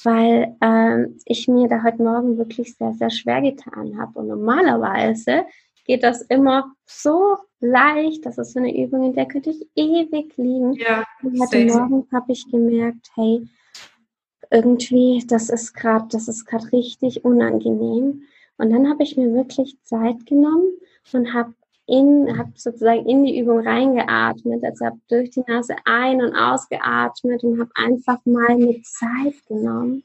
weil 0.03 0.57
ähm, 0.61 1.18
ich 1.25 1.46
mir 1.46 1.68
da 1.68 1.83
heute 1.85 2.03
Morgen 2.03 2.38
wirklich 2.38 2.75
sehr, 2.75 2.94
sehr 2.94 3.11
schwer 3.11 3.40
getan 3.42 4.01
habe. 4.01 4.18
Und 4.18 4.29
normalerweise 4.29 5.44
geht 5.85 6.03
das 6.03 6.23
immer 6.23 6.75
so 6.87 7.37
leicht. 7.61 8.27
Das 8.27 8.38
ist 8.38 8.53
so 8.53 8.61
eine 8.61 8.77
Übung, 8.77 9.05
in 9.05 9.14
der 9.14 9.27
könnte 9.27 9.51
ich 9.51 9.66
ewig 9.75 10.37
liegen. 10.37 10.75
Ja, 10.75 11.05
und 11.23 11.40
heute 11.40 11.66
Morgen 11.66 12.07
habe 12.12 12.33
ich 12.33 12.51
gemerkt, 12.51 13.09
hey, 13.14 13.47
irgendwie, 14.51 15.25
das 15.27 15.49
ist 15.49 15.73
gerade, 15.75 16.07
das 16.11 16.29
ist 16.29 16.45
gerade 16.45 16.71
richtig 16.73 17.25
unangenehm. 17.25 18.23
Und 18.59 18.71
dann 18.71 18.88
habe 18.88 19.03
ich 19.03 19.16
mir 19.16 19.33
wirklich 19.33 19.77
Zeit 19.83 20.27
genommen 20.27 20.73
und 21.13 21.33
habe 21.33 21.54
in, 21.87 22.38
habe 22.38 22.52
sozusagen 22.54 23.09
in 23.09 23.25
die 23.25 23.38
Übung 23.38 23.61
reingeatmet, 23.61 24.63
also 24.63 24.87
habe 24.87 25.00
durch 25.09 25.31
die 25.31 25.42
Nase 25.46 25.75
ein- 25.85 26.23
und 26.23 26.35
ausgeatmet 26.35 27.42
und 27.42 27.61
habe 27.61 27.71
einfach 27.75 28.19
mal 28.25 28.57
mit 28.57 28.87
Zeit 28.87 29.35
genommen. 29.46 30.04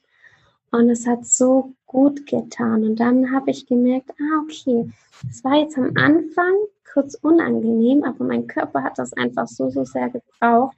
Und 0.72 0.90
es 0.90 1.08
hat 1.08 1.26
so 1.26 1.74
gut 1.86 2.26
getan. 2.26 2.84
Und 2.84 3.00
dann 3.00 3.34
habe 3.34 3.52
ich 3.52 3.66
gemerkt, 3.66 4.12
ah, 4.12 4.44
okay, 4.44 4.90
es 5.30 5.44
war 5.44 5.56
jetzt 5.56 5.78
am 5.78 5.92
Anfang 5.96 6.54
kurz 6.92 7.16
unangenehm, 7.16 8.04
aber 8.04 8.26
mein 8.26 8.48
Körper 8.48 8.84
hat 8.84 8.98
das 8.98 9.14
einfach 9.14 9.48
so, 9.48 9.70
so 9.70 9.84
sehr 9.84 10.10
gebraucht. 10.10 10.76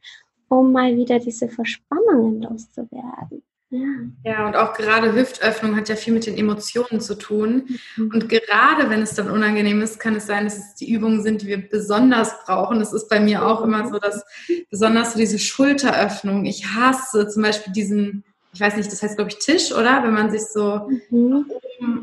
um 0.52 0.72
mal 0.72 0.96
wieder 0.96 1.20
diese 1.20 1.48
Verspannungen 1.48 2.42
loszuwerden. 2.42 3.44
Ja. 3.72 3.86
ja, 4.24 4.48
und 4.48 4.56
auch 4.56 4.74
gerade 4.74 5.14
Hüftöffnung 5.14 5.76
hat 5.76 5.90
ja 5.90 5.96
viel 5.96 6.12
mit 6.12 6.26
den 6.26 6.36
Emotionen 6.36 7.00
zu 7.00 7.14
tun. 7.14 7.78
Mhm. 7.98 8.12
Und 8.12 8.28
gerade 8.28 8.90
wenn 8.90 9.04
es 9.04 9.14
dann 9.14 9.30
unangenehm 9.30 9.84
ist, 9.84 10.00
kann 10.00 10.16
es 10.16 10.26
sein, 10.26 10.46
dass 10.46 10.58
es 10.58 10.74
die 10.74 10.92
Übungen 10.92 11.22
sind, 11.22 11.44
die 11.44 11.48
wir 11.48 11.70
besonders 11.70 12.34
brauchen. 12.46 12.80
Das 12.80 12.94
ist 12.94 13.10
bei 13.10 13.20
mir 13.20 13.46
auch 13.46 13.62
immer 13.64 13.88
so, 13.88 14.00
dass 14.00 14.26
besonders 14.72 15.14
so 15.14 15.20
diese 15.20 15.38
Schulteröffnung, 15.38 16.46
ich 16.46 16.66
hasse 16.66 17.28
zum 17.28 17.44
Beispiel 17.44 17.72
diesen, 17.72 18.24
ich 18.54 18.60
weiß 18.60 18.78
nicht, 18.78 18.92
das 18.92 19.02
heißt 19.04 19.16
glaube 19.16 19.32
ich 19.32 19.40
Tisch, 19.40 19.72
oder? 19.72 20.04
Wenn 20.04 20.14
man 20.14 20.32
sich 20.32 20.46
so, 20.46 20.90
mhm. 21.10 21.46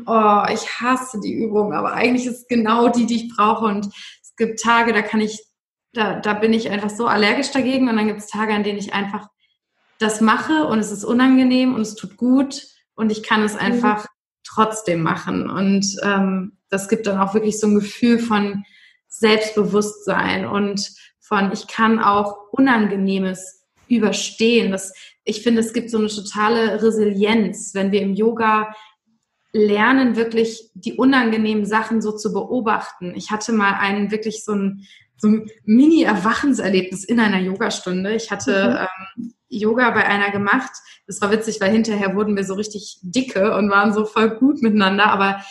oh, 0.05 0.43
ich 0.51 0.79
hasse 0.79 1.19
die 1.19 1.33
Übung, 1.33 1.73
aber 1.73 1.93
eigentlich 1.93 2.25
ist 2.25 2.41
es 2.41 2.47
genau 2.47 2.89
die, 2.89 3.05
die 3.05 3.25
ich 3.25 3.35
brauche. 3.35 3.65
Und 3.65 3.87
es 3.87 4.35
gibt 4.37 4.61
Tage, 4.61 4.93
da 4.93 5.01
kann 5.01 5.21
ich, 5.21 5.45
da, 5.93 6.19
da 6.19 6.33
bin 6.33 6.53
ich 6.53 6.69
einfach 6.69 6.89
so 6.89 7.07
allergisch 7.07 7.51
dagegen. 7.51 7.89
Und 7.89 7.97
dann 7.97 8.07
gibt 8.07 8.19
es 8.19 8.27
Tage, 8.27 8.53
an 8.53 8.63
denen 8.63 8.79
ich 8.79 8.93
einfach 8.93 9.27
das 9.99 10.21
mache 10.21 10.67
und 10.67 10.79
es 10.79 10.91
ist 10.91 11.03
unangenehm 11.03 11.73
und 11.73 11.81
es 11.81 11.95
tut 11.95 12.17
gut 12.17 12.67
und 12.95 13.11
ich 13.11 13.23
kann 13.23 13.43
es 13.43 13.53
mhm. 13.53 13.59
einfach 13.59 14.03
mhm. 14.03 14.09
trotzdem 14.43 15.01
machen. 15.01 15.49
Und 15.49 15.97
ähm, 16.03 16.57
das 16.69 16.87
gibt 16.89 17.07
dann 17.07 17.19
auch 17.19 17.33
wirklich 17.33 17.59
so 17.59 17.67
ein 17.67 17.75
Gefühl 17.75 18.19
von 18.19 18.63
Selbstbewusstsein 19.07 20.45
und 20.45 20.91
von, 21.19 21.51
ich 21.51 21.67
kann 21.67 21.99
auch 21.99 22.37
Unangenehmes 22.51 23.63
überstehen. 23.87 24.71
Das, 24.71 24.93
ich 25.27 25.43
finde, 25.43 25.59
es 25.61 25.73
gibt 25.73 25.89
so 25.89 25.97
eine 25.97 26.07
totale 26.07 26.81
Resilienz, 26.81 27.73
wenn 27.73 27.91
wir 27.91 28.01
im 28.01 28.13
Yoga 28.13 28.73
lernen, 29.51 30.15
wirklich 30.15 30.69
die 30.73 30.93
unangenehmen 30.93 31.65
Sachen 31.65 32.01
so 32.01 32.13
zu 32.13 32.31
beobachten. 32.31 33.13
Ich 33.15 33.29
hatte 33.29 33.51
mal 33.51 33.73
einen 33.73 34.11
wirklich 34.11 34.43
so 34.45 34.53
ein, 34.53 34.83
so 35.17 35.27
ein 35.27 35.49
Mini-Erwachenserlebnis 35.65 37.03
in 37.03 37.19
einer 37.19 37.39
Yogastunde. 37.39 38.15
Ich 38.15 38.31
hatte 38.31 38.87
mhm. 39.17 39.23
ähm, 39.23 39.33
Yoga 39.49 39.91
bei 39.91 40.05
einer 40.05 40.31
gemacht. 40.31 40.71
Das 41.07 41.21
war 41.21 41.31
witzig, 41.31 41.59
weil 41.59 41.71
hinterher 41.71 42.15
wurden 42.15 42.35
wir 42.37 42.45
so 42.45 42.53
richtig 42.53 42.99
dicke 43.01 43.55
und 43.55 43.69
waren 43.69 43.93
so 43.93 44.05
voll 44.05 44.29
gut 44.37 44.61
miteinander. 44.61 45.07
Aber 45.07 45.41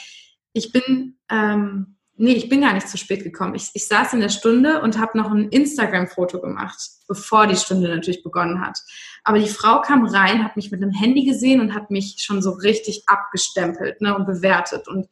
ich 0.53 0.73
bin, 0.73 1.19
ähm, 1.31 1.96
nee, 2.17 2.33
ich 2.33 2.49
bin 2.49 2.63
gar 2.63 2.73
nicht 2.73 2.89
zu 2.89 2.97
spät 2.97 3.23
gekommen. 3.23 3.55
Ich, 3.55 3.71
ich 3.75 3.87
saß 3.87 4.15
in 4.15 4.21
der 4.21 4.29
Stunde 4.29 4.81
und 4.81 4.99
habe 4.99 5.19
noch 5.19 5.31
ein 5.31 5.49
Instagram-Foto 5.49 6.41
gemacht, 6.41 6.79
bevor 7.09 7.47
die 7.47 7.57
Stunde 7.57 7.89
natürlich 7.89 8.23
begonnen 8.23 8.61
hat. 8.61 8.79
Aber 9.25 9.39
die 9.39 9.49
Frau 9.49 9.81
kam 9.83 10.05
rein, 10.07 10.45
hat 10.45 10.57
mich 10.57 10.71
mit 10.71 10.83
einem 10.83 10.93
Handy 10.93 11.25
gesehen 11.25 11.61
und 11.61 11.75
hat 11.75 11.91
mich 11.91 12.17
schon 12.19 12.43
so 12.43 12.53
richtig 12.53 13.05
abgestempelt 13.07 14.01
ne, 14.01 14.17
und 14.17 14.27
bewertet. 14.27 14.89
Und 14.89 15.09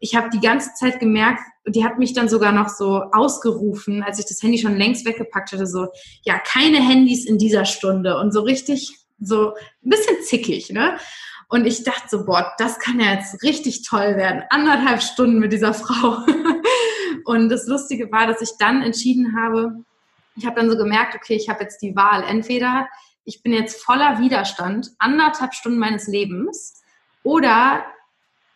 ich 0.00 0.14
habe 0.14 0.30
die 0.30 0.40
ganze 0.40 0.72
Zeit 0.74 1.00
gemerkt, 1.00 1.40
die 1.66 1.84
hat 1.84 1.98
mich 1.98 2.12
dann 2.12 2.28
sogar 2.28 2.52
noch 2.52 2.68
so 2.68 3.02
ausgerufen, 3.12 4.02
als 4.02 4.18
ich 4.18 4.26
das 4.26 4.42
Handy 4.42 4.58
schon 4.58 4.76
längst 4.76 5.04
weggepackt 5.04 5.52
hatte, 5.52 5.66
so, 5.66 5.88
ja, 6.22 6.38
keine 6.38 6.78
Handys 6.78 7.26
in 7.26 7.38
dieser 7.38 7.64
Stunde 7.64 8.18
und 8.18 8.32
so 8.32 8.40
richtig, 8.40 8.96
so 9.18 9.54
ein 9.54 9.90
bisschen 9.90 10.22
zickig, 10.22 10.70
ne? 10.70 10.96
Und 11.48 11.66
ich 11.66 11.84
dachte 11.84 12.08
so, 12.08 12.24
boah, 12.24 12.52
das 12.58 12.78
kann 12.78 12.98
ja 12.98 13.12
jetzt 13.12 13.42
richtig 13.42 13.82
toll 13.82 14.16
werden. 14.16 14.42
Anderthalb 14.50 15.02
Stunden 15.02 15.38
mit 15.38 15.52
dieser 15.52 15.74
Frau. 15.74 16.18
und 17.24 17.48
das 17.48 17.66
Lustige 17.66 18.10
war, 18.10 18.26
dass 18.26 18.40
ich 18.40 18.52
dann 18.58 18.82
entschieden 18.82 19.36
habe, 19.40 19.84
ich 20.36 20.44
habe 20.44 20.56
dann 20.56 20.70
so 20.70 20.76
gemerkt, 20.76 21.14
okay, 21.14 21.34
ich 21.34 21.48
habe 21.48 21.62
jetzt 21.62 21.80
die 21.82 21.96
Wahl. 21.96 22.24
Entweder 22.24 22.88
ich 23.24 23.42
bin 23.42 23.52
jetzt 23.52 23.82
voller 23.82 24.18
Widerstand, 24.18 24.90
anderthalb 24.98 25.54
Stunden 25.54 25.78
meines 25.78 26.06
Lebens, 26.06 26.82
oder 27.22 27.84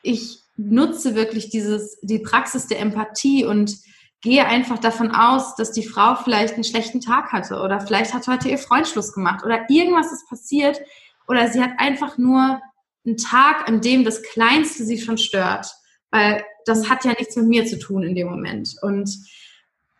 ich 0.03 0.43
nutze 0.57 1.15
wirklich 1.15 1.51
dieses, 1.51 1.99
die 2.03 2.21
Praxis 2.21 2.67
der 2.69 2.81
Empathie 2.81 3.45
und 3.45 3.77
gehe 4.21 4.47
einfach 4.47 4.79
davon 4.79 5.11
aus, 5.11 5.57
dass 5.57 5.73
die 5.73 5.87
Frau 5.87 6.15
vielleicht 6.15 6.55
einen 6.55 6.65
schlechten 6.65 7.01
Tag 7.01 7.33
hatte 7.33 7.61
oder 7.61 7.81
vielleicht 7.81 8.15
hat 8.15 8.29
heute 8.29 8.49
ihr 8.49 8.59
Freund 8.59 8.87
Schluss 8.87 9.13
gemacht 9.13 9.45
oder 9.45 9.69
irgendwas 9.69 10.13
ist 10.13 10.29
passiert 10.29 10.81
oder 11.27 11.49
sie 11.49 11.63
hat 11.63 11.73
einfach 11.79 12.19
nur 12.19 12.61
einen 13.11 13.17
Tag, 13.19 13.69
an 13.69 13.81
dem 13.81 14.05
das 14.05 14.23
Kleinste 14.23 14.85
sie 14.85 14.99
schon 14.99 15.19
stört, 15.19 15.67
weil 16.11 16.45
das 16.65 16.89
hat 16.89 17.05
ja 17.05 17.13
nichts 17.13 17.37
mit 17.37 17.47
mir 17.47 17.67
zu 17.67 17.79
tun 17.79 18.03
in 18.03 18.15
dem 18.15 18.29
Moment 18.29 18.75
und 18.83 19.11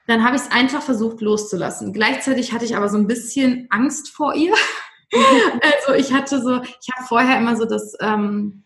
dann 0.07 0.25
habe 0.25 0.35
ich 0.35 0.43
es 0.43 0.51
einfach 0.51 0.83
versucht 0.83 1.21
loszulassen. 1.21 1.93
Gleichzeitig 1.93 2.53
hatte 2.53 2.65
ich 2.65 2.77
aber 2.77 2.89
so 2.89 2.99
ein 2.99 3.07
bisschen 3.07 3.69
Angst 3.71 4.09
vor 4.09 4.35
ihr. 4.35 4.55
also 5.63 5.95
ich 5.95 6.13
hatte 6.13 6.43
so, 6.43 6.61
ich 6.63 6.89
habe 6.95 7.07
vorher 7.07 7.39
immer 7.39 7.57
so 7.57 7.65
das, 7.65 7.95
ähm, 8.01 8.65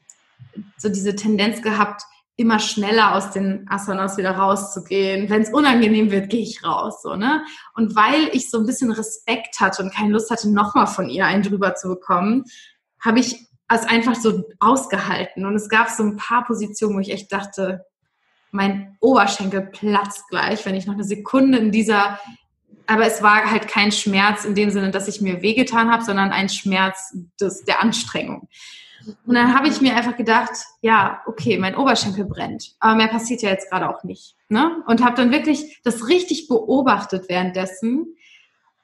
so 0.78 0.88
diese 0.88 1.14
Tendenz 1.14 1.60
gehabt, 1.60 2.02
immer 2.36 2.58
schneller 2.58 3.14
aus 3.14 3.30
den 3.30 3.66
Asanas 3.68 4.16
wieder 4.16 4.32
rauszugehen. 4.32 5.28
Wenn 5.28 5.42
es 5.42 5.52
unangenehm 5.52 6.10
wird, 6.10 6.30
gehe 6.30 6.42
ich 6.42 6.64
raus. 6.64 7.02
So, 7.02 7.14
ne? 7.14 7.44
Und 7.74 7.94
weil 7.94 8.28
ich 8.32 8.50
so 8.50 8.58
ein 8.58 8.66
bisschen 8.66 8.90
Respekt 8.90 9.60
hatte 9.60 9.82
und 9.82 9.94
keine 9.94 10.12
Lust 10.12 10.30
hatte, 10.30 10.50
nochmal 10.50 10.86
von 10.86 11.10
ihr 11.10 11.26
einen 11.26 11.42
drüber 11.42 11.74
zu 11.74 11.88
bekommen, 11.88 12.44
habe 13.00 13.20
ich 13.20 13.46
es 13.68 13.84
einfach 13.84 14.14
so 14.14 14.44
ausgehalten. 14.60 15.46
Und 15.46 15.54
es 15.54 15.68
gab 15.68 15.88
so 15.88 16.02
ein 16.02 16.16
paar 16.16 16.44
Positionen, 16.44 16.96
wo 16.96 17.00
ich 17.00 17.10
echt 17.10 17.32
dachte, 17.32 17.84
mein 18.50 18.96
Oberschenkel 19.00 19.62
platzt 19.62 20.28
gleich, 20.28 20.64
wenn 20.64 20.76
ich 20.76 20.86
noch 20.86 20.94
eine 20.94 21.04
Sekunde 21.04 21.58
in 21.58 21.72
dieser, 21.72 22.20
aber 22.86 23.06
es 23.06 23.22
war 23.22 23.50
halt 23.50 23.66
kein 23.66 23.90
Schmerz 23.90 24.44
in 24.44 24.54
dem 24.54 24.70
Sinne, 24.70 24.90
dass 24.90 25.08
ich 25.08 25.20
mir 25.20 25.42
wehgetan 25.42 25.90
habe, 25.90 26.04
sondern 26.04 26.30
ein 26.30 26.48
Schmerz 26.48 27.16
des, 27.40 27.64
der 27.64 27.82
Anstrengung. 27.82 28.48
Und 29.26 29.34
dann 29.34 29.54
habe 29.54 29.68
ich 29.68 29.80
mir 29.80 29.96
einfach 29.96 30.16
gedacht, 30.16 30.52
ja, 30.80 31.20
okay, 31.26 31.58
mein 31.58 31.76
Oberschenkel 31.76 32.24
brennt, 32.24 32.74
aber 32.78 32.94
mehr 32.94 33.08
passiert 33.08 33.42
ja 33.42 33.50
jetzt 33.50 33.68
gerade 33.70 33.88
auch 33.88 34.04
nicht. 34.04 34.36
Ne? 34.48 34.82
Und 34.86 35.04
habe 35.04 35.16
dann 35.16 35.32
wirklich 35.32 35.80
das 35.82 36.08
richtig 36.08 36.48
beobachtet 36.48 37.28
währenddessen. 37.28 38.16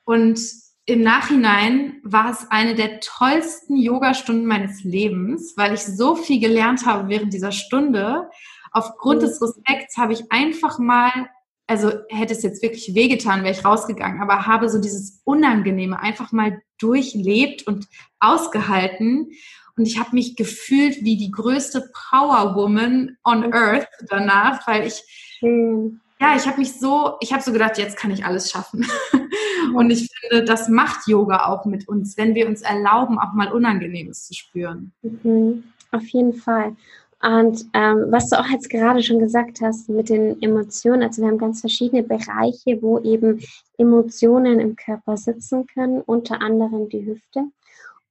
Und 0.04 0.40
im 0.86 1.02
Nachhinein 1.02 2.00
war 2.02 2.30
es 2.30 2.50
eine 2.50 2.74
der 2.74 3.00
tollsten 3.00 3.76
Yogastunden 3.76 4.46
meines 4.46 4.82
Lebens, 4.82 5.54
weil 5.56 5.74
ich 5.74 5.80
so 5.80 6.16
viel 6.16 6.40
gelernt 6.40 6.86
habe 6.86 7.08
während 7.08 7.32
dieser 7.32 7.52
Stunde 7.52 8.28
aufgrund 8.72 9.22
des 9.22 9.40
Respekts 9.42 9.96
habe 9.96 10.12
ich 10.12 10.30
einfach 10.30 10.78
mal, 10.78 11.10
also 11.66 11.92
hätte 12.08 12.32
es 12.32 12.42
jetzt 12.42 12.62
wirklich 12.62 12.94
wehgetan, 12.94 13.42
wäre 13.42 13.54
ich 13.54 13.64
rausgegangen, 13.64 14.20
aber 14.22 14.46
habe 14.46 14.68
so 14.68 14.80
dieses 14.80 15.20
Unangenehme 15.24 16.00
einfach 16.00 16.32
mal 16.32 16.60
durchlebt 16.78 17.66
und 17.66 17.86
ausgehalten. 18.18 19.32
Und 19.76 19.86
ich 19.86 19.98
habe 19.98 20.10
mich 20.12 20.36
gefühlt 20.36 21.02
wie 21.02 21.16
die 21.16 21.30
größte 21.30 21.90
Powerwoman 22.10 23.16
on 23.24 23.52
Earth 23.52 23.88
danach, 24.08 24.66
weil 24.66 24.86
ich, 24.86 25.02
mhm. 25.40 26.00
Ja, 26.20 26.36
ich 26.36 26.46
habe 26.46 26.58
mich 26.58 26.78
so, 26.78 27.14
ich 27.20 27.32
habe 27.32 27.42
so 27.42 27.52
gedacht, 27.52 27.78
jetzt 27.78 27.96
kann 27.96 28.10
ich 28.10 28.24
alles 28.24 28.50
schaffen. 28.50 28.86
Und 29.74 29.90
ich 29.90 30.10
finde, 30.10 30.44
das 30.44 30.68
macht 30.68 31.06
Yoga 31.06 31.46
auch 31.46 31.64
mit 31.64 31.88
uns, 31.88 32.16
wenn 32.16 32.34
wir 32.34 32.46
uns 32.46 32.62
erlauben, 32.62 33.18
auch 33.18 33.32
mal 33.32 33.52
Unangenehmes 33.52 34.26
zu 34.26 34.34
spüren. 34.34 34.92
Mhm. 35.02 35.64
Auf 35.92 36.06
jeden 36.08 36.34
Fall. 36.34 36.76
Und 37.22 37.66
ähm, 37.74 38.06
was 38.08 38.30
du 38.30 38.38
auch 38.38 38.48
jetzt 38.48 38.70
gerade 38.70 39.02
schon 39.02 39.18
gesagt 39.18 39.60
hast 39.60 39.88
mit 39.88 40.08
den 40.08 40.40
Emotionen, 40.42 41.02
also 41.02 41.20
wir 41.20 41.28
haben 41.28 41.38
ganz 41.38 41.60
verschiedene 41.60 42.02
Bereiche, 42.02 42.80
wo 42.80 42.98
eben 43.00 43.40
Emotionen 43.76 44.58
im 44.58 44.74
Körper 44.76 45.16
sitzen 45.16 45.66
können, 45.66 46.00
unter 46.00 46.40
anderem 46.40 46.88
die 46.88 47.04
Hüfte. 47.04 47.44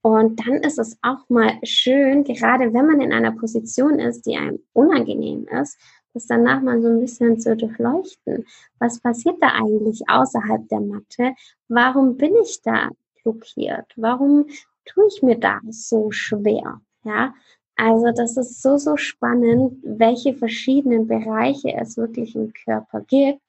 Und 0.02 0.40
dann 0.46 0.56
ist 0.58 0.80
es 0.80 0.98
auch 1.02 1.28
mal 1.28 1.54
schön, 1.64 2.24
gerade 2.24 2.74
wenn 2.74 2.86
man 2.86 3.02
in 3.02 3.12
einer 3.12 3.32
Position 3.32 4.00
ist, 4.00 4.26
die 4.26 4.38
einem 4.38 4.60
unangenehm 4.74 5.48
ist, 5.62 5.78
das 6.20 6.28
danach 6.28 6.62
mal 6.62 6.82
so 6.82 6.90
ein 6.90 7.00
bisschen 7.00 7.40
zu 7.40 7.56
durchleuchten. 7.56 8.46
Was 8.80 9.00
passiert 9.00 9.38
da 9.40 9.54
eigentlich 9.54 10.02
außerhalb 10.10 10.68
der 10.68 10.82
Matte? 10.82 11.34
Warum 11.70 12.18
bin 12.18 12.36
ich 12.44 12.62
da 12.62 12.90
blockiert? 13.24 13.94
Warum 13.96 14.46
tue 14.86 15.08
ich 15.08 15.24
mir 15.24 15.40
da 15.40 15.62
so 15.70 16.12
schwer? 16.12 16.82
Ja, 17.06 17.34
also 17.78 18.12
das 18.14 18.36
ist 18.36 18.62
so, 18.62 18.76
so 18.78 18.98
spannend, 18.98 19.78
welche 19.84 20.34
verschiedenen 20.34 21.08
Bereiche 21.08 21.74
es 21.76 21.96
wirklich 21.96 22.36
im 22.36 22.52
Körper 22.66 23.00
gibt 23.08 23.42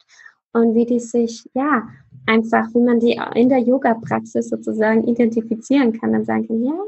und 0.53 0.77
wie 0.77 0.87
die 0.87 1.01
sich, 1.01 1.51
ja, 1.55 1.89
einfach, 2.27 2.73
wie 2.73 2.83
man 2.83 3.01
die 3.01 3.21
in 3.35 3.49
der 3.49 3.59
Yoga-Praxis 3.59 4.49
sozusagen 4.49 5.03
identifizieren 5.09 5.93
kann 5.99 6.15
und 6.15 6.25
sagen 6.25 6.47
kann, 6.47 6.63
ja, 6.63 6.79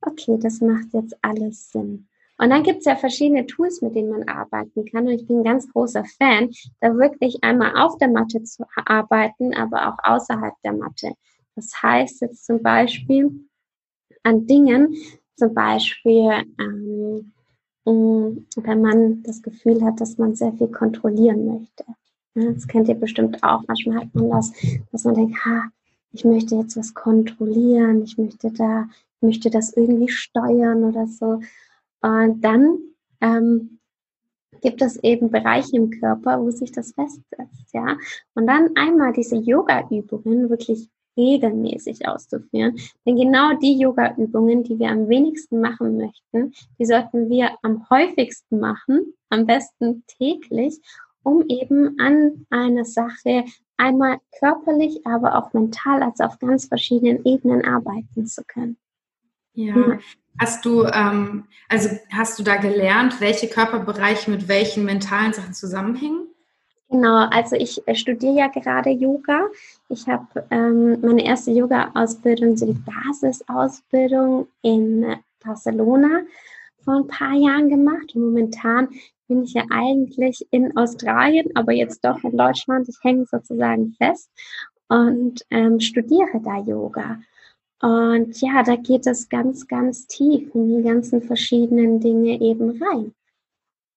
okay, 0.00 0.36
das 0.40 0.60
macht 0.60 0.92
jetzt 0.92 1.16
alles 1.22 1.70
Sinn. 1.70 2.08
Und 2.42 2.50
dann 2.50 2.64
gibt 2.64 2.80
es 2.80 2.86
ja 2.86 2.96
verschiedene 2.96 3.46
Tools, 3.46 3.82
mit 3.82 3.94
denen 3.94 4.10
man 4.10 4.28
arbeiten 4.28 4.84
kann. 4.86 5.06
Und 5.06 5.12
ich 5.12 5.28
bin 5.28 5.38
ein 5.38 5.44
ganz 5.44 5.72
großer 5.72 6.04
Fan, 6.18 6.50
da 6.80 6.92
wirklich 6.96 7.38
einmal 7.44 7.76
auf 7.76 7.98
der 7.98 8.08
Matte 8.08 8.42
zu 8.42 8.64
arbeiten, 8.84 9.54
aber 9.54 9.88
auch 9.88 9.96
außerhalb 10.02 10.52
der 10.64 10.72
Matte. 10.72 11.12
Das 11.54 11.70
heißt 11.80 12.20
jetzt 12.20 12.44
zum 12.44 12.60
Beispiel 12.60 13.30
an 14.24 14.44
Dingen, 14.48 14.92
zum 15.36 15.54
Beispiel, 15.54 16.32
ähm, 16.58 17.32
wenn 17.84 18.80
man 18.80 19.22
das 19.22 19.40
Gefühl 19.40 19.84
hat, 19.84 20.00
dass 20.00 20.18
man 20.18 20.34
sehr 20.34 20.52
viel 20.54 20.68
kontrollieren 20.68 21.46
möchte. 21.46 21.84
Das 22.34 22.66
kennt 22.66 22.88
ihr 22.88 22.96
bestimmt 22.96 23.40
auch. 23.44 23.62
Manchmal 23.68 23.98
hat 23.98 24.14
man 24.16 24.30
das, 24.30 24.52
dass 24.90 25.04
man 25.04 25.14
denkt, 25.14 25.44
ha, 25.44 25.70
ich 26.10 26.24
möchte 26.24 26.56
jetzt 26.56 26.76
was 26.76 26.92
kontrollieren, 26.92 28.02
ich 28.02 28.18
möchte 28.18 28.50
da, 28.50 28.88
ich 29.20 29.22
möchte 29.22 29.48
das 29.48 29.72
irgendwie 29.76 30.08
steuern 30.08 30.82
oder 30.82 31.06
so. 31.06 31.40
Und 32.02 32.40
dann 32.42 32.78
ähm, 33.20 33.78
gibt 34.60 34.82
es 34.82 34.96
eben 35.02 35.30
Bereiche 35.30 35.76
im 35.76 35.90
Körper, 35.90 36.40
wo 36.40 36.50
sich 36.50 36.72
das 36.72 36.92
festsetzt, 36.92 37.72
ja. 37.72 37.96
Und 38.34 38.46
dann 38.46 38.70
einmal 38.76 39.12
diese 39.12 39.36
Yoga-Übungen 39.36 40.50
wirklich 40.50 40.88
regelmäßig 41.16 42.08
auszuführen. 42.08 42.76
Denn 43.06 43.16
genau 43.16 43.56
die 43.58 43.78
Yoga-Übungen, 43.78 44.62
die 44.62 44.78
wir 44.78 44.90
am 44.90 45.08
wenigsten 45.08 45.60
machen 45.60 45.98
möchten, 45.98 46.52
die 46.78 46.86
sollten 46.86 47.28
wir 47.28 47.50
am 47.62 47.88
häufigsten 47.90 48.60
machen, 48.60 49.14
am 49.28 49.46
besten 49.46 50.04
täglich, 50.06 50.80
um 51.22 51.44
eben 51.48 51.98
an 52.00 52.46
einer 52.50 52.84
Sache 52.84 53.44
einmal 53.76 54.18
körperlich, 54.38 55.06
aber 55.06 55.36
auch 55.36 55.52
mental, 55.52 56.02
also 56.02 56.24
auf 56.24 56.38
ganz 56.38 56.66
verschiedenen 56.66 57.24
Ebenen 57.24 57.64
arbeiten 57.64 58.26
zu 58.26 58.42
können. 58.44 58.76
Ja. 59.54 59.76
ja. 59.76 59.98
Hast 60.38 60.64
du, 60.64 60.84
ähm, 60.84 61.44
also 61.68 61.90
hast 62.10 62.38
du 62.38 62.42
da 62.42 62.56
gelernt, 62.56 63.20
welche 63.20 63.48
Körperbereiche 63.48 64.30
mit 64.30 64.48
welchen 64.48 64.84
mentalen 64.84 65.32
Sachen 65.32 65.52
zusammenhängen? 65.52 66.26
Genau, 66.88 67.26
also 67.30 67.56
ich 67.56 67.86
äh, 67.86 67.94
studiere 67.94 68.34
ja 68.36 68.48
gerade 68.48 68.90
Yoga. 68.90 69.48
Ich 69.88 70.06
habe 70.08 70.44
ähm, 70.50 71.00
meine 71.00 71.24
erste 71.24 71.50
Yoga-Ausbildung, 71.50 72.56
so 72.56 72.66
die 72.66 72.78
Basisausbildung 72.78 74.48
in 74.62 75.16
Barcelona 75.42 76.20
vor 76.84 76.96
ein 76.96 77.06
paar 77.06 77.34
Jahren 77.34 77.68
gemacht. 77.70 78.14
Und 78.14 78.24
momentan 78.24 78.88
bin 79.26 79.44
ich 79.44 79.54
ja 79.54 79.64
eigentlich 79.70 80.46
in 80.50 80.76
Australien, 80.76 81.48
aber 81.54 81.72
jetzt 81.72 82.04
doch 82.04 82.22
in 82.24 82.36
Deutschland. 82.36 82.88
Ich 82.88 82.98
hänge 83.02 83.24
sozusagen 83.24 83.94
fest 83.96 84.28
und 84.88 85.40
ähm, 85.50 85.80
studiere 85.80 86.40
da 86.44 86.58
Yoga. 86.58 87.20
Und 87.82 88.40
ja, 88.40 88.62
da 88.62 88.76
geht 88.76 89.06
es 89.06 89.28
ganz, 89.28 89.66
ganz 89.66 90.06
tief 90.06 90.54
in 90.54 90.76
die 90.76 90.82
ganzen 90.82 91.20
verschiedenen 91.20 92.00
Dinge 92.00 92.40
eben 92.40 92.82
rein. 92.82 93.12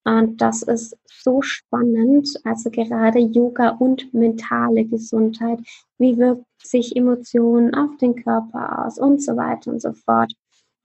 Und 0.04 0.40
das 0.40 0.62
ist 0.62 0.96
so 1.06 1.42
spannend, 1.42 2.28
also 2.44 2.70
gerade 2.70 3.18
Yoga 3.18 3.70
und 3.70 4.12
mentale 4.12 4.84
Gesundheit. 4.84 5.58
Wie 5.98 6.16
wirkt 6.16 6.44
sich 6.66 6.96
Emotionen 6.96 7.74
auf 7.74 7.96
den 7.98 8.22
Körper 8.22 8.84
aus 8.84 8.98
und 8.98 9.22
so 9.22 9.36
weiter 9.36 9.70
und 9.70 9.80
so 9.80 9.92
fort. 9.92 10.32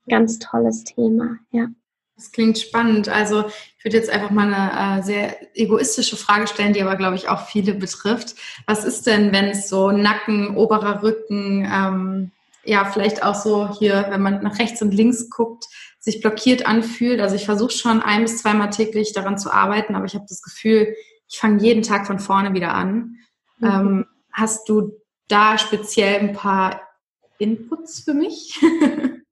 Ganz 0.08 0.38
tolles 0.38 0.84
Thema, 0.84 1.38
ja. 1.50 1.68
Das 2.16 2.30
klingt 2.30 2.58
spannend. 2.58 3.08
Also 3.08 3.44
ich 3.78 3.84
würde 3.84 3.96
jetzt 3.96 4.10
einfach 4.10 4.30
mal 4.30 4.52
eine 4.52 5.00
äh, 5.00 5.02
sehr 5.02 5.56
egoistische 5.56 6.16
Frage 6.16 6.46
stellen, 6.46 6.72
die 6.72 6.82
aber, 6.82 6.96
glaube 6.96 7.16
ich, 7.16 7.28
auch 7.28 7.46
viele 7.46 7.74
betrifft. 7.74 8.36
Was 8.66 8.84
ist 8.84 9.06
denn, 9.06 9.32
wenn 9.32 9.46
es 9.46 9.68
so 9.68 9.90
Nacken, 9.90 10.56
oberer 10.56 11.02
Rücken, 11.02 11.68
ähm, 11.72 12.30
ja, 12.64 12.84
vielleicht 12.84 13.22
auch 13.24 13.34
so 13.34 13.68
hier, 13.78 14.06
wenn 14.10 14.22
man 14.22 14.42
nach 14.42 14.58
rechts 14.58 14.82
und 14.82 14.92
links 14.92 15.28
guckt, 15.30 15.66
sich 15.98 16.20
blockiert 16.20 16.66
anfühlt. 16.66 17.20
Also 17.20 17.36
ich 17.36 17.44
versuche 17.44 17.72
schon 17.72 18.00
ein 18.00 18.22
bis 18.22 18.38
zweimal 18.38 18.70
täglich 18.70 19.12
daran 19.12 19.38
zu 19.38 19.52
arbeiten, 19.52 19.94
aber 19.94 20.04
ich 20.04 20.14
habe 20.14 20.26
das 20.28 20.42
Gefühl, 20.42 20.94
ich 21.28 21.38
fange 21.38 21.62
jeden 21.62 21.82
Tag 21.82 22.06
von 22.06 22.18
vorne 22.18 22.54
wieder 22.54 22.74
an. 22.74 23.16
Mhm. 23.58 23.68
Ähm, 23.68 24.06
hast 24.32 24.68
du 24.68 24.92
da 25.28 25.58
speziell 25.58 26.20
ein 26.20 26.32
paar 26.32 26.80
Inputs 27.38 28.00
für 28.00 28.14
mich? 28.14 28.60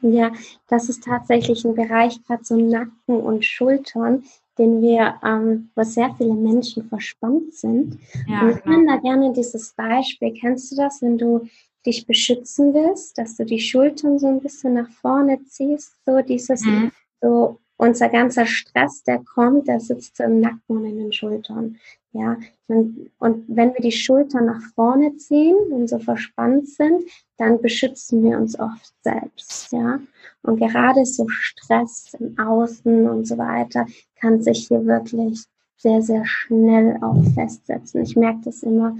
Ja, 0.00 0.32
das 0.68 0.88
ist 0.88 1.04
tatsächlich 1.04 1.64
ein 1.64 1.74
Bereich, 1.74 2.22
gerade 2.24 2.42
so 2.42 2.56
Nacken 2.56 3.20
und 3.20 3.44
Schultern, 3.44 4.24
den 4.58 4.82
wir, 4.82 5.20
ähm, 5.22 5.70
wo 5.74 5.82
sehr 5.84 6.14
viele 6.16 6.34
Menschen 6.34 6.88
verspannt 6.88 7.54
sind. 7.54 7.98
Ja, 8.26 8.42
und 8.42 8.50
ich 8.50 8.62
genau. 8.62 8.78
nenne 8.78 8.94
da 8.94 8.96
gerne 9.00 9.32
dieses 9.32 9.74
Beispiel. 9.74 10.34
Kennst 10.34 10.72
du 10.72 10.76
das, 10.76 11.02
wenn 11.02 11.18
du 11.18 11.48
dich 11.84 12.06
beschützen 12.06 12.74
willst, 12.74 13.18
dass 13.18 13.36
du 13.36 13.44
die 13.44 13.60
Schultern 13.60 14.18
so 14.18 14.28
ein 14.28 14.40
bisschen 14.40 14.74
nach 14.74 14.90
vorne 14.90 15.42
ziehst, 15.44 15.92
so 16.06 16.20
dieses, 16.20 16.62
mhm. 16.64 16.92
so 17.20 17.58
unser 17.76 18.08
ganzer 18.08 18.46
Stress, 18.46 19.02
der 19.02 19.18
kommt, 19.18 19.66
der 19.66 19.80
sitzt 19.80 20.20
im 20.20 20.40
Nacken 20.40 20.76
und 20.76 20.84
in 20.84 20.98
den 20.98 21.12
Schultern. 21.12 21.78
Ja, 22.12 22.36
und, 22.68 23.10
und 23.18 23.44
wenn 23.48 23.72
wir 23.72 23.80
die 23.80 23.90
Schultern 23.90 24.46
nach 24.46 24.62
vorne 24.74 25.16
ziehen 25.16 25.56
und 25.70 25.88
so 25.88 25.98
verspannt 25.98 26.68
sind, 26.68 27.02
dann 27.38 27.60
beschützen 27.60 28.22
wir 28.22 28.38
uns 28.38 28.58
oft 28.58 28.92
selbst. 29.02 29.72
Ja, 29.72 29.98
und 30.42 30.58
gerade 30.58 31.04
so 31.06 31.26
Stress 31.28 32.14
im 32.20 32.38
Außen 32.38 33.08
und 33.08 33.26
so 33.26 33.38
weiter 33.38 33.86
kann 34.20 34.42
sich 34.42 34.68
hier 34.68 34.84
wirklich 34.84 35.42
sehr, 35.76 36.02
sehr 36.02 36.24
schnell 36.24 36.98
auch 37.02 37.24
festsetzen. 37.34 38.02
Ich 38.02 38.14
merke 38.14 38.42
das 38.44 38.62
immer 38.62 38.96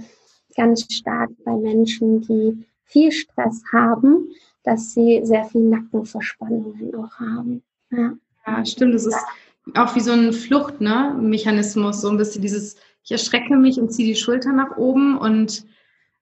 ganz 0.55 0.91
stark 0.91 1.29
bei 1.45 1.55
Menschen, 1.55 2.21
die 2.21 2.65
viel 2.85 3.11
Stress 3.11 3.63
haben, 3.71 4.29
dass 4.63 4.93
sie 4.93 5.21
sehr 5.23 5.45
viel 5.45 5.61
Nackenverspannungen 5.61 6.95
auch 6.95 7.19
haben. 7.19 7.63
Ja, 7.91 8.13
ja 8.47 8.65
stimmt. 8.65 8.95
Das 8.95 9.05
ist 9.05 9.17
auch 9.75 9.95
wie 9.95 10.01
so 10.01 10.11
ein 10.11 10.33
Fluchtmechanismus, 10.33 11.95
ne? 11.95 12.01
so 12.01 12.09
ein 12.09 12.17
bisschen 12.17 12.41
dieses, 12.41 12.75
ich 13.03 13.11
erschrecke 13.11 13.55
mich 13.55 13.79
und 13.79 13.91
ziehe 13.91 14.07
die 14.07 14.19
Schulter 14.19 14.51
nach 14.51 14.77
oben 14.77 15.17
und 15.17 15.65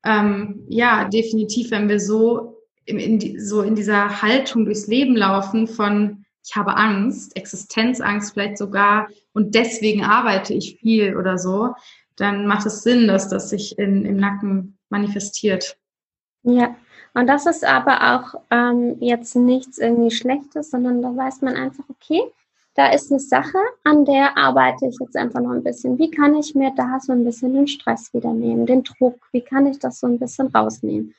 ähm, 0.03 0.65
ja, 0.67 1.07
definitiv, 1.07 1.71
wenn 1.71 1.89
wir 1.89 1.99
so 1.99 2.63
in, 2.85 2.97
in 2.97 3.19
die, 3.19 3.39
so 3.39 3.61
in 3.61 3.75
dieser 3.75 4.21
Haltung 4.21 4.65
durchs 4.65 4.87
Leben 4.87 5.15
laufen 5.15 5.67
von 5.67 6.25
ich 6.43 6.55
habe 6.55 6.75
Angst, 6.75 7.35
Existenzangst 7.35 8.33
vielleicht 8.33 8.57
sogar 8.57 9.09
und 9.33 9.53
deswegen 9.53 10.03
arbeite 10.03 10.55
ich 10.55 10.77
viel 10.79 11.15
oder 11.15 11.37
so, 11.37 11.75
dann 12.15 12.47
macht 12.47 12.65
es 12.65 12.81
Sinn, 12.81 13.07
dass 13.07 13.29
das 13.29 13.49
sich 13.49 13.77
in, 13.77 14.05
im 14.05 14.17
Nacken 14.17 14.77
manifestiert. 14.89 15.77
Ja, 16.43 16.75
und 17.13 17.27
das 17.27 17.45
ist 17.45 17.63
aber 17.63 18.15
auch 18.15 18.41
ähm, 18.49 18.97
jetzt 18.99 19.35
nichts 19.35 19.77
irgendwie 19.77 20.11
Schlechtes, 20.11 20.71
sondern 20.71 21.01
da 21.01 21.15
weiß 21.15 21.41
man 21.41 21.55
einfach, 21.55 21.83
okay, 21.89 22.21
da 22.75 22.91
ist 22.91 23.11
eine 23.11 23.19
Sache, 23.19 23.57
an 23.83 24.05
der 24.05 24.37
arbeite 24.37 24.87
ich 24.87 24.97
jetzt 24.99 25.17
einfach 25.17 25.41
noch 25.41 25.51
ein 25.51 25.63
bisschen. 25.63 25.99
Wie 25.99 26.09
kann 26.09 26.35
ich 26.35 26.55
mir 26.55 26.71
da 26.75 26.99
so 27.01 27.11
ein 27.11 27.25
bisschen 27.25 27.53
den 27.53 27.67
Stress 27.67 28.13
wieder 28.13 28.33
nehmen, 28.33 28.65
den 28.65 28.83
Druck? 28.83 29.27
Wie 29.33 29.41
kann 29.41 29.67
ich 29.67 29.77
das 29.79 29.99
so 29.99 30.07
ein 30.07 30.19
bisschen 30.19 30.47
rausnehmen? 30.47 31.13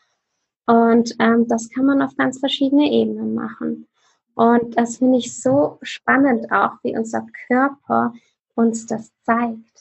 Und 0.66 1.14
ähm, 1.18 1.46
das 1.48 1.68
kann 1.68 1.84
man 1.86 2.00
auf 2.02 2.16
ganz 2.16 2.38
verschiedene 2.38 2.90
Ebenen 2.90 3.34
machen. 3.34 3.86
Und 4.34 4.78
das 4.78 4.96
finde 4.96 5.18
ich 5.18 5.38
so 5.40 5.78
spannend 5.82 6.50
auch, 6.50 6.72
wie 6.82 6.96
unser 6.96 7.26
Körper 7.46 8.14
uns 8.54 8.86
das 8.86 9.12
zeigt. 9.24 9.71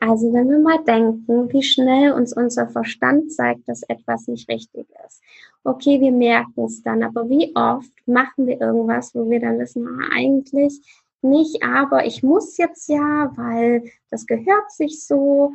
Also 0.00 0.32
wenn 0.32 0.50
wir 0.50 0.58
mal 0.58 0.82
denken, 0.84 1.52
wie 1.52 1.62
schnell 1.62 2.12
uns 2.12 2.36
unser 2.36 2.68
Verstand 2.68 3.32
zeigt, 3.32 3.68
dass 3.68 3.82
etwas 3.84 4.26
nicht 4.26 4.48
richtig 4.48 4.86
ist. 5.06 5.22
Okay, 5.62 6.00
wir 6.00 6.12
merken 6.12 6.64
es 6.64 6.82
dann, 6.82 7.02
aber 7.02 7.28
wie 7.28 7.54
oft 7.54 7.92
machen 8.06 8.46
wir 8.46 8.60
irgendwas, 8.60 9.14
wo 9.14 9.30
wir 9.30 9.40
dann 9.40 9.58
wissen, 9.58 9.86
ah, 9.86 10.08
eigentlich 10.14 10.80
nicht, 11.22 11.62
aber 11.62 12.04
ich 12.06 12.22
muss 12.22 12.58
jetzt 12.58 12.88
ja, 12.88 13.32
weil 13.36 13.84
das 14.10 14.26
gehört 14.26 14.70
sich 14.70 15.06
so. 15.06 15.52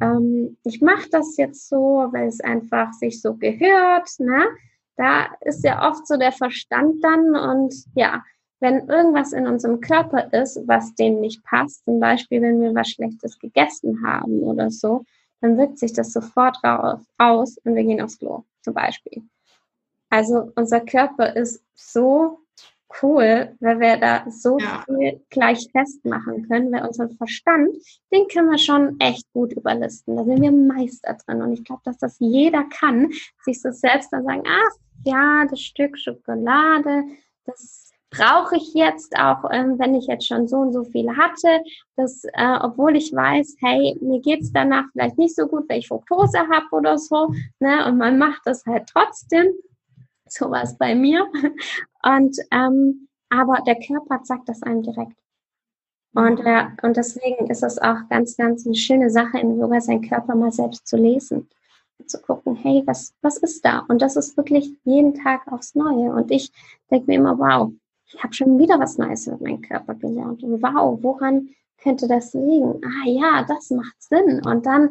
Ähm, 0.00 0.56
ich 0.64 0.80
mache 0.80 1.08
das 1.10 1.36
jetzt 1.36 1.68
so, 1.68 2.08
weil 2.10 2.26
es 2.26 2.40
einfach 2.40 2.92
sich 2.94 3.20
so 3.20 3.34
gehört. 3.34 4.08
Ne? 4.18 4.48
Da 4.96 5.26
ist 5.42 5.64
ja 5.64 5.88
oft 5.88 6.06
so 6.06 6.16
der 6.16 6.32
Verstand 6.32 7.04
dann 7.04 7.36
und 7.36 7.74
ja, 7.94 8.22
wenn 8.62 8.88
irgendwas 8.88 9.32
in 9.32 9.46
unserem 9.46 9.80
Körper 9.80 10.32
ist, 10.32 10.60
was 10.66 10.94
dem 10.94 11.20
nicht 11.20 11.44
passt, 11.44 11.84
zum 11.84 11.98
Beispiel 11.98 12.40
wenn 12.40 12.60
wir 12.60 12.74
was 12.74 12.88
Schlechtes 12.88 13.38
gegessen 13.38 14.06
haben 14.06 14.40
oder 14.40 14.70
so, 14.70 15.04
dann 15.40 15.58
wirkt 15.58 15.78
sich 15.78 15.92
das 15.92 16.12
sofort 16.12 16.62
raus, 16.62 17.00
aus 17.18 17.58
und 17.64 17.74
wir 17.74 17.82
gehen 17.82 18.00
aufs 18.00 18.18
Klo 18.18 18.44
zum 18.62 18.74
Beispiel. 18.74 19.22
Also 20.08 20.52
unser 20.54 20.80
Körper 20.80 21.34
ist 21.34 21.64
so 21.74 22.38
cool, 23.02 23.56
weil 23.60 23.80
wir 23.80 23.96
da 23.96 24.30
so 24.30 24.58
ja. 24.58 24.84
viel 24.84 25.20
gleich 25.30 25.68
festmachen 25.72 26.46
können, 26.46 26.70
weil 26.70 26.86
unseren 26.86 27.10
Verstand, 27.16 27.74
den 28.12 28.28
können 28.28 28.50
wir 28.50 28.58
schon 28.58 29.00
echt 29.00 29.26
gut 29.32 29.52
überlisten. 29.54 30.16
Da 30.16 30.24
sind 30.24 30.40
wir 30.40 30.52
Meister 30.52 31.16
drin. 31.26 31.42
Und 31.42 31.52
ich 31.52 31.64
glaube, 31.64 31.82
dass 31.84 31.96
das 31.98 32.16
jeder 32.20 32.64
kann, 32.64 33.10
sich 33.44 33.60
so 33.60 33.72
selbst 33.72 34.12
dann 34.12 34.24
sagen, 34.24 34.42
ach 34.46 34.76
ja, 35.04 35.46
das 35.48 35.60
Stück 35.60 35.98
Schokolade, 35.98 37.04
das 37.44 37.91
brauche 38.12 38.56
ich 38.56 38.74
jetzt 38.74 39.18
auch, 39.18 39.50
ähm, 39.50 39.78
wenn 39.78 39.94
ich 39.94 40.06
jetzt 40.06 40.26
schon 40.26 40.46
so 40.46 40.58
und 40.58 40.72
so 40.72 40.84
viel 40.84 41.16
hatte, 41.16 41.62
dass, 41.96 42.24
äh, 42.34 42.58
obwohl 42.60 42.94
ich 42.96 43.12
weiß, 43.12 43.56
hey, 43.60 43.98
mir 44.00 44.20
geht's 44.20 44.52
danach 44.52 44.84
vielleicht 44.92 45.18
nicht 45.18 45.34
so 45.34 45.46
gut, 45.46 45.68
weil 45.68 45.78
ich 45.78 45.88
Fructose 45.88 46.38
habe 46.38 46.66
oder 46.72 46.98
so, 46.98 47.32
ne, 47.58 47.86
und 47.86 47.98
man 47.98 48.18
macht 48.18 48.42
das 48.44 48.64
halt 48.66 48.88
trotzdem, 48.92 49.46
sowas 50.28 50.76
bei 50.78 50.94
mir, 50.94 51.26
und, 52.04 52.36
ähm, 52.50 53.08
aber 53.30 53.62
der 53.66 53.78
Körper 53.80 54.20
sagt 54.24 54.48
das 54.48 54.62
einem 54.62 54.82
direkt. 54.82 55.16
Und, 56.14 56.40
äh, 56.40 56.66
und 56.82 56.98
deswegen 56.98 57.46
ist 57.50 57.62
es 57.62 57.78
auch 57.78 57.96
ganz, 58.10 58.36
ganz 58.36 58.66
eine 58.66 58.74
schöne 58.74 59.08
Sache 59.08 59.38
im 59.38 59.58
Yoga, 59.58 59.80
seinen 59.80 60.06
Körper 60.06 60.34
mal 60.34 60.52
selbst 60.52 60.86
zu 60.86 60.98
lesen 60.98 61.48
zu 62.06 62.20
gucken, 62.20 62.56
hey, 62.56 62.82
was, 62.84 63.14
was 63.22 63.36
ist 63.38 63.64
da? 63.64 63.84
Und 63.88 64.02
das 64.02 64.16
ist 64.16 64.36
wirklich 64.36 64.70
jeden 64.84 65.14
Tag 65.14 65.50
aufs 65.50 65.74
Neue. 65.74 66.12
Und 66.12 66.30
ich 66.30 66.50
denke 66.90 67.06
mir 67.06 67.18
immer, 67.18 67.38
wow, 67.38 67.72
ich 68.14 68.22
habe 68.22 68.34
schon 68.34 68.58
wieder 68.58 68.78
was 68.78 68.98
Neues 68.98 69.26
mit 69.26 69.40
meinem 69.40 69.62
Körper 69.62 69.94
gelernt. 69.94 70.42
Und 70.42 70.62
wow, 70.62 70.98
woran 71.02 71.48
könnte 71.82 72.08
das 72.08 72.32
liegen? 72.34 72.80
Ah 72.84 73.08
ja, 73.08 73.44
das 73.48 73.70
macht 73.70 74.00
Sinn. 74.02 74.40
Und 74.44 74.66
dann, 74.66 74.90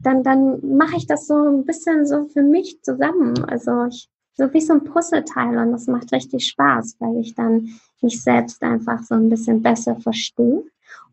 dann, 0.00 0.22
dann 0.22 0.76
mache 0.76 0.96
ich 0.96 1.06
das 1.06 1.26
so 1.26 1.34
ein 1.34 1.64
bisschen 1.64 2.06
so 2.06 2.26
für 2.26 2.42
mich 2.42 2.82
zusammen. 2.82 3.44
Also 3.44 3.86
ich, 3.86 4.08
so 4.34 4.52
wie 4.52 4.60
so 4.60 4.74
ein 4.74 4.84
Puzzleteil 4.84 5.58
und 5.58 5.72
das 5.72 5.86
macht 5.86 6.12
richtig 6.12 6.46
Spaß, 6.46 6.96
weil 7.00 7.18
ich 7.18 7.34
dann 7.34 7.68
mich 8.00 8.22
selbst 8.22 8.62
einfach 8.62 9.02
so 9.02 9.14
ein 9.14 9.28
bisschen 9.28 9.62
besser 9.62 9.96
verstehe 9.96 10.64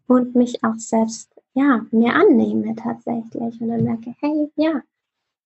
und 0.07 0.35
mich 0.35 0.63
auch 0.63 0.75
selbst 0.77 1.29
ja 1.53 1.85
mehr 1.91 2.15
annehme 2.15 2.75
tatsächlich 2.75 3.59
und 3.61 3.69
dann 3.69 3.83
merke, 3.83 4.13
hey, 4.19 4.51
ja, 4.55 4.81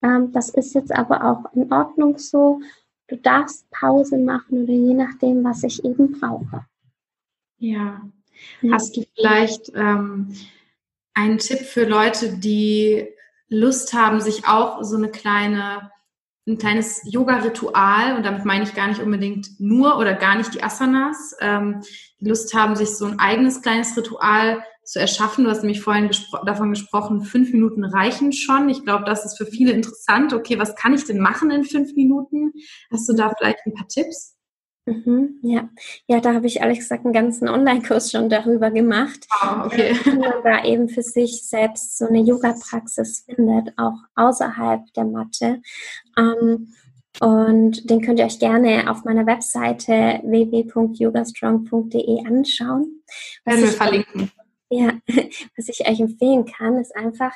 Ähm, 0.02 0.32
das 0.32 0.50
ist 0.50 0.74
jetzt 0.74 0.92
aber 0.94 1.24
auch 1.24 1.54
in 1.54 1.72
Ordnung 1.72 2.18
so. 2.18 2.62
Du 3.10 3.18
darfst 3.18 3.70
Pause 3.72 4.18
machen 4.18 4.64
oder 4.64 4.74
je 4.74 4.94
nachdem, 4.94 5.44
was 5.44 5.64
ich 5.64 5.84
eben 5.84 6.20
brauche. 6.20 6.66
Ja. 7.58 8.02
ja. 8.62 8.74
Hast 8.74 8.96
du 8.96 9.04
vielleicht 9.16 9.72
ähm, 9.76 10.34
einen 11.14 11.40
Tipp 11.40 11.60
für 11.60 11.86
Leute, 11.86 12.38
die 12.38 13.08
Lust 13.50 13.94
haben, 13.94 14.22
sich 14.22 14.48
auch 14.48 14.84
so 14.84 14.96
eine 14.96 15.10
kleine 15.10 15.92
ein 16.50 16.58
kleines 16.58 17.02
Yoga-Ritual, 17.06 18.16
und 18.16 18.26
damit 18.26 18.44
meine 18.44 18.64
ich 18.64 18.74
gar 18.74 18.88
nicht 18.88 19.02
unbedingt 19.02 19.60
nur 19.60 19.98
oder 19.98 20.14
gar 20.14 20.36
nicht 20.36 20.54
die 20.54 20.64
Asanas, 20.64 21.36
ähm, 21.40 21.82
die 22.20 22.28
Lust 22.28 22.54
haben, 22.54 22.76
sich 22.76 22.90
so 22.90 23.06
ein 23.06 23.20
eigenes 23.20 23.62
kleines 23.62 23.96
Ritual 23.96 24.64
zu 24.90 25.00
erschaffen. 25.00 25.44
Du 25.44 25.52
hast 25.52 25.62
nämlich 25.62 25.82
vorhin 25.82 26.08
gespro 26.08 26.44
davon 26.44 26.72
gesprochen, 26.72 27.22
fünf 27.22 27.54
Minuten 27.54 27.86
reichen 27.86 28.34
schon. 28.34 28.70
Ich 28.70 28.84
glaube, 28.84 29.04
das 29.06 29.24
ist 29.24 29.38
für 29.38 29.46
viele 29.46 29.72
interessant. 29.72 30.34
Okay, 30.34 30.58
was 30.58 30.76
kann 30.76 30.96
ich 30.96 31.06
denn 31.06 31.20
machen 31.20 31.52
in 31.52 31.64
fünf 31.64 31.96
Minuten? 31.96 32.54
Hast 32.92 33.08
du 33.08 33.14
da 33.14 33.32
vielleicht 33.38 33.60
ein 33.66 33.76
paar 33.76 33.88
Tipps? 33.88 34.36
Mhm, 34.88 35.40
ja. 35.44 35.70
ja, 36.08 36.20
da 36.20 36.34
habe 36.34 36.48
ich 36.48 36.62
ehrlich 36.62 36.80
gesagt 36.80 37.06
einen 37.06 37.14
ganzen 37.14 37.48
Online-Kurs 37.48 38.12
schon 38.12 38.30
darüber 38.30 38.72
gemacht. 38.72 39.28
Wow, 39.30 39.68
okay. 39.68 39.96
Wie 40.04 40.18
man 40.18 40.44
da 40.44 40.64
eben 40.64 40.90
für 40.90 41.04
sich 41.04 41.48
selbst 41.48 42.00
so 42.00 42.08
eine 42.08 42.22
Yoga-Praxis 42.22 43.26
findet, 43.28 43.78
auch 43.78 44.00
außerhalb 44.16 44.92
der 44.96 45.06
Matte. 45.06 45.62
Ähm, 46.18 46.74
und 47.20 47.88
den 47.88 48.02
könnt 48.02 48.18
ihr 48.18 48.26
euch 48.26 48.40
gerne 48.40 48.90
auf 48.90 49.04
meiner 49.04 49.28
Webseite 49.28 50.22
www.yogastrong.de 50.24 52.26
anschauen. 52.26 53.04
Werden 53.46 53.62
wir 53.62 53.68
verlinken. 53.68 54.32
Ja, 54.70 54.94
was 55.58 55.68
ich 55.68 55.88
euch 55.88 56.00
empfehlen 56.00 56.46
kann, 56.46 56.78
ist 56.78 56.96
einfach, 56.96 57.34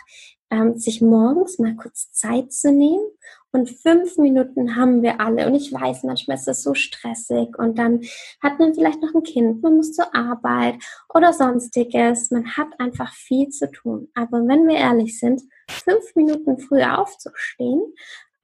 ähm, 0.53 0.77
sich 0.77 1.01
morgens 1.01 1.57
mal 1.57 1.75
kurz 1.75 2.11
Zeit 2.11 2.51
zu 2.53 2.71
nehmen. 2.71 3.05
Und 3.51 3.69
fünf 3.69 4.17
Minuten 4.17 4.75
haben 4.75 5.01
wir 5.03 5.19
alle. 5.19 5.47
Und 5.47 5.55
ich 5.55 5.71
weiß, 5.71 6.03
manchmal 6.03 6.37
ist 6.37 6.47
das 6.47 6.63
so 6.63 6.73
stressig. 6.73 7.57
Und 7.57 7.77
dann 7.77 8.01
hat 8.41 8.59
man 8.59 8.73
vielleicht 8.73 9.01
noch 9.01 9.13
ein 9.13 9.23
Kind, 9.23 9.61
man 9.61 9.77
muss 9.77 9.93
zur 9.93 10.13
Arbeit 10.15 10.75
oder 11.13 11.33
sonstiges. 11.33 12.31
Man 12.31 12.55
hat 12.55 12.67
einfach 12.79 13.13
viel 13.13 13.49
zu 13.49 13.69
tun. 13.71 14.09
Aber 14.15 14.39
wenn 14.47 14.67
wir 14.67 14.77
ehrlich 14.77 15.19
sind, 15.19 15.41
fünf 15.69 16.15
Minuten 16.15 16.57
früher 16.57 16.99
aufzustehen, 16.99 17.81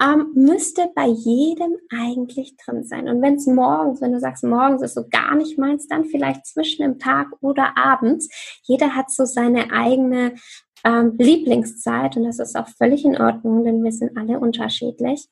ähm, 0.02 0.32
müsste 0.34 0.90
bei 0.96 1.08
jedem 1.08 1.76
eigentlich 1.90 2.56
drin 2.58 2.84
sein. 2.84 3.10
Und 3.10 3.22
wenn 3.22 3.36
es 3.36 3.48
morgens, 3.48 4.02
wenn 4.02 4.14
du 4.14 4.20
sagst, 4.20 4.44
morgens 4.44 4.82
ist 4.82 4.96
so 4.96 5.06
gar 5.10 5.36
nicht 5.36 5.58
meins, 5.58 5.88
dann 5.88 6.06
vielleicht 6.06 6.46
zwischen 6.46 6.84
dem 6.84 7.00
Tag 7.00 7.28
oder 7.42 7.78
abends. 7.78 8.30
Jeder 8.64 8.96
hat 8.96 9.12
so 9.12 9.26
seine 9.26 9.72
eigene 9.72 10.36
ähm, 10.86 11.16
Lieblingszeit 11.18 12.16
und 12.16 12.24
das 12.24 12.40
ist 12.40 12.56
auch 12.56 12.70
völlig 12.70 13.04
in 13.04 13.20
Ordnung, 13.20 13.64
denn 13.64 13.84
wir 13.84 13.92
sind 13.92 14.18
alle 14.18 14.40
unterschiedlich. 14.40 15.28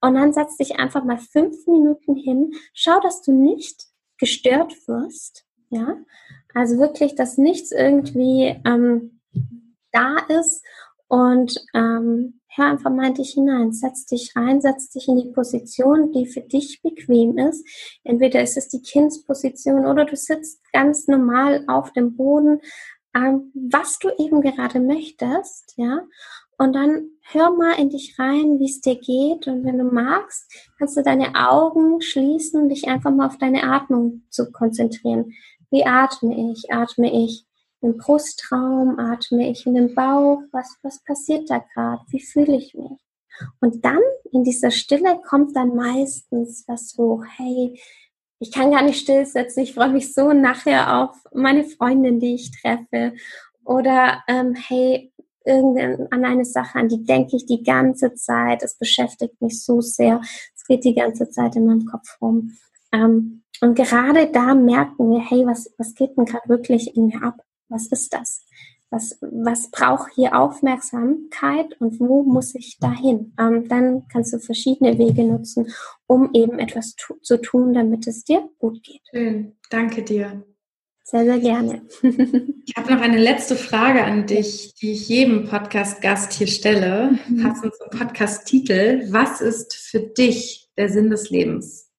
Und 0.00 0.14
dann 0.14 0.32
setz 0.32 0.56
dich 0.56 0.78
einfach 0.78 1.04
mal 1.04 1.18
fünf 1.18 1.66
Minuten 1.66 2.16
hin, 2.16 2.52
schau, 2.72 3.00
dass 3.00 3.22
du 3.22 3.32
nicht 3.32 3.84
gestört 4.18 4.74
wirst, 4.86 5.44
ja, 5.68 5.96
also 6.54 6.78
wirklich, 6.78 7.14
dass 7.16 7.36
nichts 7.36 7.70
irgendwie 7.70 8.58
ähm, 8.64 9.20
da 9.92 10.16
ist 10.28 10.64
und 11.08 11.64
ähm, 11.74 12.40
hör 12.48 12.66
einfach 12.66 12.90
mal 12.90 13.08
in 13.08 13.14
dich 13.14 13.32
hinein, 13.34 13.72
setz 13.72 14.06
dich 14.06 14.34
rein, 14.34 14.60
setz 14.60 14.88
dich 14.90 15.08
in 15.08 15.16
die 15.16 15.30
Position, 15.30 16.12
die 16.12 16.26
für 16.26 16.40
dich 16.40 16.80
bequem 16.82 17.38
ist. 17.38 17.66
Entweder 18.02 18.42
ist 18.42 18.56
es 18.56 18.68
die 18.68 18.82
Kindsposition 18.82 19.86
oder 19.86 20.04
du 20.04 20.16
sitzt 20.16 20.60
ganz 20.72 21.06
normal 21.06 21.64
auf 21.68 21.92
dem 21.92 22.16
Boden, 22.16 22.60
ähm, 23.14 23.52
was 23.54 23.98
du 23.98 24.08
eben 24.18 24.40
gerade 24.40 24.80
möchtest, 24.80 25.74
ja. 25.76 26.02
Und 26.58 26.74
dann 26.74 27.10
hör 27.32 27.50
mal 27.50 27.78
in 27.78 27.90
dich 27.90 28.18
rein, 28.18 28.58
wie 28.58 28.64
es 28.64 28.80
dir 28.80 28.96
geht. 28.96 29.46
Und 29.46 29.64
wenn 29.64 29.76
du 29.76 29.84
magst, 29.84 30.50
kannst 30.78 30.96
du 30.96 31.02
deine 31.02 31.34
Augen 31.34 32.00
schließen 32.00 32.62
und 32.62 32.68
dich 32.70 32.88
einfach 32.88 33.10
mal 33.10 33.26
auf 33.26 33.36
deine 33.36 33.62
Atmung 33.64 34.22
zu 34.30 34.50
konzentrieren. 34.50 35.32
Wie 35.70 35.84
atme 35.84 36.52
ich? 36.52 36.72
Atme 36.72 37.12
ich 37.12 37.45
im 37.86 37.98
Brustraum? 37.98 38.98
Atme 38.98 39.50
ich 39.50 39.66
in 39.66 39.74
den 39.74 39.94
Bauch? 39.94 40.42
Was, 40.52 40.76
was 40.82 41.02
passiert 41.04 41.48
da 41.48 41.64
gerade? 41.74 42.02
Wie 42.08 42.20
fühle 42.20 42.56
ich 42.56 42.74
mich? 42.74 43.00
Und 43.60 43.84
dann 43.84 44.00
in 44.32 44.44
dieser 44.44 44.70
Stille 44.70 45.20
kommt 45.26 45.56
dann 45.56 45.74
meistens 45.74 46.64
was 46.66 46.94
hoch. 46.98 47.24
Hey, 47.36 47.78
ich 48.38 48.52
kann 48.52 48.70
gar 48.70 48.82
nicht 48.82 49.00
stillsetzen. 49.00 49.62
Ich 49.62 49.74
freue 49.74 49.90
mich 49.90 50.12
so 50.12 50.32
nachher 50.32 51.02
auf 51.02 51.16
meine 51.32 51.64
Freundin, 51.64 52.20
die 52.20 52.34
ich 52.34 52.50
treffe. 52.50 53.14
Oder 53.64 54.22
ähm, 54.28 54.54
hey, 54.54 55.12
irgendeine 55.44 56.08
an 56.10 56.24
eine 56.24 56.44
Sache, 56.44 56.78
an 56.78 56.88
die 56.88 57.04
denke 57.04 57.36
ich 57.36 57.46
die 57.46 57.62
ganze 57.62 58.14
Zeit. 58.14 58.62
Es 58.62 58.76
beschäftigt 58.76 59.40
mich 59.40 59.62
so 59.62 59.80
sehr. 59.80 60.20
Es 60.54 60.64
geht 60.64 60.84
die 60.84 60.94
ganze 60.94 61.30
Zeit 61.30 61.56
in 61.56 61.66
meinem 61.66 61.86
Kopf 61.86 62.20
rum. 62.20 62.52
Ähm, 62.92 63.42
und 63.60 63.74
gerade 63.74 64.30
da 64.30 64.54
merken 64.54 65.10
wir, 65.10 65.20
hey, 65.20 65.46
was, 65.46 65.72
was 65.78 65.94
geht 65.94 66.16
denn 66.16 66.26
gerade 66.26 66.48
wirklich 66.48 66.94
in 66.96 67.06
mir 67.06 67.22
ab? 67.22 67.45
Was 67.68 67.86
ist 67.88 68.12
das? 68.12 68.46
was, 68.90 69.18
was 69.20 69.70
braucht 69.70 70.12
hier 70.14 70.38
Aufmerksamkeit 70.38 71.78
und 71.80 71.98
wo 72.00 72.22
muss 72.22 72.54
ich 72.54 72.78
dahin? 72.78 73.34
Ähm, 73.38 73.68
dann 73.68 74.06
kannst 74.08 74.32
du 74.32 74.38
verschiedene 74.38 74.98
Wege 74.98 75.24
nutzen, 75.24 75.72
um 76.06 76.30
eben 76.34 76.58
etwas 76.58 76.94
tu 76.94 77.14
zu 77.22 77.40
tun, 77.40 77.74
damit 77.74 78.06
es 78.06 78.24
dir 78.24 78.48
gut 78.58 78.82
geht. 78.82 79.02
Schön, 79.10 79.56
danke 79.70 80.02
dir. 80.02 80.44
Sehr, 81.02 81.24
sehr 81.24 81.38
gerne. 81.38 81.82
ich 82.02 82.76
habe 82.76 82.92
noch 82.92 83.00
eine 83.00 83.18
letzte 83.18 83.54
Frage 83.54 84.02
an 84.02 84.26
dich, 84.26 84.74
die 84.74 84.92
ich 84.92 85.08
jedem 85.08 85.48
Podcast-Gast 85.48 86.32
hier 86.32 86.48
stelle, 86.48 87.16
mhm. 87.28 87.42
passend 87.42 87.74
zum 87.74 87.90
Podcast-Titel. 87.96 89.06
Was 89.10 89.40
ist 89.40 89.74
für 89.74 90.00
dich 90.00 90.68
der 90.76 90.88
Sinn 90.88 91.10
des 91.10 91.30
Lebens? 91.30 91.92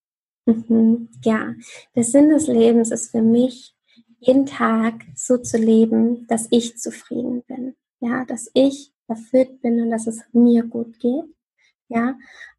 Mhm. 0.45 1.09
Ja, 1.24 1.53
der 1.95 2.03
Sinn 2.03 2.30
des 2.30 2.47
Lebens 2.47 2.91
ist 2.91 3.11
für 3.11 3.22
mich 3.22 3.76
jeden 4.20 4.45
Tag 4.45 5.05
so 5.15 5.38
zu 5.38 5.57
leben, 5.57 6.28
dass 6.28 6.47
ich 6.51 6.78
zufrieden 6.78 7.43
bin. 7.47 7.76
Ja, 7.99 8.26
dass 8.26 8.49
ich 8.53 8.91
erfüllt 9.07 9.61
bin 9.61 9.82
und 9.82 9.91
dass 9.91 10.07
es 10.07 10.22
mir 10.32 10.63
gut 10.63 10.99
geht. 10.99 11.26
Ja, 11.88 12.18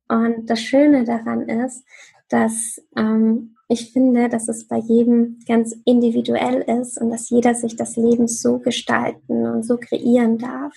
und 0.09 0.49
das 0.49 0.61
Schöne 0.61 1.05
daran 1.05 1.49
ist, 1.49 1.85
dass 2.29 2.81
ähm, 2.97 3.55
ich 3.69 3.93
finde, 3.93 4.29
dass 4.29 4.49
es 4.49 4.67
bei 4.67 4.79
jedem 4.79 5.39
ganz 5.47 5.77
individuell 5.85 6.63
ist 6.81 6.99
und 6.99 7.11
dass 7.11 7.29
jeder 7.29 7.55
sich 7.55 7.77
das 7.77 7.97
Leben 7.97 8.27
so 8.27 8.59
gestalten 8.59 9.47
und 9.47 9.63
so 9.63 9.77
kreieren 9.77 10.39
darf, 10.39 10.75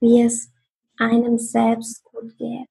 wie 0.00 0.22
es 0.22 0.50
einem 0.98 1.38
selbst 1.38 2.02
gut 2.04 2.36
geht. 2.36 2.68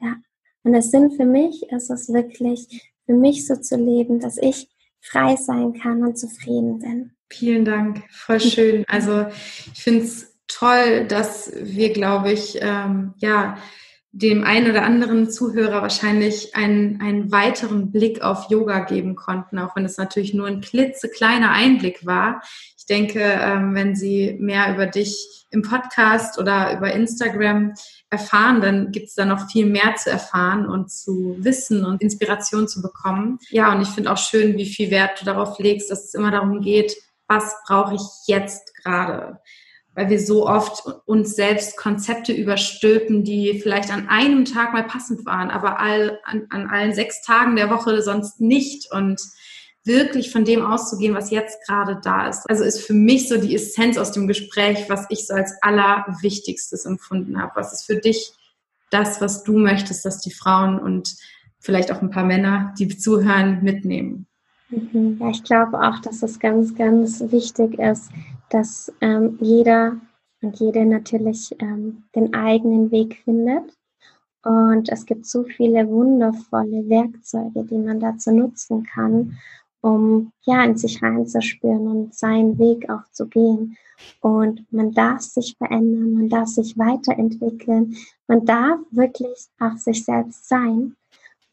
Ja. 0.00 0.16
Und 0.62 0.74
es 0.74 0.92
sind 0.92 1.14
für 1.16 1.24
mich, 1.24 1.68
ist 1.70 1.90
es 1.90 2.12
wirklich 2.12 2.92
für 3.06 3.14
mich 3.14 3.46
so 3.46 3.56
zu 3.56 3.76
leben, 3.76 4.20
dass 4.20 4.38
ich 4.38 4.68
frei 5.02 5.36
sein 5.36 5.74
kann 5.74 6.02
und 6.02 6.16
zufrieden 6.16 6.78
bin. 6.78 7.10
Vielen 7.28 7.64
Dank, 7.64 8.02
voll 8.10 8.40
schön. 8.40 8.84
Also 8.88 9.26
ich 9.74 9.82
finde 9.82 10.04
es 10.04 10.34
toll, 10.46 11.06
dass 11.06 11.52
wir, 11.56 11.92
glaube 11.92 12.32
ich, 12.32 12.58
ähm, 12.60 13.14
ja, 13.18 13.58
dem 14.14 14.44
einen 14.44 14.70
oder 14.70 14.82
anderen 14.82 15.30
Zuhörer 15.30 15.80
wahrscheinlich 15.80 16.54
einen, 16.54 17.00
einen 17.00 17.32
weiteren 17.32 17.90
Blick 17.90 18.20
auf 18.20 18.50
Yoga 18.50 18.80
geben 18.80 19.16
konnten, 19.16 19.58
auch 19.58 19.74
wenn 19.74 19.86
es 19.86 19.96
natürlich 19.96 20.34
nur 20.34 20.46
ein 20.46 20.60
klitzekleiner 20.60 21.50
Einblick 21.50 22.04
war. 22.04 22.42
Ich 22.82 22.86
denke, 22.86 23.20
ähm, 23.20 23.76
wenn 23.76 23.94
Sie 23.94 24.36
mehr 24.40 24.74
über 24.74 24.86
dich 24.86 25.46
im 25.50 25.62
Podcast 25.62 26.36
oder 26.36 26.76
über 26.76 26.92
Instagram 26.92 27.74
erfahren, 28.10 28.60
dann 28.60 28.90
gibt 28.90 29.06
es 29.06 29.14
da 29.14 29.24
noch 29.24 29.48
viel 29.48 29.66
mehr 29.66 29.94
zu 29.94 30.10
erfahren 30.10 30.66
und 30.66 30.90
zu 30.90 31.36
wissen 31.38 31.84
und 31.84 32.02
Inspiration 32.02 32.66
zu 32.66 32.82
bekommen. 32.82 33.38
Ja, 33.50 33.72
und 33.72 33.82
ich 33.82 33.88
finde 33.88 34.10
auch 34.10 34.18
schön, 34.18 34.56
wie 34.56 34.66
viel 34.66 34.90
Wert 34.90 35.20
du 35.20 35.24
darauf 35.24 35.60
legst, 35.60 35.92
dass 35.92 36.06
es 36.06 36.14
immer 36.14 36.32
darum 36.32 36.60
geht, 36.60 36.96
was 37.28 37.54
brauche 37.68 37.94
ich 37.94 38.02
jetzt 38.26 38.74
gerade? 38.82 39.38
Weil 39.94 40.10
wir 40.10 40.18
so 40.18 40.48
oft 40.48 40.82
uns 41.06 41.36
selbst 41.36 41.76
Konzepte 41.76 42.32
überstülpen, 42.32 43.22
die 43.22 43.60
vielleicht 43.60 43.92
an 43.92 44.08
einem 44.08 44.44
Tag 44.44 44.72
mal 44.72 44.88
passend 44.88 45.24
waren, 45.24 45.52
aber 45.52 45.78
all, 45.78 46.18
an, 46.24 46.46
an 46.50 46.68
allen 46.68 46.94
sechs 46.94 47.22
Tagen 47.22 47.54
der 47.54 47.70
Woche 47.70 48.02
sonst 48.02 48.40
nicht. 48.40 48.90
Und 48.90 49.20
wirklich 49.84 50.30
von 50.30 50.44
dem 50.44 50.62
auszugehen, 50.64 51.14
was 51.14 51.30
jetzt 51.30 51.66
gerade 51.66 52.00
da 52.02 52.28
ist. 52.28 52.48
Also 52.48 52.64
ist 52.64 52.82
für 52.82 52.94
mich 52.94 53.28
so 53.28 53.36
die 53.36 53.54
Essenz 53.54 53.98
aus 53.98 54.12
dem 54.12 54.26
Gespräch, 54.26 54.88
was 54.88 55.06
ich 55.08 55.26
so 55.26 55.34
als 55.34 55.54
allerwichtigstes 55.60 56.84
empfunden 56.84 57.40
habe. 57.40 57.52
Was 57.56 57.72
ist 57.72 57.84
für 57.84 57.96
dich 57.96 58.32
das, 58.90 59.20
was 59.20 59.42
du 59.42 59.58
möchtest, 59.58 60.04
dass 60.04 60.20
die 60.20 60.32
Frauen 60.32 60.78
und 60.78 61.16
vielleicht 61.58 61.90
auch 61.90 62.02
ein 62.02 62.10
paar 62.10 62.24
Männer, 62.24 62.74
die 62.78 62.88
zuhören, 62.88 63.62
mitnehmen? 63.62 64.26
Mhm. 64.70 65.18
Ja, 65.20 65.30
ich 65.30 65.42
glaube 65.42 65.80
auch, 65.80 65.98
dass 65.98 66.22
es 66.22 66.38
ganz, 66.38 66.74
ganz 66.74 67.20
wichtig 67.32 67.78
ist, 67.78 68.10
dass 68.50 68.92
ähm, 69.00 69.38
jeder 69.40 69.96
und 70.42 70.58
jede 70.58 70.84
natürlich 70.84 71.54
ähm, 71.60 72.04
den 72.14 72.34
eigenen 72.34 72.90
Weg 72.90 73.22
findet. 73.24 73.76
Und 74.44 74.88
es 74.88 75.06
gibt 75.06 75.24
so 75.26 75.44
viele 75.44 75.88
wundervolle 75.88 76.88
Werkzeuge, 76.88 77.64
die 77.64 77.78
man 77.78 78.00
dazu 78.00 78.32
nutzen 78.32 78.82
kann. 78.82 79.38
Um 79.82 80.32
ja 80.42 80.64
in 80.64 80.76
sich 80.76 81.02
reinzuspüren 81.02 81.86
und 81.86 82.14
seinen 82.14 82.58
Weg 82.58 82.88
auch 82.88 83.04
zu 83.12 83.26
gehen. 83.26 83.76
Und 84.20 84.72
man 84.72 84.92
darf 84.92 85.20
sich 85.20 85.56
verändern, 85.58 86.14
man 86.14 86.28
darf 86.28 86.48
sich 86.48 86.78
weiterentwickeln, 86.78 87.96
man 88.26 88.44
darf 88.46 88.80
wirklich 88.90 89.48
auch 89.60 89.76
sich 89.76 90.04
selbst 90.04 90.48
sein. 90.48 90.96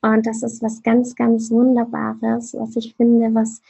Und 0.01 0.25
das 0.25 0.43
ist 0.43 0.61
was 0.63 0.81
ganz, 0.81 1.15
ganz 1.15 1.51
Wunderbares, 1.51 2.53
was 2.53 2.75
ich 2.77 2.95
finde, 2.95 3.33
was 3.33 3.61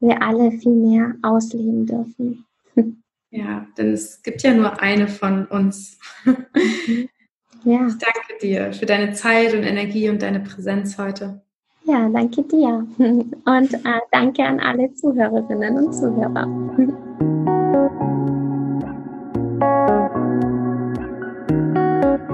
wir 0.00 0.20
alle 0.22 0.52
viel 0.52 0.74
mehr 0.74 1.14
ausleben 1.22 1.86
dürfen. 1.86 2.44
Ja, 3.30 3.66
denn 3.76 3.92
es 3.92 4.22
gibt 4.22 4.42
ja 4.42 4.54
nur 4.54 4.80
eine 4.80 5.06
von 5.06 5.44
uns. 5.48 5.98
Ja. 7.64 7.86
Ich 7.86 7.98
danke 7.98 8.38
dir 8.40 8.72
für 8.72 8.86
deine 8.86 9.12
Zeit 9.12 9.52
und 9.52 9.64
Energie 9.64 10.08
und 10.08 10.22
deine 10.22 10.40
Präsenz 10.40 10.96
heute. 10.96 11.42
Ja, 11.88 12.06
danke 12.06 12.42
dir. 12.42 12.86
Und 12.98 13.72
äh, 13.72 14.00
danke 14.12 14.44
an 14.44 14.60
alle 14.60 14.92
Zuhörerinnen 14.92 15.86
und 15.86 15.94
Zuhörer. 15.94 16.46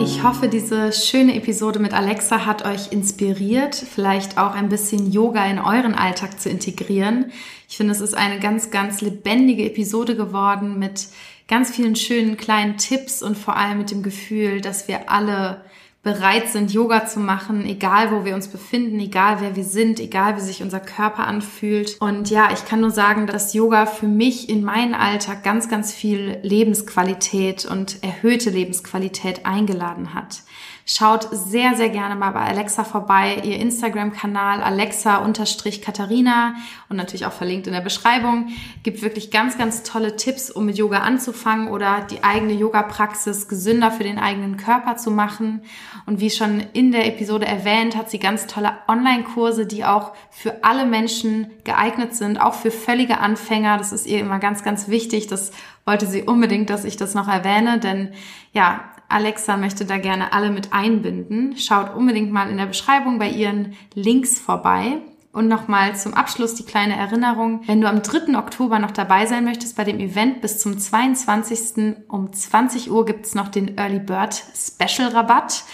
Ich 0.01 0.25
hoffe, 0.25 0.49
diese 0.49 0.93
schöne 0.93 1.37
Episode 1.37 1.79
mit 1.79 1.95
Alexa 1.95 2.45
hat 2.47 2.67
euch 2.67 2.91
inspiriert, 2.91 3.77
vielleicht 3.77 4.39
auch 4.39 4.57
ein 4.57 4.69
bisschen 4.69 5.13
Yoga 5.13 5.47
in 5.47 5.61
euren 5.61 5.95
Alltag 5.95 6.41
zu 6.41 6.49
integrieren. 6.49 7.31
Ich 7.69 7.77
finde, 7.77 7.93
es 7.93 8.01
ist 8.01 8.17
eine 8.17 8.41
ganz, 8.41 8.73
ganz 8.73 9.03
lebendige 9.03 9.67
Episode 9.67 10.17
geworden 10.17 10.81
mit 10.81 11.07
ganz 11.47 11.71
vielen 11.71 11.95
schönen 11.95 12.37
kleinen 12.37 12.77
Tipps 12.77 13.23
und 13.23 13.39
vor 13.39 13.57
allem 13.57 13.79
mit 13.79 13.93
dem 13.93 14.03
Gefühl, 14.03 14.61
dass 14.61 14.89
wir 14.89 15.13
alle 15.13 15.61
bereit 16.05 16.51
sind, 16.51 16.71
Yoga 16.73 17.07
zu 17.07 17.19
machen, 17.19 17.65
egal 17.65 18.13
wo 18.13 18.27
wir 18.27 18.35
uns 18.35 18.49
befinden, 18.49 19.01
egal 19.01 19.39
wer 19.41 19.57
wir 19.57 19.65
sind, 19.65 19.99
egal 19.99 20.37
wie 20.37 20.43
sich 20.43 20.63
unser 20.63 20.79
Körper 20.79 21.27
anfühlt. 21.27 21.97
Und 21.99 22.29
ja, 22.29 22.51
ich 22.53 22.67
kann 22.67 22.83
nur 22.83 22.91
sagen, 22.91 23.27
dass 23.27 23.55
Yoga 23.55 23.87
für 23.87 24.07
mich 24.07 24.51
in 24.51 24.63
meinen 24.63 24.95
Alltag 24.95 25.43
ganz, 25.43 25.69
ganz 25.71 25.93
viel 25.93 26.39
Lebensqualität 26.43 27.65
und 27.65 28.05
erhöhte 28.05 28.51
Lebensqualität 28.51 29.47
eingeladen 29.47 30.13
hat. 30.13 30.43
Schaut 30.87 31.29
sehr, 31.33 31.77
sehr 31.77 31.89
gerne 31.89 32.15
mal 32.15 32.33
bei 32.33 32.43
Alexa 32.43 32.85
vorbei. 32.85 33.41
Ihr 33.43 33.59
Instagram-Kanal 33.59 34.61
Alexa-Katharina 34.61 36.57
und 36.91 36.99
natürlich 36.99 37.25
auch 37.25 37.33
verlinkt 37.33 37.67
in 37.67 37.73
der 37.73 37.81
Beschreibung. 37.81 38.49
Gibt 38.83 39.01
wirklich 39.01 39.31
ganz, 39.31 39.57
ganz 39.57 39.83
tolle 39.83 40.17
Tipps, 40.17 40.51
um 40.51 40.67
mit 40.67 40.77
Yoga 40.77 40.99
anzufangen 40.99 41.69
oder 41.69 42.03
die 42.11 42.23
eigene 42.23 42.53
Yoga-Praxis 42.53 43.49
gesünder 43.49 43.93
für 43.93 44.05
den 44.05 44.19
eigenen 44.19 44.59
Körper 44.59 44.99
zu 44.99 45.11
machen. 45.11 45.63
Und 46.05 46.21
wie 46.21 46.29
schon 46.29 46.61
in 46.75 46.93
der 46.93 47.07
Episode 47.07 47.47
erwähnt, 47.47 47.97
hat 47.97 48.11
sie 48.11 48.19
ganz 48.19 48.47
tolle 48.47 48.75
Online-Kurse, 48.87 49.65
die 49.65 49.87
auch 49.87 50.13
für 50.31 50.65
alle 50.65 50.85
Menschen 50.85 51.51
geeignet 51.65 52.15
sind, 52.15 52.39
auch 52.39 52.53
für 52.53 52.71
völlige 52.71 53.21
Anfänger. 53.21 53.79
Das 53.79 53.91
ist 53.91 54.07
ihr 54.07 54.21
immer 54.21 54.39
ganz, 54.39 54.63
ganz 54.63 54.89
wichtig. 54.89 55.29
Das 55.29 55.51
wollte 55.87 56.05
sie 56.07 56.25
unbedingt, 56.25 56.69
dass 56.69 56.85
ich 56.85 56.99
das 56.99 57.15
noch 57.15 57.29
erwähne, 57.29 57.79
denn 57.79 58.13
ja, 58.53 58.85
Alexa 59.15 59.57
möchte 59.57 59.85
da 59.85 59.99
gerne 59.99 60.33
alle 60.33 60.51
mit 60.51 60.73
einbinden. 60.73 61.57
Schaut 61.57 61.95
unbedingt 61.95 62.33
mal 62.33 62.51
in 62.51 62.57
der 62.57 62.67
Beschreibung 62.67 63.19
bei 63.21 63.29
ihren 63.29 63.75
Links 63.95 64.41
vorbei. 64.41 64.99
Und 65.33 65.49
nochmal 65.49 65.97
zum 65.97 66.15
Abschluss 66.15 66.55
die 66.55 66.65
kleine 66.65 66.97
Erinnerung. 66.97 67.63
Wenn 67.67 67.81
du 67.81 67.89
am 67.89 68.03
3. 68.03 68.37
Oktober 68.37 68.79
noch 68.79 68.93
dabei 68.93 69.27
sein 69.27 69.45
möchtest 69.45 69.77
bei 69.77 69.85
dem 69.85 69.99
Event 69.99 70.41
bis 70.41 70.59
zum 70.59 70.79
22. 70.79 71.97
um 72.09 72.33
20 72.33 72.91
Uhr 72.91 73.05
gibt's 73.05 73.35
noch 73.35 73.49
den 73.49 73.77
Early 73.77 74.01
Bird 74.01 74.35
Special 74.55 75.09
Rabatt. 75.09 75.65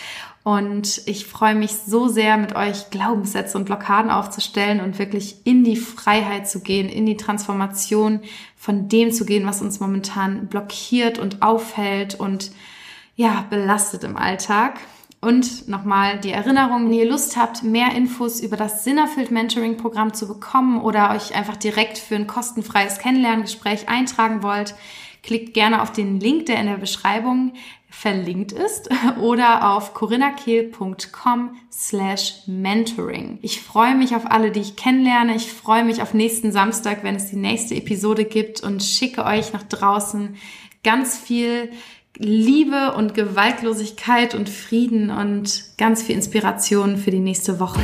Und 0.43 1.03
ich 1.07 1.27
freue 1.27 1.55
mich 1.55 1.73
so 1.73 2.09
sehr, 2.09 2.39
mit 2.39 2.57
euch 2.57 2.91
Glaubenssätze 2.91 3.57
und 3.59 3.67
Blockaden 3.67 4.11
aufzustellen 4.11 4.81
und 4.81 4.99
wirklich 4.99 5.45
in 5.45 5.65
die 5.65 5.77
Freiheit 5.77 6.49
zu 6.49 6.61
gehen, 6.61 6.89
in 6.89 7.05
die 7.05 7.19
Transformation 7.19 8.21
von 8.57 8.89
dem 8.89 9.13
zu 9.13 9.27
gehen, 9.27 9.47
was 9.47 9.61
uns 9.61 9.81
momentan 9.81 10.47
blockiert 10.47 11.19
und 11.19 11.43
aufhält 11.43 12.15
und 12.15 12.51
ja, 13.17 13.45
belastet 13.51 14.05
im 14.05 14.17
Alltag. 14.17 14.79
Und 15.23 15.69
nochmal 15.69 16.19
die 16.19 16.31
Erinnerung, 16.31 16.87
wenn 16.87 16.95
ihr 16.95 17.09
Lust 17.09 17.37
habt, 17.37 17.63
mehr 17.63 17.95
Infos 17.95 18.41
über 18.41 18.57
das 18.57 18.85
Sinnerfüllt 18.85 19.31
Mentoring 19.31 19.77
Programm 19.77 20.15
zu 20.15 20.27
bekommen 20.27 20.81
oder 20.81 21.11
euch 21.11 21.35
einfach 21.35 21.57
direkt 21.57 21.99
für 21.99 22.15
ein 22.15 22.27
kostenfreies 22.27 22.99
Kennenlerngespräch 22.99 23.89
eintragen 23.91 24.43
wollt, 24.43 24.75
klickt 25.23 25.53
gerne 25.53 25.83
auf 25.83 25.93
den 25.93 26.21
Link, 26.21 26.47
der 26.47 26.59
in 26.59 26.67
der 26.67 26.79
Beschreibung 26.79 27.53
verlinkt 27.91 28.53
ist 28.53 28.89
oder 29.21 29.75
auf 29.75 29.93
corinnakehl.com 29.93 31.57
slash 31.71 32.47
mentoring. 32.47 33.39
Ich 33.43 33.61
freue 33.61 33.95
mich 33.95 34.15
auf 34.15 34.31
alle, 34.31 34.51
die 34.53 34.61
ich 34.61 34.77
kennenlerne. 34.77 35.35
Ich 35.35 35.53
freue 35.53 35.85
mich 35.85 36.01
auf 36.01 36.15
nächsten 36.15 36.53
Samstag, 36.53 37.03
wenn 37.03 37.17
es 37.17 37.29
die 37.29 37.37
nächste 37.37 37.75
Episode 37.75 38.25
gibt 38.25 38.63
und 38.63 38.83
schicke 38.83 39.25
euch 39.25 39.53
nach 39.53 39.65
draußen 39.65 40.37
ganz 40.83 41.19
viel 41.19 41.71
Liebe 42.23 42.93
und 42.99 43.15
Gewaltlosigkeit 43.15 44.35
und 44.35 44.51
Frieden 44.51 45.09
und 45.11 45.65
ganz 45.79 46.03
viel 46.03 46.15
Inspiration 46.17 46.99
für 46.99 47.11
die 47.11 47.19
nächste 47.19 47.59
Woche. 47.59 47.81